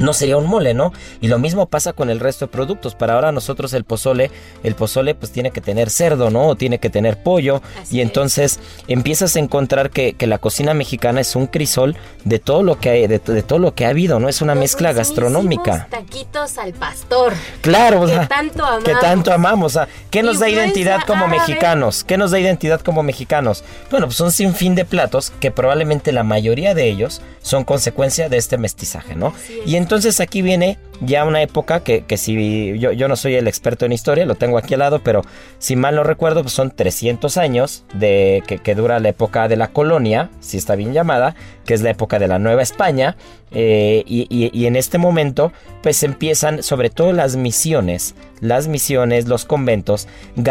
no 0.00 0.12
sería 0.12 0.36
un 0.36 0.46
mole, 0.46 0.74
¿no? 0.74 0.92
Y 1.20 1.28
lo 1.28 1.38
mismo 1.38 1.66
pasa 1.66 1.92
con 1.92 2.10
el 2.10 2.20
resto 2.20 2.46
de 2.46 2.52
productos. 2.52 2.94
Para 2.94 3.14
ahora 3.14 3.32
nosotros 3.32 3.72
el 3.74 3.84
pozole, 3.84 4.30
el 4.64 4.74
pozole 4.74 5.14
pues 5.14 5.30
tiene 5.32 5.50
que 5.50 5.60
tener 5.60 5.90
cerdo, 5.90 6.30
¿no? 6.30 6.48
O 6.48 6.56
tiene 6.56 6.78
que 6.78 6.90
tener 6.90 7.22
pollo. 7.22 7.62
Así 7.80 7.96
y 7.96 8.00
es. 8.00 8.06
entonces 8.06 8.60
empiezas 8.88 9.36
a 9.36 9.38
encontrar 9.38 9.90
que, 9.90 10.14
que 10.14 10.26
la 10.26 10.38
cocina 10.38 10.74
mexicana 10.74 11.20
es 11.20 11.36
un 11.36 11.46
crisol 11.46 11.96
de 12.24 12.38
todo 12.38 12.62
lo 12.62 12.78
que 12.78 12.90
hay, 12.90 13.06
de, 13.06 13.18
de 13.18 13.42
todo 13.42 13.58
lo 13.58 13.74
que 13.74 13.86
ha 13.86 13.90
habido, 13.90 14.18
¿no? 14.20 14.28
Es 14.28 14.40
una 14.42 14.54
Los 14.54 14.60
mezcla 14.62 14.92
gastronómica. 14.92 15.86
Taquitos 15.90 16.58
al 16.58 16.72
pastor. 16.72 17.32
Claro, 17.60 18.02
o 18.02 18.06
Que 18.06 18.12
sea, 18.12 18.28
tanto 18.28 18.64
amamos. 18.64 18.84
que 18.84 18.94
tanto 18.94 19.32
amamos. 19.32 19.66
O 19.76 19.78
sea, 19.80 19.88
¿qué 20.10 20.22
nos 20.22 20.38
da 20.38 20.48
identidad 20.48 21.00
como 21.06 21.24
árabe. 21.24 21.38
mexicanos? 21.38 22.04
¿Qué 22.04 22.16
nos 22.16 22.30
da 22.30 22.38
identidad 22.40 22.80
como 22.80 23.02
mexicanos? 23.02 23.64
Bueno, 23.90 24.06
pues 24.06 24.20
un 24.20 24.32
sinfín 24.32 24.74
de 24.74 24.84
platos 24.84 25.30
que 25.40 25.50
probablemente 25.50 26.12
la 26.12 26.22
mayoría 26.22 26.74
de 26.74 26.88
ellos 26.88 27.20
son 27.42 27.64
consecuencia 27.64 28.28
de 28.28 28.36
este 28.36 28.58
mestizaje, 28.58 29.14
¿no? 29.14 29.32
Y 29.66 29.76
entonces 29.76 29.89
aquí 30.20 30.42
viene 30.42 30.78
ya 31.02 31.24
una 31.24 31.40
época 31.42 31.80
que, 31.82 32.02
que 32.04 32.16
si 32.18 32.78
yo, 32.78 32.92
yo 32.92 33.08
no 33.08 33.16
soy 33.16 33.34
el 33.34 33.48
experto 33.48 33.86
en 33.86 33.92
historia, 33.92 34.26
lo 34.26 34.34
tengo 34.34 34.58
aquí 34.58 34.74
al 34.74 34.80
lado, 34.80 35.00
pero 35.02 35.22
si 35.58 35.74
mal 35.74 35.94
no 35.96 36.02
recuerdo, 36.04 36.42
pues 36.42 36.52
son 36.52 36.70
300 36.70 37.36
años 37.38 37.84
de 37.94 38.42
que, 38.46 38.58
que 38.58 38.74
dura 38.74 39.00
la 39.00 39.08
época 39.08 39.48
de 39.48 39.56
la 39.56 39.68
colonia, 39.68 40.28
si 40.40 40.58
está 40.58 40.74
bien 40.76 40.92
llamada, 40.92 41.34
que 41.64 41.72
es 41.74 41.80
la 41.82 41.90
época 41.90 42.18
de 42.18 42.28
la 42.28 42.38
Nueva 42.38 42.62
España. 42.62 43.16
eh, 43.52 44.04
y, 44.06 44.26
y- 44.30 44.50
y 44.56 44.66
en 44.66 44.76
este 44.76 44.96
momento, 44.98 45.52
pues 45.82 46.04
empiezan 46.04 46.62
sobre 46.62 46.88
todo 46.88 47.12
las 47.12 47.34
misiones, 47.34 48.14
las 48.40 48.68
misiones, 48.68 49.26
los 49.26 49.44
conventos, 49.44 50.06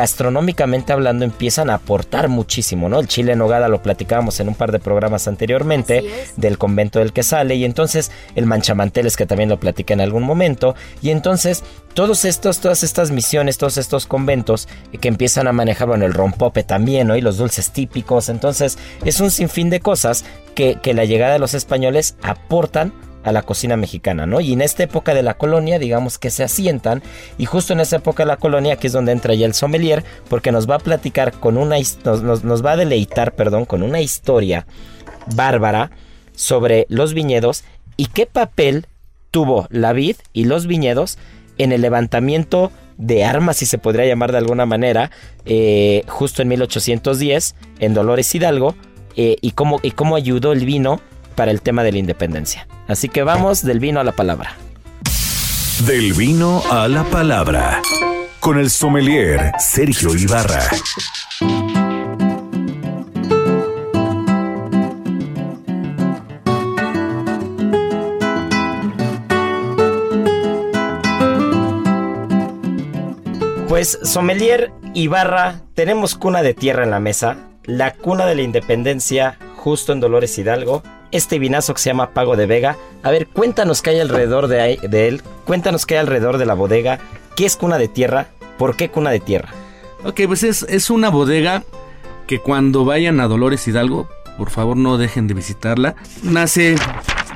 gastronómicamente 0.09 0.91
hablando, 0.91 1.23
empiezan 1.23 1.69
a 1.69 1.75
aportar 1.75 2.27
muchísimo, 2.29 2.89
¿no? 2.89 2.99
El 2.99 3.07
chile 3.07 3.33
en 3.33 3.39
nogada 3.39 3.69
lo 3.69 3.81
platicábamos 3.81 4.39
en 4.39 4.49
un 4.49 4.55
par 4.55 4.71
de 4.71 4.79
programas 4.79 5.27
anteriormente 5.27 6.03
del 6.35 6.57
convento 6.57 6.99
del 6.99 7.13
que 7.13 7.23
sale 7.23 7.55
y 7.55 7.63
entonces 7.63 8.11
el 8.35 8.45
manchamanteles 8.47 9.15
que 9.15 9.25
también 9.29 9.47
lo 9.49 9.57
platiqué 9.61 9.93
en 9.93 10.01
algún 10.01 10.23
momento 10.23 10.75
y 11.01 11.11
entonces 11.11 11.63
todos 11.93 12.25
estos 12.25 12.59
todas 12.59 12.83
estas 12.83 13.11
misiones 13.11 13.57
todos 13.57 13.77
estos 13.77 14.05
conventos 14.05 14.67
que 14.99 15.07
empiezan 15.07 15.47
a 15.47 15.53
manejar 15.53 15.87
bueno 15.87 16.05
el 16.05 16.13
rompope 16.13 16.63
también 16.63 17.07
¿no? 17.07 17.15
y 17.15 17.21
los 17.21 17.37
dulces 17.37 17.71
típicos 17.71 18.27
entonces 18.27 18.77
es 19.05 19.21
un 19.21 19.31
sinfín 19.31 19.69
de 19.69 19.79
cosas 19.79 20.25
que, 20.55 20.75
que 20.81 20.93
la 20.93 21.05
llegada 21.05 21.31
de 21.33 21.39
los 21.39 21.53
españoles 21.53 22.15
aportan 22.21 22.91
a 23.21 23.33
la 23.33 23.41
cocina 23.41 23.75
mexicana, 23.75 24.25
¿no? 24.25 24.39
Y 24.39 24.53
en 24.53 24.61
esta 24.61 24.83
época 24.83 25.13
de 25.13 25.23
la 25.23 25.33
colonia, 25.33 25.77
digamos 25.77 26.17
que 26.17 26.29
se 26.31 26.41
asientan, 26.41 27.03
y 27.37 27.43
justo 27.45 27.73
en 27.73 27.81
esa 27.81 27.97
época 27.97 28.23
de 28.23 28.27
la 28.27 28.37
colonia, 28.37 28.75
aquí 28.75 28.87
es 28.87 28.93
donde 28.93 29.11
entra 29.11 29.33
ya 29.33 29.45
el 29.45 29.53
sommelier, 29.53 30.05
porque 30.29 30.53
nos 30.53 30.69
va 30.69 30.75
a 30.75 30.79
platicar 30.79 31.33
con 31.33 31.57
una, 31.57 31.75
nos- 32.05 32.43
nos 32.45 32.65
va 32.65 32.71
a 32.71 32.77
deleitar, 32.77 33.33
perdón, 33.35 33.65
con 33.65 33.83
una 33.83 33.99
historia 33.99 34.65
bárbara 35.35 35.91
sobre 36.33 36.85
los 36.89 37.13
viñedos 37.13 37.65
y 37.97 38.05
qué 38.05 38.25
papel 38.25 38.87
tuvo 39.31 39.67
la 39.69 39.93
vid 39.93 40.15
y 40.33 40.45
los 40.45 40.67
viñedos 40.67 41.17
en 41.57 41.71
el 41.71 41.81
levantamiento 41.81 42.71
de 42.97 43.23
armas, 43.23 43.57
si 43.57 43.65
se 43.65 43.77
podría 43.77 44.05
llamar 44.05 44.31
de 44.31 44.37
alguna 44.39 44.65
manera, 44.65 45.11
eh, 45.45 46.03
justo 46.07 46.41
en 46.41 46.49
1810, 46.49 47.55
en 47.79 47.93
Dolores 47.93 48.33
Hidalgo, 48.35 48.75
eh, 49.15 49.37
y, 49.41 49.51
cómo, 49.51 49.79
y 49.81 49.91
cómo 49.91 50.15
ayudó 50.15 50.51
el 50.51 50.65
vino 50.65 50.99
para 51.35 51.51
el 51.51 51.61
tema 51.61 51.83
de 51.83 51.93
la 51.93 51.97
independencia. 51.97 52.67
Así 52.87 53.07
que 53.07 53.23
vamos 53.23 53.63
del 53.63 53.79
vino 53.79 53.99
a 53.99 54.03
la 54.03 54.11
palabra. 54.11 54.55
Del 55.85 56.13
vino 56.13 56.61
a 56.69 56.87
la 56.89 57.05
palabra. 57.05 57.81
Con 58.41 58.59
el 58.59 58.69
sommelier 58.69 59.53
Sergio 59.59 60.13
Ibarra. 60.15 60.69
Pues 73.79 73.97
Sommelier 74.03 74.73
Ibarra, 74.93 75.61
tenemos 75.73 76.15
cuna 76.15 76.41
de 76.41 76.53
tierra 76.53 76.83
en 76.83 76.91
la 76.91 76.99
mesa, 76.99 77.37
la 77.63 77.93
cuna 77.93 78.25
de 78.25 78.35
la 78.35 78.41
independencia 78.41 79.37
justo 79.55 79.93
en 79.93 80.01
Dolores 80.01 80.37
Hidalgo, 80.37 80.83
este 81.11 81.39
vinazo 81.39 81.73
que 81.73 81.79
se 81.79 81.89
llama 81.89 82.13
Pago 82.13 82.35
de 82.35 82.45
Vega. 82.45 82.75
A 83.03 83.09
ver, 83.09 83.27
cuéntanos 83.27 83.81
qué 83.81 83.91
hay 83.91 84.01
alrededor 84.01 84.49
de 84.49 85.07
él, 85.07 85.21
cuéntanos 85.45 85.85
qué 85.85 85.93
hay 85.93 86.01
alrededor 86.01 86.39
de 86.39 86.45
la 86.45 86.55
bodega, 86.55 86.99
qué 87.37 87.45
es 87.45 87.55
cuna 87.55 87.77
de 87.77 87.87
tierra, 87.87 88.27
por 88.57 88.75
qué 88.75 88.89
cuna 88.89 89.11
de 89.11 89.21
tierra. 89.21 89.53
Ok, 90.03 90.23
pues 90.27 90.43
es, 90.43 90.63
es 90.63 90.89
una 90.89 91.07
bodega 91.07 91.63
que 92.27 92.39
cuando 92.39 92.83
vayan 92.83 93.21
a 93.21 93.29
Dolores 93.29 93.65
Hidalgo, 93.65 94.09
por 94.37 94.49
favor 94.49 94.75
no 94.75 94.97
dejen 94.97 95.27
de 95.27 95.35
visitarla. 95.35 95.95
Nace 96.21 96.75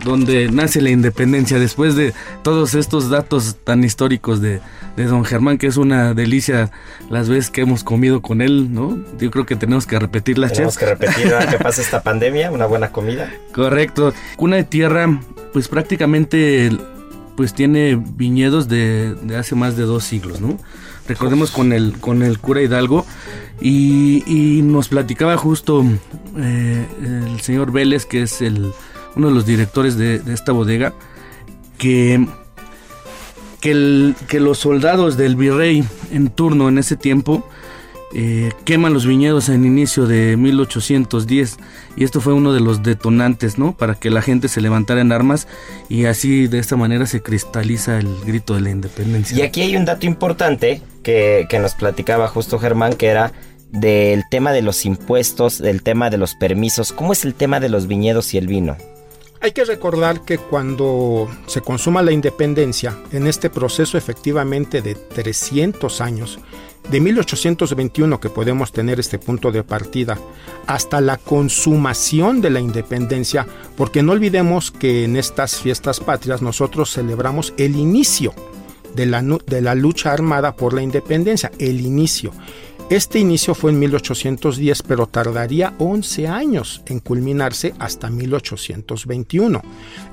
donde 0.03 0.49
nace 0.51 0.81
la 0.81 0.89
independencia, 0.89 1.59
después 1.59 1.95
de 1.95 2.13
todos 2.43 2.73
estos 2.73 3.09
datos 3.09 3.57
tan 3.63 3.83
históricos 3.83 4.41
de, 4.41 4.59
de 4.95 5.05
don 5.05 5.25
Germán, 5.25 5.57
que 5.57 5.67
es 5.67 5.77
una 5.77 6.13
delicia 6.13 6.71
las 7.09 7.29
veces 7.29 7.49
que 7.49 7.61
hemos 7.61 7.83
comido 7.83 8.21
con 8.21 8.41
él, 8.41 8.73
¿no? 8.73 8.97
Yo 9.19 9.31
creo 9.31 9.45
que 9.45 9.55
tenemos 9.55 9.87
que 9.87 9.97
repetir 9.99 10.37
las 10.37 10.53
Tenemos 10.53 10.77
que 10.77 10.85
repetir 10.85 11.33
ahora 11.33 11.49
que 11.49 11.57
pasa 11.57 11.81
esta 11.83 12.03
pandemia, 12.03 12.51
una 12.51 12.65
buena 12.65 12.91
comida. 12.91 13.31
Correcto. 13.53 14.13
Cuna 14.35 14.57
de 14.57 14.63
tierra, 14.63 15.19
pues 15.51 15.67
prácticamente 15.67 16.71
pues 17.35 17.53
tiene 17.53 17.95
viñedos 17.95 18.67
de, 18.67 19.15
de 19.23 19.37
hace 19.37 19.55
más 19.55 19.75
de 19.75 19.83
dos 19.83 20.03
siglos, 20.03 20.39
¿no? 20.39 20.59
Recordemos 21.07 21.51
con 21.51 21.73
el, 21.73 21.97
con 21.99 22.23
el 22.23 22.39
cura 22.39 22.61
Hidalgo 22.61 23.05
y, 23.59 24.23
y 24.25 24.61
nos 24.61 24.87
platicaba 24.87 25.35
justo 25.35 25.83
eh, 26.37 26.85
el 27.01 27.41
señor 27.41 27.71
Vélez, 27.71 28.05
que 28.05 28.21
es 28.21 28.41
el, 28.41 28.71
uno 29.15 29.29
de 29.29 29.33
los 29.33 29.45
directores 29.45 29.97
de, 29.97 30.21
esta 30.33 30.51
bodega, 30.51 30.93
que, 31.77 32.25
que 33.59 34.39
los 34.39 34.57
soldados 34.57 35.17
del 35.17 35.35
virrey 35.35 35.83
en 36.11 36.29
turno 36.29 36.69
en 36.69 36.77
ese 36.77 36.95
tiempo 36.95 37.47
eh, 38.15 38.51
queman 38.63 38.93
los 38.93 39.07
viñedos 39.07 39.49
en 39.49 39.65
inicio 39.65 40.05
de 40.05 40.37
1810 40.37 41.57
y 41.97 42.03
esto 42.03 42.21
fue 42.21 42.33
uno 42.33 42.53
de 42.53 42.59
los 42.59 42.83
detonantes, 42.83 43.57
¿no? 43.57 43.75
Para 43.75 43.95
que 43.95 44.11
la 44.11 44.21
gente 44.21 44.49
se 44.49 44.61
levantara 44.61 45.01
en 45.01 45.11
armas 45.11 45.47
y 45.89 46.05
así 46.05 46.47
de 46.47 46.59
esta 46.59 46.75
manera 46.75 47.07
se 47.07 47.23
cristaliza 47.23 47.97
el 47.97 48.07
grito 48.23 48.53
de 48.53 48.61
la 48.61 48.69
independencia. 48.69 49.35
Y 49.35 49.41
aquí 49.41 49.61
hay 49.63 49.75
un 49.75 49.85
dato 49.85 50.05
importante 50.05 50.81
que, 51.01 51.47
que 51.49 51.57
nos 51.57 51.73
platicaba 51.73 52.27
justo 52.27 52.59
Germán, 52.59 52.93
que 52.93 53.07
era 53.07 53.33
del 53.71 54.23
tema 54.29 54.51
de 54.51 54.61
los 54.61 54.85
impuestos, 54.85 55.57
del 55.57 55.81
tema 55.81 56.11
de 56.11 56.19
los 56.19 56.35
permisos. 56.35 56.93
¿Cómo 56.93 57.13
es 57.13 57.25
el 57.25 57.33
tema 57.33 57.59
de 57.59 57.69
los 57.69 57.87
viñedos 57.87 58.35
y 58.35 58.37
el 58.37 58.45
vino? 58.45 58.77
Hay 59.43 59.51
que 59.51 59.65
recordar 59.65 60.21
que 60.21 60.37
cuando 60.37 61.29
se 61.47 61.59
consuma 61.59 62.01
la 62.01 62.13
independencia, 62.13 62.97
en 63.11 63.27
este 63.27 63.49
proceso 63.49 63.97
efectivamente 63.97 64.81
de 64.81 64.95
300 64.95 65.99
años, 65.99 66.39
de 66.89 67.01
1821 67.01 68.21
que 68.21 68.29
podemos 68.29 68.71
tener 68.71 69.01
este 69.01 69.19
punto 69.19 69.51
de 69.51 69.65
partida, 69.65 70.17
hasta 70.65 71.01
la 71.01 71.17
consumación 71.17 72.39
de 72.39 72.51
la 72.51 72.61
independencia, 72.61 73.45
porque 73.75 74.01
no 74.01 74.13
olvidemos 74.13 74.71
que 74.71 75.03
en 75.03 75.17
estas 75.17 75.59
fiestas 75.59 75.99
patrias 75.99 76.41
nosotros 76.41 76.93
celebramos 76.93 77.53
el 77.57 77.75
inicio 77.75 78.33
de 78.95 79.07
la, 79.07 79.21
de 79.21 79.61
la 79.61 79.75
lucha 79.75 80.13
armada 80.13 80.55
por 80.55 80.73
la 80.73 80.83
independencia, 80.83 81.51
el 81.59 81.81
inicio. 81.81 82.31
Este 82.89 83.17
inicio 83.17 83.55
fue 83.55 83.71
en 83.71 83.79
1810, 83.79 84.83
pero 84.83 85.07
tardaría 85.07 85.73
11 85.79 86.27
años 86.27 86.83
en 86.85 86.99
culminarse 86.99 87.73
hasta 87.79 88.09
1821. 88.09 89.61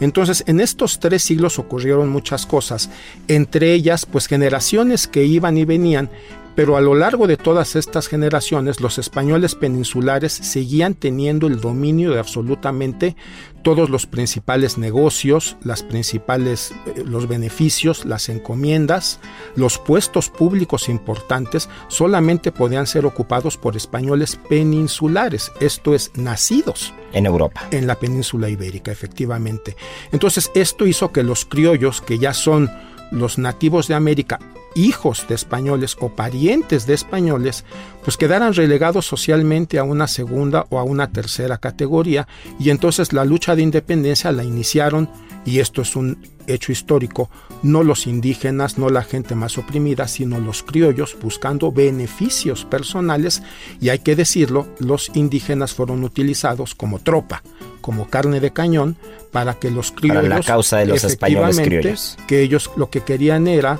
Entonces, 0.00 0.44
en 0.46 0.60
estos 0.60 1.00
tres 1.00 1.22
siglos 1.22 1.58
ocurrieron 1.58 2.08
muchas 2.08 2.46
cosas, 2.46 2.88
entre 3.28 3.74
ellas, 3.74 4.06
pues 4.06 4.26
generaciones 4.28 5.08
que 5.08 5.24
iban 5.24 5.58
y 5.58 5.64
venían, 5.64 6.10
pero 6.54 6.76
a 6.76 6.80
lo 6.80 6.94
largo 6.94 7.26
de 7.26 7.36
todas 7.36 7.76
estas 7.76 8.08
generaciones, 8.08 8.80
los 8.80 8.98
españoles 8.98 9.54
peninsulares 9.54 10.32
seguían 10.32 10.94
teniendo 10.94 11.46
el 11.46 11.60
dominio 11.60 12.12
de 12.12 12.18
absolutamente 12.18 13.16
todos 13.62 13.90
los 13.90 14.06
principales 14.06 14.78
negocios, 14.78 15.56
las 15.62 15.82
principales, 15.82 16.72
eh, 16.86 17.04
los 17.04 17.28
beneficios, 17.28 18.04
las 18.04 18.28
encomiendas, 18.28 19.20
los 19.54 19.78
puestos 19.78 20.30
públicos 20.30 20.88
importantes 20.88 21.68
solamente 21.88 22.52
podían 22.52 22.86
ser 22.86 23.06
ocupados 23.06 23.56
por 23.56 23.76
españoles 23.76 24.38
peninsulares, 24.48 25.52
esto 25.60 25.94
es, 25.94 26.10
nacidos 26.14 26.94
En 27.12 27.26
Europa. 27.26 27.68
en 27.70 27.86
la 27.86 27.96
península 27.96 28.48
ibérica, 28.48 28.90
efectivamente. 28.90 29.76
Entonces, 30.12 30.50
esto 30.54 30.86
hizo 30.86 31.12
que 31.12 31.22
los 31.22 31.44
criollos, 31.44 32.00
que 32.00 32.18
ya 32.18 32.32
son 32.32 32.70
los 33.10 33.38
nativos 33.38 33.88
de 33.88 33.94
América, 33.94 34.38
hijos 34.74 35.26
de 35.28 35.34
españoles 35.34 35.96
o 36.00 36.10
parientes 36.10 36.86
de 36.86 36.94
españoles, 36.94 37.64
pues 38.04 38.16
quedaran 38.16 38.54
relegados 38.54 39.06
socialmente 39.06 39.78
a 39.78 39.84
una 39.84 40.06
segunda 40.06 40.66
o 40.70 40.78
a 40.78 40.84
una 40.84 41.10
tercera 41.10 41.58
categoría 41.58 42.28
y 42.58 42.70
entonces 42.70 43.12
la 43.12 43.24
lucha 43.24 43.56
de 43.56 43.62
independencia 43.62 44.32
la 44.32 44.44
iniciaron, 44.44 45.08
y 45.44 45.58
esto 45.58 45.82
es 45.82 45.96
un 45.96 46.18
hecho 46.46 46.72
histórico, 46.72 47.30
no 47.62 47.82
los 47.82 48.06
indígenas, 48.06 48.78
no 48.78 48.90
la 48.90 49.02
gente 49.02 49.34
más 49.34 49.58
oprimida, 49.58 50.08
sino 50.08 50.40
los 50.40 50.62
criollos 50.62 51.16
buscando 51.20 51.72
beneficios 51.72 52.64
personales 52.64 53.42
y 53.80 53.90
hay 53.90 54.00
que 54.00 54.16
decirlo, 54.16 54.66
los 54.78 55.10
indígenas 55.14 55.72
fueron 55.72 56.04
utilizados 56.04 56.74
como 56.74 56.98
tropa, 56.98 57.42
como 57.80 58.08
carne 58.08 58.40
de 58.40 58.52
cañón 58.52 58.96
para 59.30 59.54
que 59.54 59.70
los 59.70 59.92
criollos 59.92 60.22
Para 60.22 60.38
la 60.38 60.44
causa 60.44 60.78
de 60.78 60.86
los 60.86 61.04
españoles 61.04 61.60
criollos. 61.60 62.18
que 62.26 62.42
ellos 62.42 62.70
lo 62.76 62.90
que 62.90 63.02
querían 63.02 63.46
era 63.46 63.78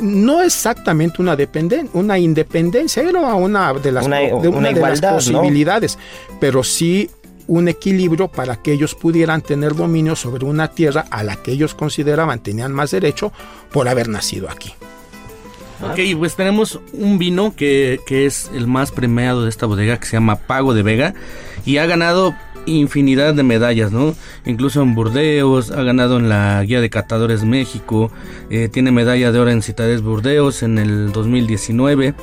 no 0.00 0.42
exactamente 0.42 1.20
una 1.22 1.36
dependen 1.36 1.88
una 1.92 2.18
independencia, 2.18 3.02
era 3.02 3.20
una 3.36 3.72
de 3.74 3.92
las, 3.92 4.06
Una- 4.06 4.18
de 4.20 4.32
una 4.48 4.58
una 4.58 4.72
de 4.72 4.80
las 4.80 5.00
posibilidades, 5.00 5.98
pero 6.40 6.62
sí 6.64 7.10
un 7.48 7.68
equilibrio 7.68 8.28
para 8.28 8.56
que 8.56 8.72
ellos 8.72 8.94
pudieran 8.94 9.40
tener 9.40 9.74
dominio 9.74 10.16
sobre 10.16 10.44
una 10.44 10.68
tierra 10.72 11.04
a 11.10 11.22
la 11.22 11.36
que 11.36 11.52
ellos 11.52 11.74
consideraban 11.74 12.40
tenían 12.40 12.72
más 12.72 12.90
derecho 12.90 13.32
por 13.70 13.88
haber 13.88 14.08
nacido 14.08 14.50
aquí. 14.50 14.72
Ok, 15.82 16.00
pues 16.18 16.34
tenemos 16.34 16.80
un 16.92 17.18
vino 17.18 17.54
que, 17.54 18.00
que 18.06 18.26
es 18.26 18.50
el 18.54 18.66
más 18.66 18.90
premiado 18.90 19.44
de 19.44 19.50
esta 19.50 19.66
bodega 19.66 19.98
que 20.00 20.06
se 20.06 20.16
llama 20.16 20.36
Pago 20.36 20.72
de 20.74 20.82
Vega 20.82 21.14
y 21.66 21.76
ha 21.78 21.84
ganado 21.86 22.34
infinidad 22.64 23.34
de 23.34 23.42
medallas, 23.42 23.92
¿no? 23.92 24.14
Incluso 24.44 24.82
en 24.82 24.94
Burdeos, 24.94 25.70
ha 25.70 25.82
ganado 25.82 26.18
en 26.18 26.28
la 26.28 26.62
Guía 26.64 26.80
de 26.80 26.90
Catadores 26.90 27.44
México, 27.44 28.10
eh, 28.50 28.68
tiene 28.72 28.90
medalla 28.90 29.30
de 29.30 29.38
oro 29.38 29.50
en 29.50 29.62
Citades 29.62 30.00
Burdeos 30.02 30.62
en 30.62 30.78
el 30.78 31.12
2019, 31.12 32.14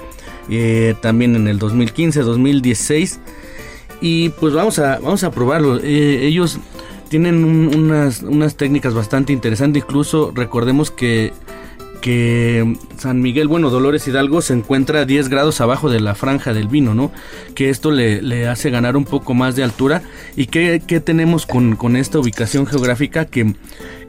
eh, 0.49 0.95
también 1.01 1.35
en 1.35 1.47
el 1.47 1.59
2015, 1.59 2.21
2016 2.21 3.19
y 4.01 4.29
pues 4.29 4.53
vamos 4.53 4.79
a, 4.79 4.99
vamos 4.99 5.23
a 5.23 5.31
probarlo. 5.31 5.77
Eh, 5.81 6.25
ellos 6.25 6.59
tienen 7.09 7.45
un- 7.45 7.73
unas, 7.75 8.21
unas 8.23 8.55
técnicas 8.57 8.93
bastante 8.93 9.31
interesantes. 9.33 9.83
Incluso 9.83 10.31
recordemos 10.35 10.91
que, 10.91 11.31
que 12.03 12.75
San 12.97 13.21
Miguel, 13.21 13.47
bueno, 13.47 13.69
Dolores 13.69 14.05
Hidalgo 14.09 14.41
se 14.41 14.51
encuentra 14.51 14.99
a 14.99 15.05
10 15.05 15.29
grados 15.29 15.61
abajo 15.61 15.89
de 15.89 16.01
la 16.01 16.15
franja 16.15 16.53
del 16.53 16.67
vino, 16.67 16.93
¿no? 16.93 17.13
Que 17.55 17.69
esto 17.69 17.91
le, 17.91 18.21
le 18.21 18.45
hace 18.45 18.69
ganar 18.69 18.97
un 18.97 19.05
poco 19.05 19.33
más 19.33 19.55
de 19.55 19.63
altura. 19.63 20.01
¿Y 20.35 20.47
qué, 20.47 20.83
qué 20.85 20.99
tenemos 20.99 21.45
con, 21.45 21.77
con 21.77 21.95
esta 21.95 22.19
ubicación 22.19 22.65
geográfica? 22.65 23.23
Que, 23.23 23.55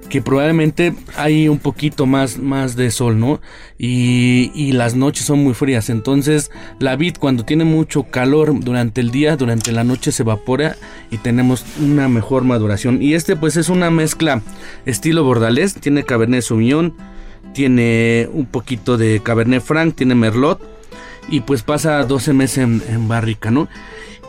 que 0.09 0.20
probablemente 0.20 0.92
hay 1.16 1.47
un 1.47 1.61
poquito 1.61 2.05
más, 2.05 2.36
más 2.36 2.74
de 2.74 2.90
sol, 2.90 3.20
¿no? 3.20 3.40
Y, 3.78 4.51
y 4.57 4.72
las 4.72 4.97
noches 4.97 5.26
son 5.26 5.45
muy 5.45 5.55
frías. 5.55 5.88
Entonces, 5.88 6.51
la 6.80 6.97
vid 6.97 7.14
cuando 7.20 7.45
tiene 7.45 7.64
mucho 7.64 8.03
calor 8.03 8.59
durante 8.59 9.03
el 9.03 9.12
día, 9.12 9.36
durante 9.36 9.70
la 9.70 9.84
noche 9.84 10.11
se 10.11 10.24
evapora 10.24 10.74
y 11.12 11.18
tenemos 11.18 11.64
una 11.80 12.09
mejor 12.09 12.42
maduración. 12.42 13.01
Y 13.01 13.14
este, 13.14 13.36
pues, 13.36 13.57
es 13.57 13.68
una 13.68 13.92
mezcla 13.92 14.42
estilo 14.84 15.22
bordalés. 15.22 15.74
Tiene 15.74 16.03
Cabernet 16.03 16.42
Sauvignon, 16.42 17.13
tiene 17.55 18.28
un 18.30 18.44
poquito 18.46 18.98
de 18.98 19.20
Cabernet 19.22 19.62
Franc, 19.62 19.94
tiene 19.94 20.14
Merlot. 20.14 20.61
Y 21.28 21.40
pues 21.40 21.62
pasa 21.62 22.05
12 22.05 22.34
meses 22.34 22.59
en, 22.59 23.09
barrica, 23.09 23.50
¿no? 23.50 23.68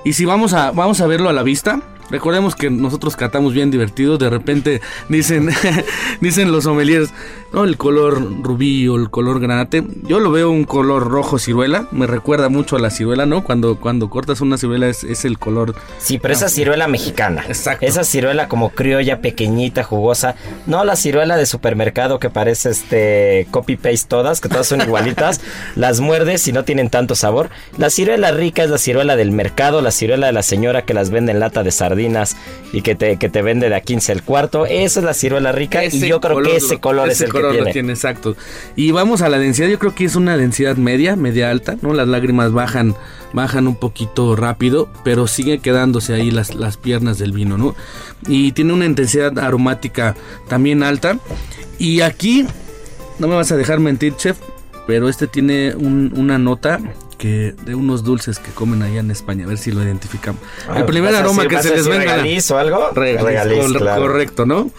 Y 0.06 0.14
si 0.14 0.24
vamos 0.24 0.54
a, 0.54 0.72
vamos 0.72 1.02
a 1.02 1.08
verlo 1.08 1.28
a 1.28 1.34
la 1.34 1.44
vista, 1.44 1.82
recordemos 2.10 2.56
que 2.56 2.70
nosotros 2.70 3.16
catamos 3.16 3.54
bien 3.54 3.72
divertidos, 3.72 4.20
de 4.20 4.30
repente 4.30 4.82
dicen, 5.10 5.50
dicen 6.22 6.52
los 6.52 6.66
sommeliers, 6.66 7.10
no, 7.54 7.64
el 7.64 7.78
color 7.78 8.44
rubí 8.44 8.88
o 8.88 8.96
el 8.96 9.10
color 9.10 9.40
granate, 9.40 9.84
yo 10.04 10.20
lo 10.20 10.32
veo 10.32 10.50
un 10.50 10.66
color 10.66 11.08
rojo 11.08 11.40
ciruela, 11.40 11.88
me 11.92 12.08
recuerda 12.08 12.50
mucho 12.50 12.76
a 12.76 12.80
la 12.80 12.90
ciruela, 12.90 13.26
¿no? 13.26 13.44
Cuando, 13.44 13.80
cuando 13.80 14.10
cortas 14.10 14.42
una 14.42 14.58
ciruela 14.58 14.88
es, 14.88 15.04
es 15.04 15.26
el 15.26 15.40
color 15.40 15.76
Sí, 15.98 16.20
pero 16.20 16.34
esa 16.34 16.50
ciruela 16.50 16.88
mexicana. 16.88 17.44
Exacto. 17.48 17.86
Esa 17.86 18.04
ciruela 18.04 18.48
como 18.48 18.70
criolla, 18.70 19.22
pequeñita, 19.22 19.84
jugosa. 19.84 20.36
No 20.66 20.84
la 20.84 20.96
ciruela 20.96 21.38
de 21.38 21.46
supermercado 21.46 22.20
que 22.20 22.30
parece 22.30 22.70
este 22.70 23.48
copy-paste 23.52 24.08
todas, 24.08 24.42
que 24.42 24.50
todas 24.50 24.68
son 24.68 24.82
igualitas. 24.82 25.42
las 25.76 26.00
muerdes 26.00 26.48
y 26.48 26.52
no 26.52 26.64
tienen 26.64 26.90
tanto 26.90 27.16
sabor. 27.16 27.50
La 27.78 27.90
ciruela 27.90 28.32
rica 28.32 28.64
es 28.64 28.70
la 28.70 28.78
ciruela 28.78 29.16
del 29.16 29.32
mercado, 29.32 29.82
la 29.82 29.92
ciruela 29.92 30.28
de 30.28 30.34
la 30.34 30.44
señora 30.44 30.84
que 30.84 30.94
las 30.94 31.10
vende 31.10 31.32
en 31.32 31.40
lata 31.40 31.64
de 31.64 31.72
sardinas 31.96 32.36
y 32.74 32.82
que 32.82 32.96
te, 32.96 33.18
que 33.18 33.30
te 33.30 33.42
vende 33.42 33.70
de 33.70 33.76
a 33.76 33.82
15 33.82 34.12
el 34.12 34.24
cuarto. 34.24 34.66
Esa 34.66 35.00
es 35.00 35.06
la 35.06 35.14
ciruela 35.14 35.52
rica 35.52 35.84
y 35.86 35.90
yo 36.08 36.20
creo 36.20 36.42
que 36.42 36.58
ese 36.58 36.76
lo- 36.76 36.82
color 36.82 37.10
es 37.10 37.22
el 37.22 37.30
color 37.32 37.52
que 37.52 37.58
lo 37.58 37.64
tiene. 37.64 37.74
tiene, 37.74 37.94
exacto. 37.94 38.36
Y 38.76 38.92
vamos 38.92 39.22
a 39.22 39.30
la 39.30 39.40
densidad, 39.40 39.68
yo 39.70 39.80
creo 39.80 39.96
que 39.96 40.06
es 40.06 40.16
una 40.16 40.38
densidad 40.38 40.76
media, 40.76 41.16
media 41.16 41.50
alta, 41.50 41.78
¿no? 41.82 41.94
Las 41.94 42.08
lágrimas 42.08 42.52
bajan, 42.52 42.96
bajan 43.34 43.68
un 43.68 43.76
poquito 43.76 44.36
rápido, 44.36 44.90
pero 45.04 45.28
sigue 45.28 45.60
quedándose 45.60 46.14
ahí 46.14 46.32
las, 46.32 46.54
las 46.56 46.78
piernas 46.78 47.18
del 47.18 47.32
vino, 47.32 47.58
¿no? 47.58 47.76
Y 48.28 48.52
tiene 48.52 48.74
una 48.74 48.86
intensidad 48.86 49.38
aromática 49.40 50.16
también 50.50 50.84
alta. 50.84 51.18
Y 51.78 52.02
aquí, 52.02 52.46
no 53.20 53.28
me 53.28 53.36
vas 53.36 53.52
a 53.52 53.58
dejar 53.58 53.80
mentir, 53.80 54.16
chef, 54.16 54.38
pero 54.88 55.08
este 55.10 55.28
tiene 55.28 55.74
un- 55.76 56.14
una 56.16 56.38
nota 56.38 56.80
que 57.16 57.54
de 57.66 57.76
unos 57.76 58.04
dulces 58.04 58.40
que 58.40 58.52
comen 58.52 58.82
allá 58.84 59.00
en 59.00 59.12
España, 59.12 59.46
a 59.46 59.48
ver 59.48 59.58
si 59.58 59.72
lo 59.72 59.84
identificamos. 59.84 60.42
Ah, 60.70 60.80
el 60.80 60.86
primer 60.86 61.12
¿vas 61.12 61.22
a 61.22 61.24
aroma 61.24 61.48
que 61.48 61.62
se 61.62 61.76
les 61.76 61.88
venga. 61.88 62.00
regaliz 62.16 62.52
o 62.52 62.58
algo? 62.58 62.90
Regaliz, 62.94 63.22
Regaliz, 63.24 63.60
cor- 63.60 63.78
claro. 63.78 64.02
Correcto, 64.02 64.46
¿no? 64.46 64.70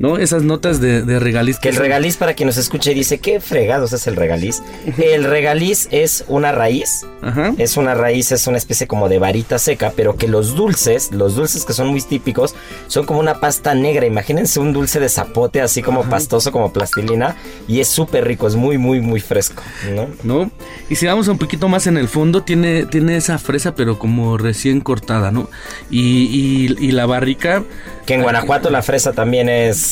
¿No? 0.00 0.16
Esas 0.16 0.42
notas 0.42 0.80
de, 0.80 1.02
de 1.02 1.20
regaliz. 1.20 1.58
Que 1.58 1.68
el 1.68 1.76
regaliz, 1.76 2.16
para 2.16 2.32
quien 2.32 2.46
nos 2.46 2.56
escuche, 2.56 2.94
dice, 2.94 3.18
¿qué 3.18 3.38
fregados 3.38 3.92
es 3.92 4.06
el 4.06 4.16
regaliz? 4.16 4.62
El 4.96 5.24
regaliz 5.24 5.88
es 5.90 6.24
una 6.26 6.52
raíz, 6.52 7.04
Ajá. 7.20 7.52
es 7.58 7.76
una 7.76 7.92
raíz, 7.94 8.32
es 8.32 8.46
una 8.46 8.56
especie 8.56 8.86
como 8.86 9.10
de 9.10 9.18
varita 9.18 9.58
seca, 9.58 9.92
pero 9.94 10.16
que 10.16 10.26
los 10.26 10.56
dulces, 10.56 11.10
los 11.12 11.34
dulces 11.36 11.66
que 11.66 11.74
son 11.74 11.88
muy 11.88 12.00
típicos, 12.00 12.54
son 12.86 13.04
como 13.04 13.20
una 13.20 13.40
pasta 13.40 13.74
negra. 13.74 14.06
Imagínense 14.06 14.58
un 14.58 14.72
dulce 14.72 15.00
de 15.00 15.10
zapote 15.10 15.60
así 15.60 15.82
como 15.82 16.04
pastoso, 16.04 16.50
como 16.50 16.72
plastilina, 16.72 17.36
y 17.68 17.80
es 17.80 17.88
súper 17.88 18.26
rico, 18.26 18.46
es 18.48 18.54
muy, 18.56 18.78
muy, 18.78 19.02
muy 19.02 19.20
fresco, 19.20 19.62
¿no? 19.94 20.08
¿no? 20.22 20.50
Y 20.88 20.96
si 20.96 21.04
vamos 21.04 21.28
un 21.28 21.36
poquito 21.36 21.68
más 21.68 21.86
en 21.86 21.98
el 21.98 22.08
fondo, 22.08 22.42
tiene, 22.42 22.86
tiene 22.86 23.18
esa 23.18 23.36
fresa, 23.38 23.74
pero 23.74 23.98
como 23.98 24.38
recién 24.38 24.80
cortada, 24.80 25.30
¿no? 25.30 25.50
Y, 25.90 26.70
y- 26.80 26.86
y 26.88 26.92
la 26.92 27.04
barrica. 27.04 27.62
Que 28.06 28.14
en 28.14 28.22
Guanajuato 28.22 28.70
la 28.70 28.82
fresa 28.82 29.12
también 29.12 29.48
es, 29.48 29.89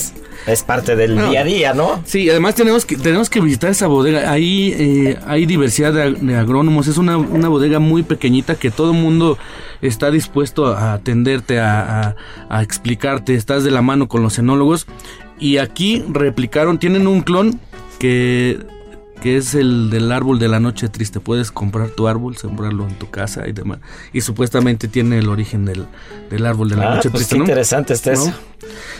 es 0.49 0.62
parte 0.62 0.96
del 0.96 1.14
No. 1.16 1.30
día 1.30 1.40
a 1.40 1.44
día, 1.44 1.74
¿no? 1.74 2.03
Sí, 2.05 2.28
además 2.30 2.55
tenemos 2.55 2.84
que, 2.84 2.96
tenemos 2.96 3.30
que 3.30 3.40
visitar 3.40 3.70
esa 3.70 3.86
bodega. 3.86 4.30
Ahí 4.30 4.74
eh, 4.76 5.18
hay 5.26 5.46
diversidad 5.46 5.92
de, 5.92 6.05
ag- 6.09 6.18
de 6.18 6.34
agrónomos. 6.36 6.86
Es 6.88 6.99
una, 6.99 7.16
una 7.16 7.49
bodega 7.49 7.78
muy 7.78 8.03
pequeñita 8.03 8.55
que 8.57 8.70
todo 8.70 8.92
el 8.92 8.99
mundo 8.99 9.38
está 9.82 10.11
dispuesto 10.11 10.66
a 10.66 10.94
atenderte, 10.94 11.61
a, 11.61 12.09
a- 12.09 12.16
a 12.49 12.62
explicarte. 12.62 13.34
Estás 13.34 13.62
de 13.64 13.70
la 13.70 13.82
mano 13.82 14.09
con 14.09 14.22
los 14.22 14.38
enólogos. 14.38 14.86
Y 15.38 15.59
aquí 15.59 16.03
replicaron, 16.09 16.78
tienen 16.78 17.07
un 17.07 17.20
clon 17.20 17.61
que, 18.01 18.59
que 19.23 19.37
es 19.37 19.55
el 19.55 19.91
del 19.91 20.11
árbol 20.12 20.39
de 20.39 20.49
la 20.49 20.61
noche 20.61 20.89
triste. 20.89 21.21
Puedes 21.21 21.51
comprar 21.51 21.89
tu 21.91 22.09
árbol, 22.09 22.37
sembrarlo 22.37 22.87
en 22.87 22.95
tu 22.95 23.11
casa 23.11 23.47
y 23.49 23.53
demás. 23.53 23.79
Y 24.12 24.21
supuestamente 24.21 24.89
tiene 24.89 25.19
el 25.19 25.29
origen 25.29 25.64
del, 25.64 25.87
del 26.31 26.47
árbol 26.47 26.69
de 26.71 26.77
la 26.77 26.93
Ah, 26.93 26.95
noche 26.97 27.11
pues 27.11 27.23
triste. 27.29 27.35
qué 27.35 27.39
¿no? 27.39 27.45
interesante 27.45 27.93
está 27.95 28.12
¿No? 28.12 28.23
eso. 28.23 28.33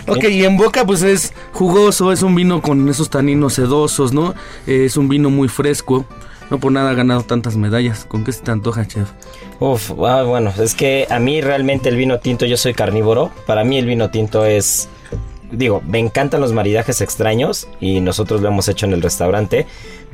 Ok, 0.07 0.25
y 0.31 0.45
en 0.45 0.57
boca 0.57 0.85
pues 0.87 1.03
es 1.03 1.33
jugoso, 1.53 2.13
es 2.13 2.23
un 2.23 2.35
vino 2.35 2.63
con 2.63 2.89
esos 2.89 3.11
taninos 3.11 3.55
sedosos, 3.55 4.13
¿no? 4.13 4.35
Eh, 4.67 4.85
es 4.87 4.97
un 4.97 5.09
vino 5.09 5.31
muy 5.31 5.49
fresco. 5.49 6.05
No 6.51 6.59
por 6.59 6.73
nada 6.73 6.91
ha 6.91 6.95
ganado 6.95 7.23
tantas 7.25 7.57
medallas. 7.57 8.07
¿Con 8.07 8.25
qué 8.25 8.33
se 8.33 8.41
te 8.41 8.51
antoja, 8.51 8.87
chef? 8.87 9.11
Uf, 9.61 9.91
ah, 10.07 10.23
bueno, 10.23 10.51
es 10.59 10.75
que 10.75 11.07
a 11.11 11.19
mí 11.19 11.43
realmente 11.43 11.91
el 11.91 11.97
vino 11.97 12.21
tinto, 12.21 12.47
yo 12.47 12.57
soy 12.57 12.73
carnívoro. 12.73 13.31
Para 13.47 13.65
mí 13.65 13.77
el 13.77 13.85
vino 13.85 14.09
tinto 14.11 14.47
es. 14.47 14.89
Digo, 15.51 15.83
me 15.87 15.99
encantan 15.99 16.41
los 16.41 16.53
maridajes 16.53 17.01
extraños 17.01 17.69
y 17.81 18.01
nosotros 18.01 18.41
lo 18.43 18.49
hemos 18.49 18.69
hecho 18.69 18.87
en 18.87 18.93
el 18.93 19.03
restaurante. 19.03 19.67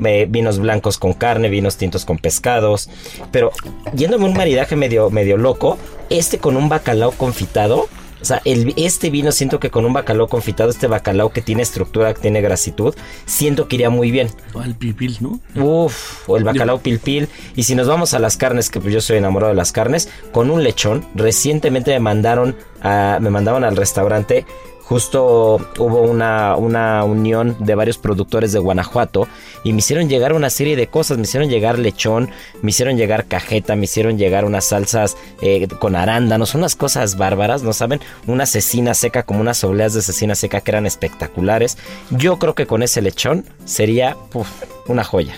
Eh, 0.05 0.27
vinos 0.29 0.59
blancos 0.59 0.99
con 0.99 1.13
carne, 1.13 1.49
vinos 1.49 1.77
tintos 1.77 2.05
con 2.05 2.19
pescados. 2.19 2.89
Pero 3.33 3.51
yéndome 3.95 4.25
un 4.27 4.35
maridaje 4.35 4.77
medio, 4.77 5.11
medio 5.11 5.37
loco, 5.37 5.79
este 6.11 6.39
con 6.39 6.57
un 6.57 6.69
bacalao 6.69 7.13
confitado. 7.13 7.89
O 8.23 8.27
sea, 8.27 8.41
el- 8.47 8.73
este 8.79 9.11
vino 9.11 9.33
siento 9.33 9.61
que 9.61 9.69
con 9.71 9.85
un 9.85 9.93
bacalao 9.93 10.29
confitado, 10.29 10.71
este 10.71 10.87
bacalao 10.87 11.29
que 11.31 11.43
tiene 11.43 11.63
estructura, 11.63 12.15
que 12.15 12.23
tiene 12.23 12.41
grasitud, 12.41 12.95
siento 13.27 13.69
que 13.69 13.77
iría 13.77 13.91
muy 13.91 14.11
bien. 14.11 14.31
Al 14.59 14.75
pipil, 14.75 15.19
¿no? 15.21 15.41
Uf, 15.63 16.27
o 16.27 16.39
el 16.39 16.45
bacalao 16.45 16.79
pilpil. 16.79 17.29
Y 17.55 17.65
si 17.65 17.75
nos 17.75 17.87
vamos 17.87 18.15
a 18.15 18.19
las 18.21 18.39
carnes, 18.39 18.71
que 18.71 18.81
pues 18.81 18.95
yo 18.95 19.03
soy 19.03 19.19
enamorado 19.19 19.51
de 19.53 19.57
las 19.57 19.73
carnes, 19.73 20.09
con 20.33 20.51
un 20.51 20.63
lechón. 20.65 21.05
Recientemente 21.15 21.91
me 21.91 22.01
mandaron, 22.01 22.57
a, 22.81 23.19
me 23.21 23.29
mandaban 23.29 23.63
al 23.63 23.77
restaurante. 23.77 24.47
Justo 24.85 25.57
hubo 25.79 26.03
una, 26.03 26.57
una 26.57 27.05
unión 27.05 27.57
de 27.59 27.75
varios 27.75 27.97
productores 27.97 28.53
de 28.53 28.59
Guanajuato 28.59 29.27
y 29.65 29.73
me 29.73 29.79
hicieron 29.79 30.11
llegar 30.11 30.35
una 30.35 30.51
serie 30.51 30.77
de 30.77 30.89
cosas. 30.89 31.17
Me 31.17 31.25
hicieron 31.25 31.49
llegar 31.49 31.79
lechón, 31.79 32.31
me 32.61 32.71
hicieron 32.71 32.99
llegar 32.99 33.25
cajeta, 33.25 33.77
me 33.77 33.85
hicieron 33.85 34.19
llegar 34.19 34.45
unas 34.45 34.67
salsas 34.67 35.17
eh, 35.41 35.67
con 35.79 35.97
arándanos, 35.97 36.55
unas 36.55 36.77
cosas 36.77 37.17
bárbaras, 37.17 37.63
¿no 37.63 37.73
saben? 37.73 38.01
Una 38.27 38.45
cecina 38.45 38.93
seca, 38.93 39.23
como 39.23 39.41
unas 39.41 39.65
obleas 39.65 39.95
de 39.95 40.03
cecina 40.03 40.35
seca 40.35 40.61
que 40.61 40.71
eran 40.73 40.85
espectaculares. 40.85 41.79
Yo 42.11 42.39
creo 42.39 42.55
que 42.55 42.67
con 42.67 42.83
ese 42.83 43.01
lechón 43.01 43.47
sería 43.65 44.19
uf, 44.35 44.49
una 44.87 45.03
joya. 45.03 45.35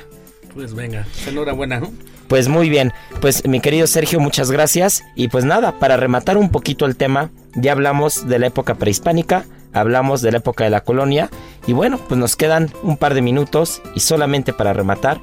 Pues 0.55 0.74
venga, 0.74 1.07
enhorabuena, 1.28 1.78
¿no? 1.78 1.92
Pues 2.29 2.49
muy 2.49 2.68
bien, 2.68 2.93
pues 3.20 3.47
mi 3.47 3.61
querido 3.61 3.87
Sergio, 3.87 4.18
muchas 4.18 4.51
gracias. 4.51 5.05
Y 5.14 5.29
pues 5.29 5.45
nada, 5.45 5.79
para 5.79 5.97
rematar 5.97 6.37
un 6.37 6.51
poquito 6.51 6.85
el 6.85 6.97
tema, 6.97 7.31
ya 7.55 7.72
hablamos 7.72 8.27
de 8.29 8.39
la 8.39 8.49
época 8.49 8.74
prehispánica, 8.74 9.45
hablamos 9.72 10.22
de 10.22 10.33
la 10.33 10.39
época 10.39 10.64
de 10.64 10.70
la 10.70 10.83
colonia, 10.83 11.31
y 11.66 11.72
bueno, 11.72 11.99
pues 11.99 12.18
nos 12.18 12.35
quedan 12.35 12.70
un 12.83 12.97
par 12.97 13.14
de 13.14 13.22
minutos 13.22 13.81
y 13.95 14.01
solamente 14.01 14.53
para 14.53 14.72
rematar, 14.72 15.20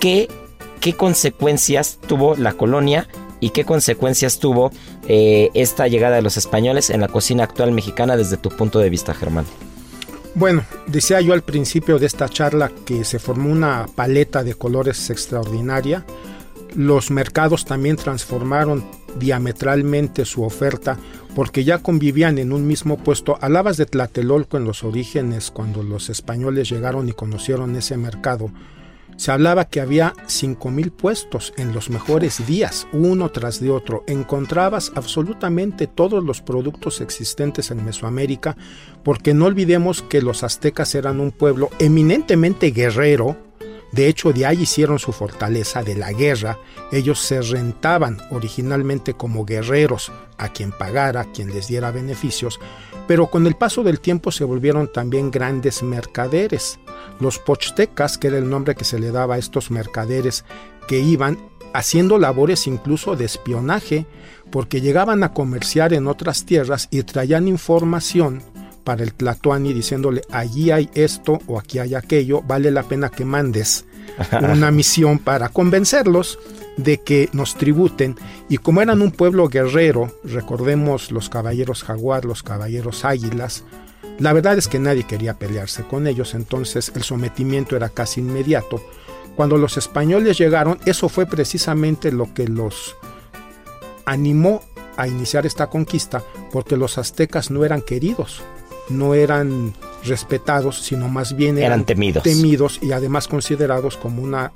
¿qué, 0.00 0.28
qué 0.80 0.94
consecuencias 0.94 1.98
tuvo 2.06 2.34
la 2.34 2.52
colonia 2.52 3.06
y 3.40 3.50
qué 3.50 3.64
consecuencias 3.64 4.40
tuvo 4.40 4.72
eh, 5.06 5.50
esta 5.54 5.86
llegada 5.86 6.16
de 6.16 6.22
los 6.22 6.36
españoles 6.36 6.90
en 6.90 7.00
la 7.00 7.08
cocina 7.08 7.44
actual 7.44 7.70
mexicana 7.70 8.16
desde 8.16 8.38
tu 8.38 8.48
punto 8.48 8.80
de 8.80 8.90
vista, 8.90 9.14
Germán? 9.14 9.44
Bueno, 10.38 10.62
decía 10.86 11.20
yo 11.20 11.32
al 11.32 11.42
principio 11.42 11.98
de 11.98 12.06
esta 12.06 12.28
charla 12.28 12.70
que 12.86 13.02
se 13.02 13.18
formó 13.18 13.50
una 13.50 13.88
paleta 13.92 14.44
de 14.44 14.54
colores 14.54 15.10
extraordinaria. 15.10 16.04
Los 16.76 17.10
mercados 17.10 17.64
también 17.64 17.96
transformaron 17.96 18.84
diametralmente 19.18 20.24
su 20.24 20.44
oferta 20.44 20.96
porque 21.34 21.64
ya 21.64 21.78
convivían 21.78 22.38
en 22.38 22.52
un 22.52 22.68
mismo 22.68 22.98
puesto. 22.98 23.36
Alabas 23.40 23.78
de 23.78 23.86
Tlatelolco 23.86 24.56
en 24.56 24.64
los 24.64 24.84
orígenes 24.84 25.50
cuando 25.50 25.82
los 25.82 26.08
españoles 26.08 26.70
llegaron 26.70 27.08
y 27.08 27.14
conocieron 27.14 27.74
ese 27.74 27.96
mercado. 27.96 28.52
Se 29.18 29.32
hablaba 29.32 29.64
que 29.64 29.80
había 29.80 30.14
5.000 30.28 30.92
puestos 30.92 31.52
en 31.56 31.74
los 31.74 31.90
mejores 31.90 32.46
días, 32.46 32.86
uno 32.92 33.30
tras 33.30 33.58
de 33.58 33.68
otro. 33.68 34.04
Encontrabas 34.06 34.92
absolutamente 34.94 35.88
todos 35.88 36.22
los 36.22 36.40
productos 36.40 37.00
existentes 37.00 37.72
en 37.72 37.84
Mesoamérica, 37.84 38.56
porque 39.02 39.34
no 39.34 39.46
olvidemos 39.46 40.02
que 40.02 40.22
los 40.22 40.44
aztecas 40.44 40.94
eran 40.94 41.18
un 41.18 41.32
pueblo 41.32 41.68
eminentemente 41.80 42.70
guerrero. 42.70 43.36
De 43.92 44.06
hecho, 44.06 44.32
de 44.32 44.44
ahí 44.44 44.62
hicieron 44.62 44.98
su 44.98 45.12
fortaleza 45.12 45.82
de 45.82 45.94
la 45.94 46.12
guerra. 46.12 46.58
Ellos 46.92 47.20
se 47.20 47.40
rentaban 47.40 48.18
originalmente 48.30 49.14
como 49.14 49.44
guerreros 49.44 50.12
a 50.36 50.52
quien 50.52 50.72
pagara, 50.72 51.22
a 51.22 51.32
quien 51.32 51.52
les 51.52 51.68
diera 51.68 51.90
beneficios, 51.90 52.60
pero 53.06 53.28
con 53.28 53.46
el 53.46 53.56
paso 53.56 53.82
del 53.82 54.00
tiempo 54.00 54.30
se 54.30 54.44
volvieron 54.44 54.92
también 54.92 55.30
grandes 55.30 55.82
mercaderes. 55.82 56.78
Los 57.18 57.38
pochtecas, 57.38 58.18
que 58.18 58.28
era 58.28 58.38
el 58.38 58.48
nombre 58.48 58.74
que 58.74 58.84
se 58.84 58.98
le 58.98 59.10
daba 59.10 59.36
a 59.36 59.38
estos 59.38 59.70
mercaderes, 59.70 60.44
que 60.86 60.98
iban 61.00 61.38
haciendo 61.72 62.18
labores 62.18 62.66
incluso 62.66 63.16
de 63.16 63.24
espionaje, 63.24 64.06
porque 64.50 64.80
llegaban 64.80 65.22
a 65.22 65.32
comerciar 65.32 65.92
en 65.92 66.06
otras 66.06 66.44
tierras 66.44 66.88
y 66.90 67.02
traían 67.02 67.48
información 67.48 68.42
para 68.88 69.04
el 69.04 69.12
Tlatoani 69.12 69.74
diciéndole 69.74 70.22
allí 70.30 70.70
hay 70.70 70.88
esto 70.94 71.40
o 71.46 71.58
aquí 71.58 71.78
hay 71.78 71.94
aquello, 71.94 72.40
vale 72.40 72.70
la 72.70 72.84
pena 72.84 73.10
que 73.10 73.26
mandes 73.26 73.84
una 74.40 74.70
misión 74.70 75.18
para 75.18 75.50
convencerlos 75.50 76.38
de 76.78 76.96
que 76.96 77.28
nos 77.34 77.54
tributen 77.54 78.16
y 78.48 78.56
como 78.56 78.80
eran 78.80 79.02
un 79.02 79.10
pueblo 79.10 79.50
guerrero, 79.50 80.10
recordemos 80.24 81.12
los 81.12 81.28
caballeros 81.28 81.84
jaguar, 81.84 82.24
los 82.24 82.42
caballeros 82.42 83.04
águilas, 83.04 83.62
la 84.18 84.32
verdad 84.32 84.56
es 84.56 84.68
que 84.68 84.78
nadie 84.78 85.04
quería 85.04 85.34
pelearse 85.34 85.82
con 85.82 86.06
ellos, 86.06 86.32
entonces 86.32 86.90
el 86.94 87.02
sometimiento 87.02 87.76
era 87.76 87.90
casi 87.90 88.22
inmediato. 88.22 88.82
Cuando 89.36 89.58
los 89.58 89.76
españoles 89.76 90.38
llegaron, 90.38 90.78
eso 90.86 91.10
fue 91.10 91.26
precisamente 91.26 92.10
lo 92.10 92.32
que 92.32 92.48
los 92.48 92.96
animó 94.06 94.62
a 94.96 95.06
iniciar 95.06 95.44
esta 95.44 95.66
conquista, 95.66 96.24
porque 96.50 96.78
los 96.78 96.96
aztecas 96.96 97.50
no 97.50 97.66
eran 97.66 97.82
queridos, 97.82 98.42
no 98.90 99.14
eran 99.14 99.74
respetados, 100.04 100.80
sino 100.80 101.08
más 101.08 101.36
bien 101.36 101.58
eran, 101.58 101.66
Eran 101.72 101.84
temidos. 101.84 102.22
temidos 102.22 102.78
y 102.82 102.92
además 102.92 103.28
considerados 103.28 103.96
como 103.96 104.22
una 104.22 104.52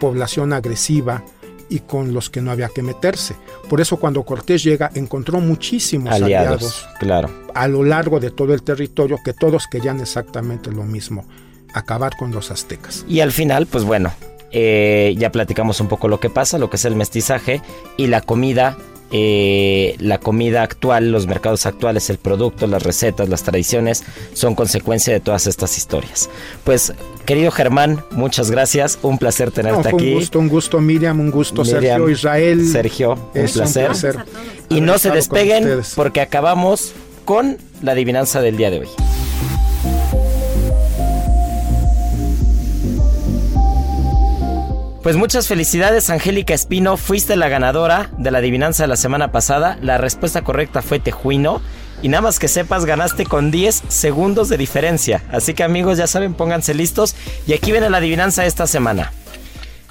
población 0.00 0.52
agresiva 0.52 1.22
y 1.68 1.80
con 1.80 2.12
los 2.12 2.30
que 2.30 2.40
no 2.42 2.50
había 2.50 2.68
que 2.68 2.82
meterse. 2.82 3.34
Por 3.68 3.80
eso 3.80 3.96
cuando 3.96 4.22
Cortés 4.24 4.62
llega 4.62 4.90
encontró 4.94 5.40
muchísimos 5.40 6.12
aliados, 6.12 6.62
Aliados, 6.62 6.88
claro. 6.98 7.30
a 7.54 7.68
lo 7.68 7.84
largo 7.84 8.20
de 8.20 8.30
todo 8.30 8.54
el 8.54 8.62
territorio 8.62 9.18
que 9.24 9.32
todos 9.32 9.66
querían 9.66 10.00
exactamente 10.00 10.70
lo 10.70 10.82
mismo, 10.84 11.26
acabar 11.72 12.16
con 12.16 12.32
los 12.32 12.50
aztecas. 12.50 13.04
Y 13.08 13.20
al 13.20 13.32
final, 13.32 13.66
pues 13.66 13.84
bueno, 13.84 14.12
eh, 14.50 15.14
ya 15.18 15.32
platicamos 15.32 15.80
un 15.80 15.88
poco 15.88 16.06
lo 16.06 16.20
que 16.20 16.30
pasa, 16.30 16.58
lo 16.58 16.70
que 16.70 16.76
es 16.76 16.84
el 16.84 16.96
mestizaje 16.96 17.62
y 17.96 18.06
la 18.08 18.20
comida. 18.20 18.76
Eh, 19.10 19.94
la 19.98 20.18
comida 20.18 20.62
actual, 20.62 21.12
los 21.12 21.26
mercados 21.26 21.66
actuales, 21.66 22.10
el 22.10 22.18
producto, 22.18 22.66
las 22.66 22.82
recetas, 22.82 23.28
las 23.28 23.42
tradiciones 23.42 24.02
son 24.32 24.54
consecuencia 24.54 25.12
de 25.12 25.20
todas 25.20 25.46
estas 25.46 25.76
historias. 25.78 26.28
Pues, 26.64 26.92
querido 27.24 27.50
Germán, 27.50 28.04
muchas 28.10 28.50
gracias. 28.50 28.98
Un 29.02 29.18
placer 29.18 29.48
No, 29.48 29.52
tenerte 29.54 29.90
fue 29.90 30.00
aquí. 30.00 30.08
un 30.12 30.18
gusto, 30.18 30.38
un 30.38 30.48
gusto 30.48 30.80
Miriam, 30.80 31.20
un 31.20 31.30
gusto 31.30 31.62
Miriam, 31.62 31.80
Sergio, 31.82 32.08
Israel. 32.10 32.68
Sergio, 32.68 33.12
un 33.34 33.40
Es 33.40 33.52
placer. 33.52 33.86
placer 33.86 34.16
Y 34.68 34.80
no 34.80 34.98
se 34.98 35.10
despeguen 35.10 35.80
porque 35.94 36.20
acabamos 36.20 36.92
con 37.24 37.58
la 37.82 37.92
adivinanza 37.92 38.40
del 38.40 38.56
día 38.56 38.70
de 38.70 38.80
hoy. 38.80 38.88
Pues 45.04 45.16
muchas 45.16 45.48
felicidades, 45.48 46.08
Angélica 46.08 46.54
Espino. 46.54 46.96
Fuiste 46.96 47.36
la 47.36 47.50
ganadora 47.50 48.10
de 48.16 48.30
la 48.30 48.38
adivinanza 48.38 48.84
de 48.84 48.88
la 48.88 48.96
semana 48.96 49.32
pasada. 49.32 49.76
La 49.82 49.98
respuesta 49.98 50.40
correcta 50.40 50.80
fue 50.80 50.98
tejuino. 50.98 51.60
Y 52.00 52.08
nada 52.08 52.22
más 52.22 52.38
que 52.38 52.48
sepas, 52.48 52.86
ganaste 52.86 53.26
con 53.26 53.50
10 53.50 53.82
segundos 53.88 54.48
de 54.48 54.56
diferencia. 54.56 55.22
Así 55.30 55.52
que 55.52 55.62
amigos, 55.62 55.98
ya 55.98 56.06
saben, 56.06 56.32
pónganse 56.32 56.72
listos. 56.72 57.16
Y 57.46 57.52
aquí 57.52 57.70
viene 57.70 57.90
la 57.90 57.98
adivinanza 57.98 58.42
de 58.42 58.48
esta 58.48 58.66
semana. 58.66 59.12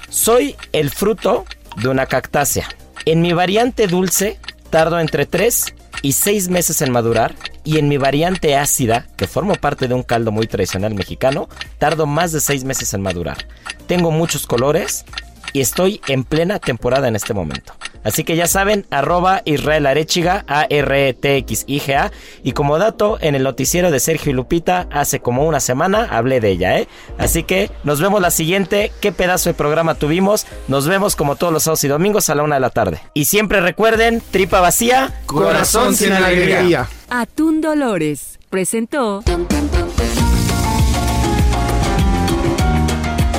Soy 0.08 0.56
el 0.72 0.90
fruto 0.90 1.44
de 1.80 1.90
una 1.90 2.06
cactácea. 2.06 2.66
En 3.04 3.22
mi 3.22 3.32
variante 3.32 3.86
dulce 3.86 4.40
tardo 4.68 4.98
entre 4.98 5.26
3 5.26 5.76
y 6.02 6.14
6 6.14 6.48
meses 6.48 6.82
en 6.82 6.90
madurar. 6.90 7.36
Y 7.62 7.78
en 7.78 7.86
mi 7.86 7.98
variante 7.98 8.56
ácida, 8.56 9.06
que 9.16 9.28
formo 9.28 9.54
parte 9.54 9.86
de 9.86 9.94
un 9.94 10.02
caldo 10.02 10.32
muy 10.32 10.48
tradicional 10.48 10.92
mexicano, 10.96 11.48
tardo 11.78 12.06
más 12.06 12.32
de 12.32 12.40
6 12.40 12.64
meses 12.64 12.92
en 12.94 13.02
madurar. 13.02 13.46
Tengo 13.86 14.10
muchos 14.10 14.46
colores 14.46 15.04
y 15.52 15.60
estoy 15.60 16.00
en 16.08 16.24
plena 16.24 16.58
temporada 16.58 17.08
en 17.08 17.16
este 17.16 17.32
momento. 17.32 17.74
Así 18.02 18.22
que 18.22 18.36
ya 18.36 18.46
saben, 18.46 18.86
arroba 18.90 19.40
Israel 19.46 19.86
Arechiga, 19.86 20.44
A-R-E-T-X-I-G-A. 20.46 22.12
Y 22.42 22.52
como 22.52 22.78
dato, 22.78 23.16
en 23.22 23.34
el 23.34 23.42
noticiero 23.42 23.90
de 23.90 23.98
Sergio 23.98 24.30
y 24.30 24.34
Lupita, 24.34 24.86
hace 24.92 25.20
como 25.20 25.46
una 25.46 25.58
semana 25.58 26.08
hablé 26.10 26.40
de 26.40 26.50
ella, 26.50 26.78
¿eh? 26.78 26.88
Así 27.16 27.44
que 27.44 27.70
nos 27.82 28.02
vemos 28.02 28.20
la 28.20 28.30
siguiente. 28.30 28.92
¿Qué 29.00 29.10
pedazo 29.10 29.48
de 29.48 29.54
programa 29.54 29.94
tuvimos? 29.94 30.46
Nos 30.68 30.86
vemos 30.86 31.16
como 31.16 31.36
todos 31.36 31.52
los 31.52 31.62
sábados 31.62 31.84
y 31.84 31.88
domingos 31.88 32.28
a 32.28 32.34
la 32.34 32.42
una 32.42 32.56
de 32.56 32.60
la 32.60 32.70
tarde. 32.70 33.00
Y 33.14 33.24
siempre 33.24 33.62
recuerden, 33.62 34.22
tripa 34.30 34.60
vacía, 34.60 35.22
Corazón 35.24 35.94
sin 35.94 36.12
alegría. 36.12 36.88
Atún 37.08 37.62
Dolores 37.62 38.38
presentó 38.50 39.22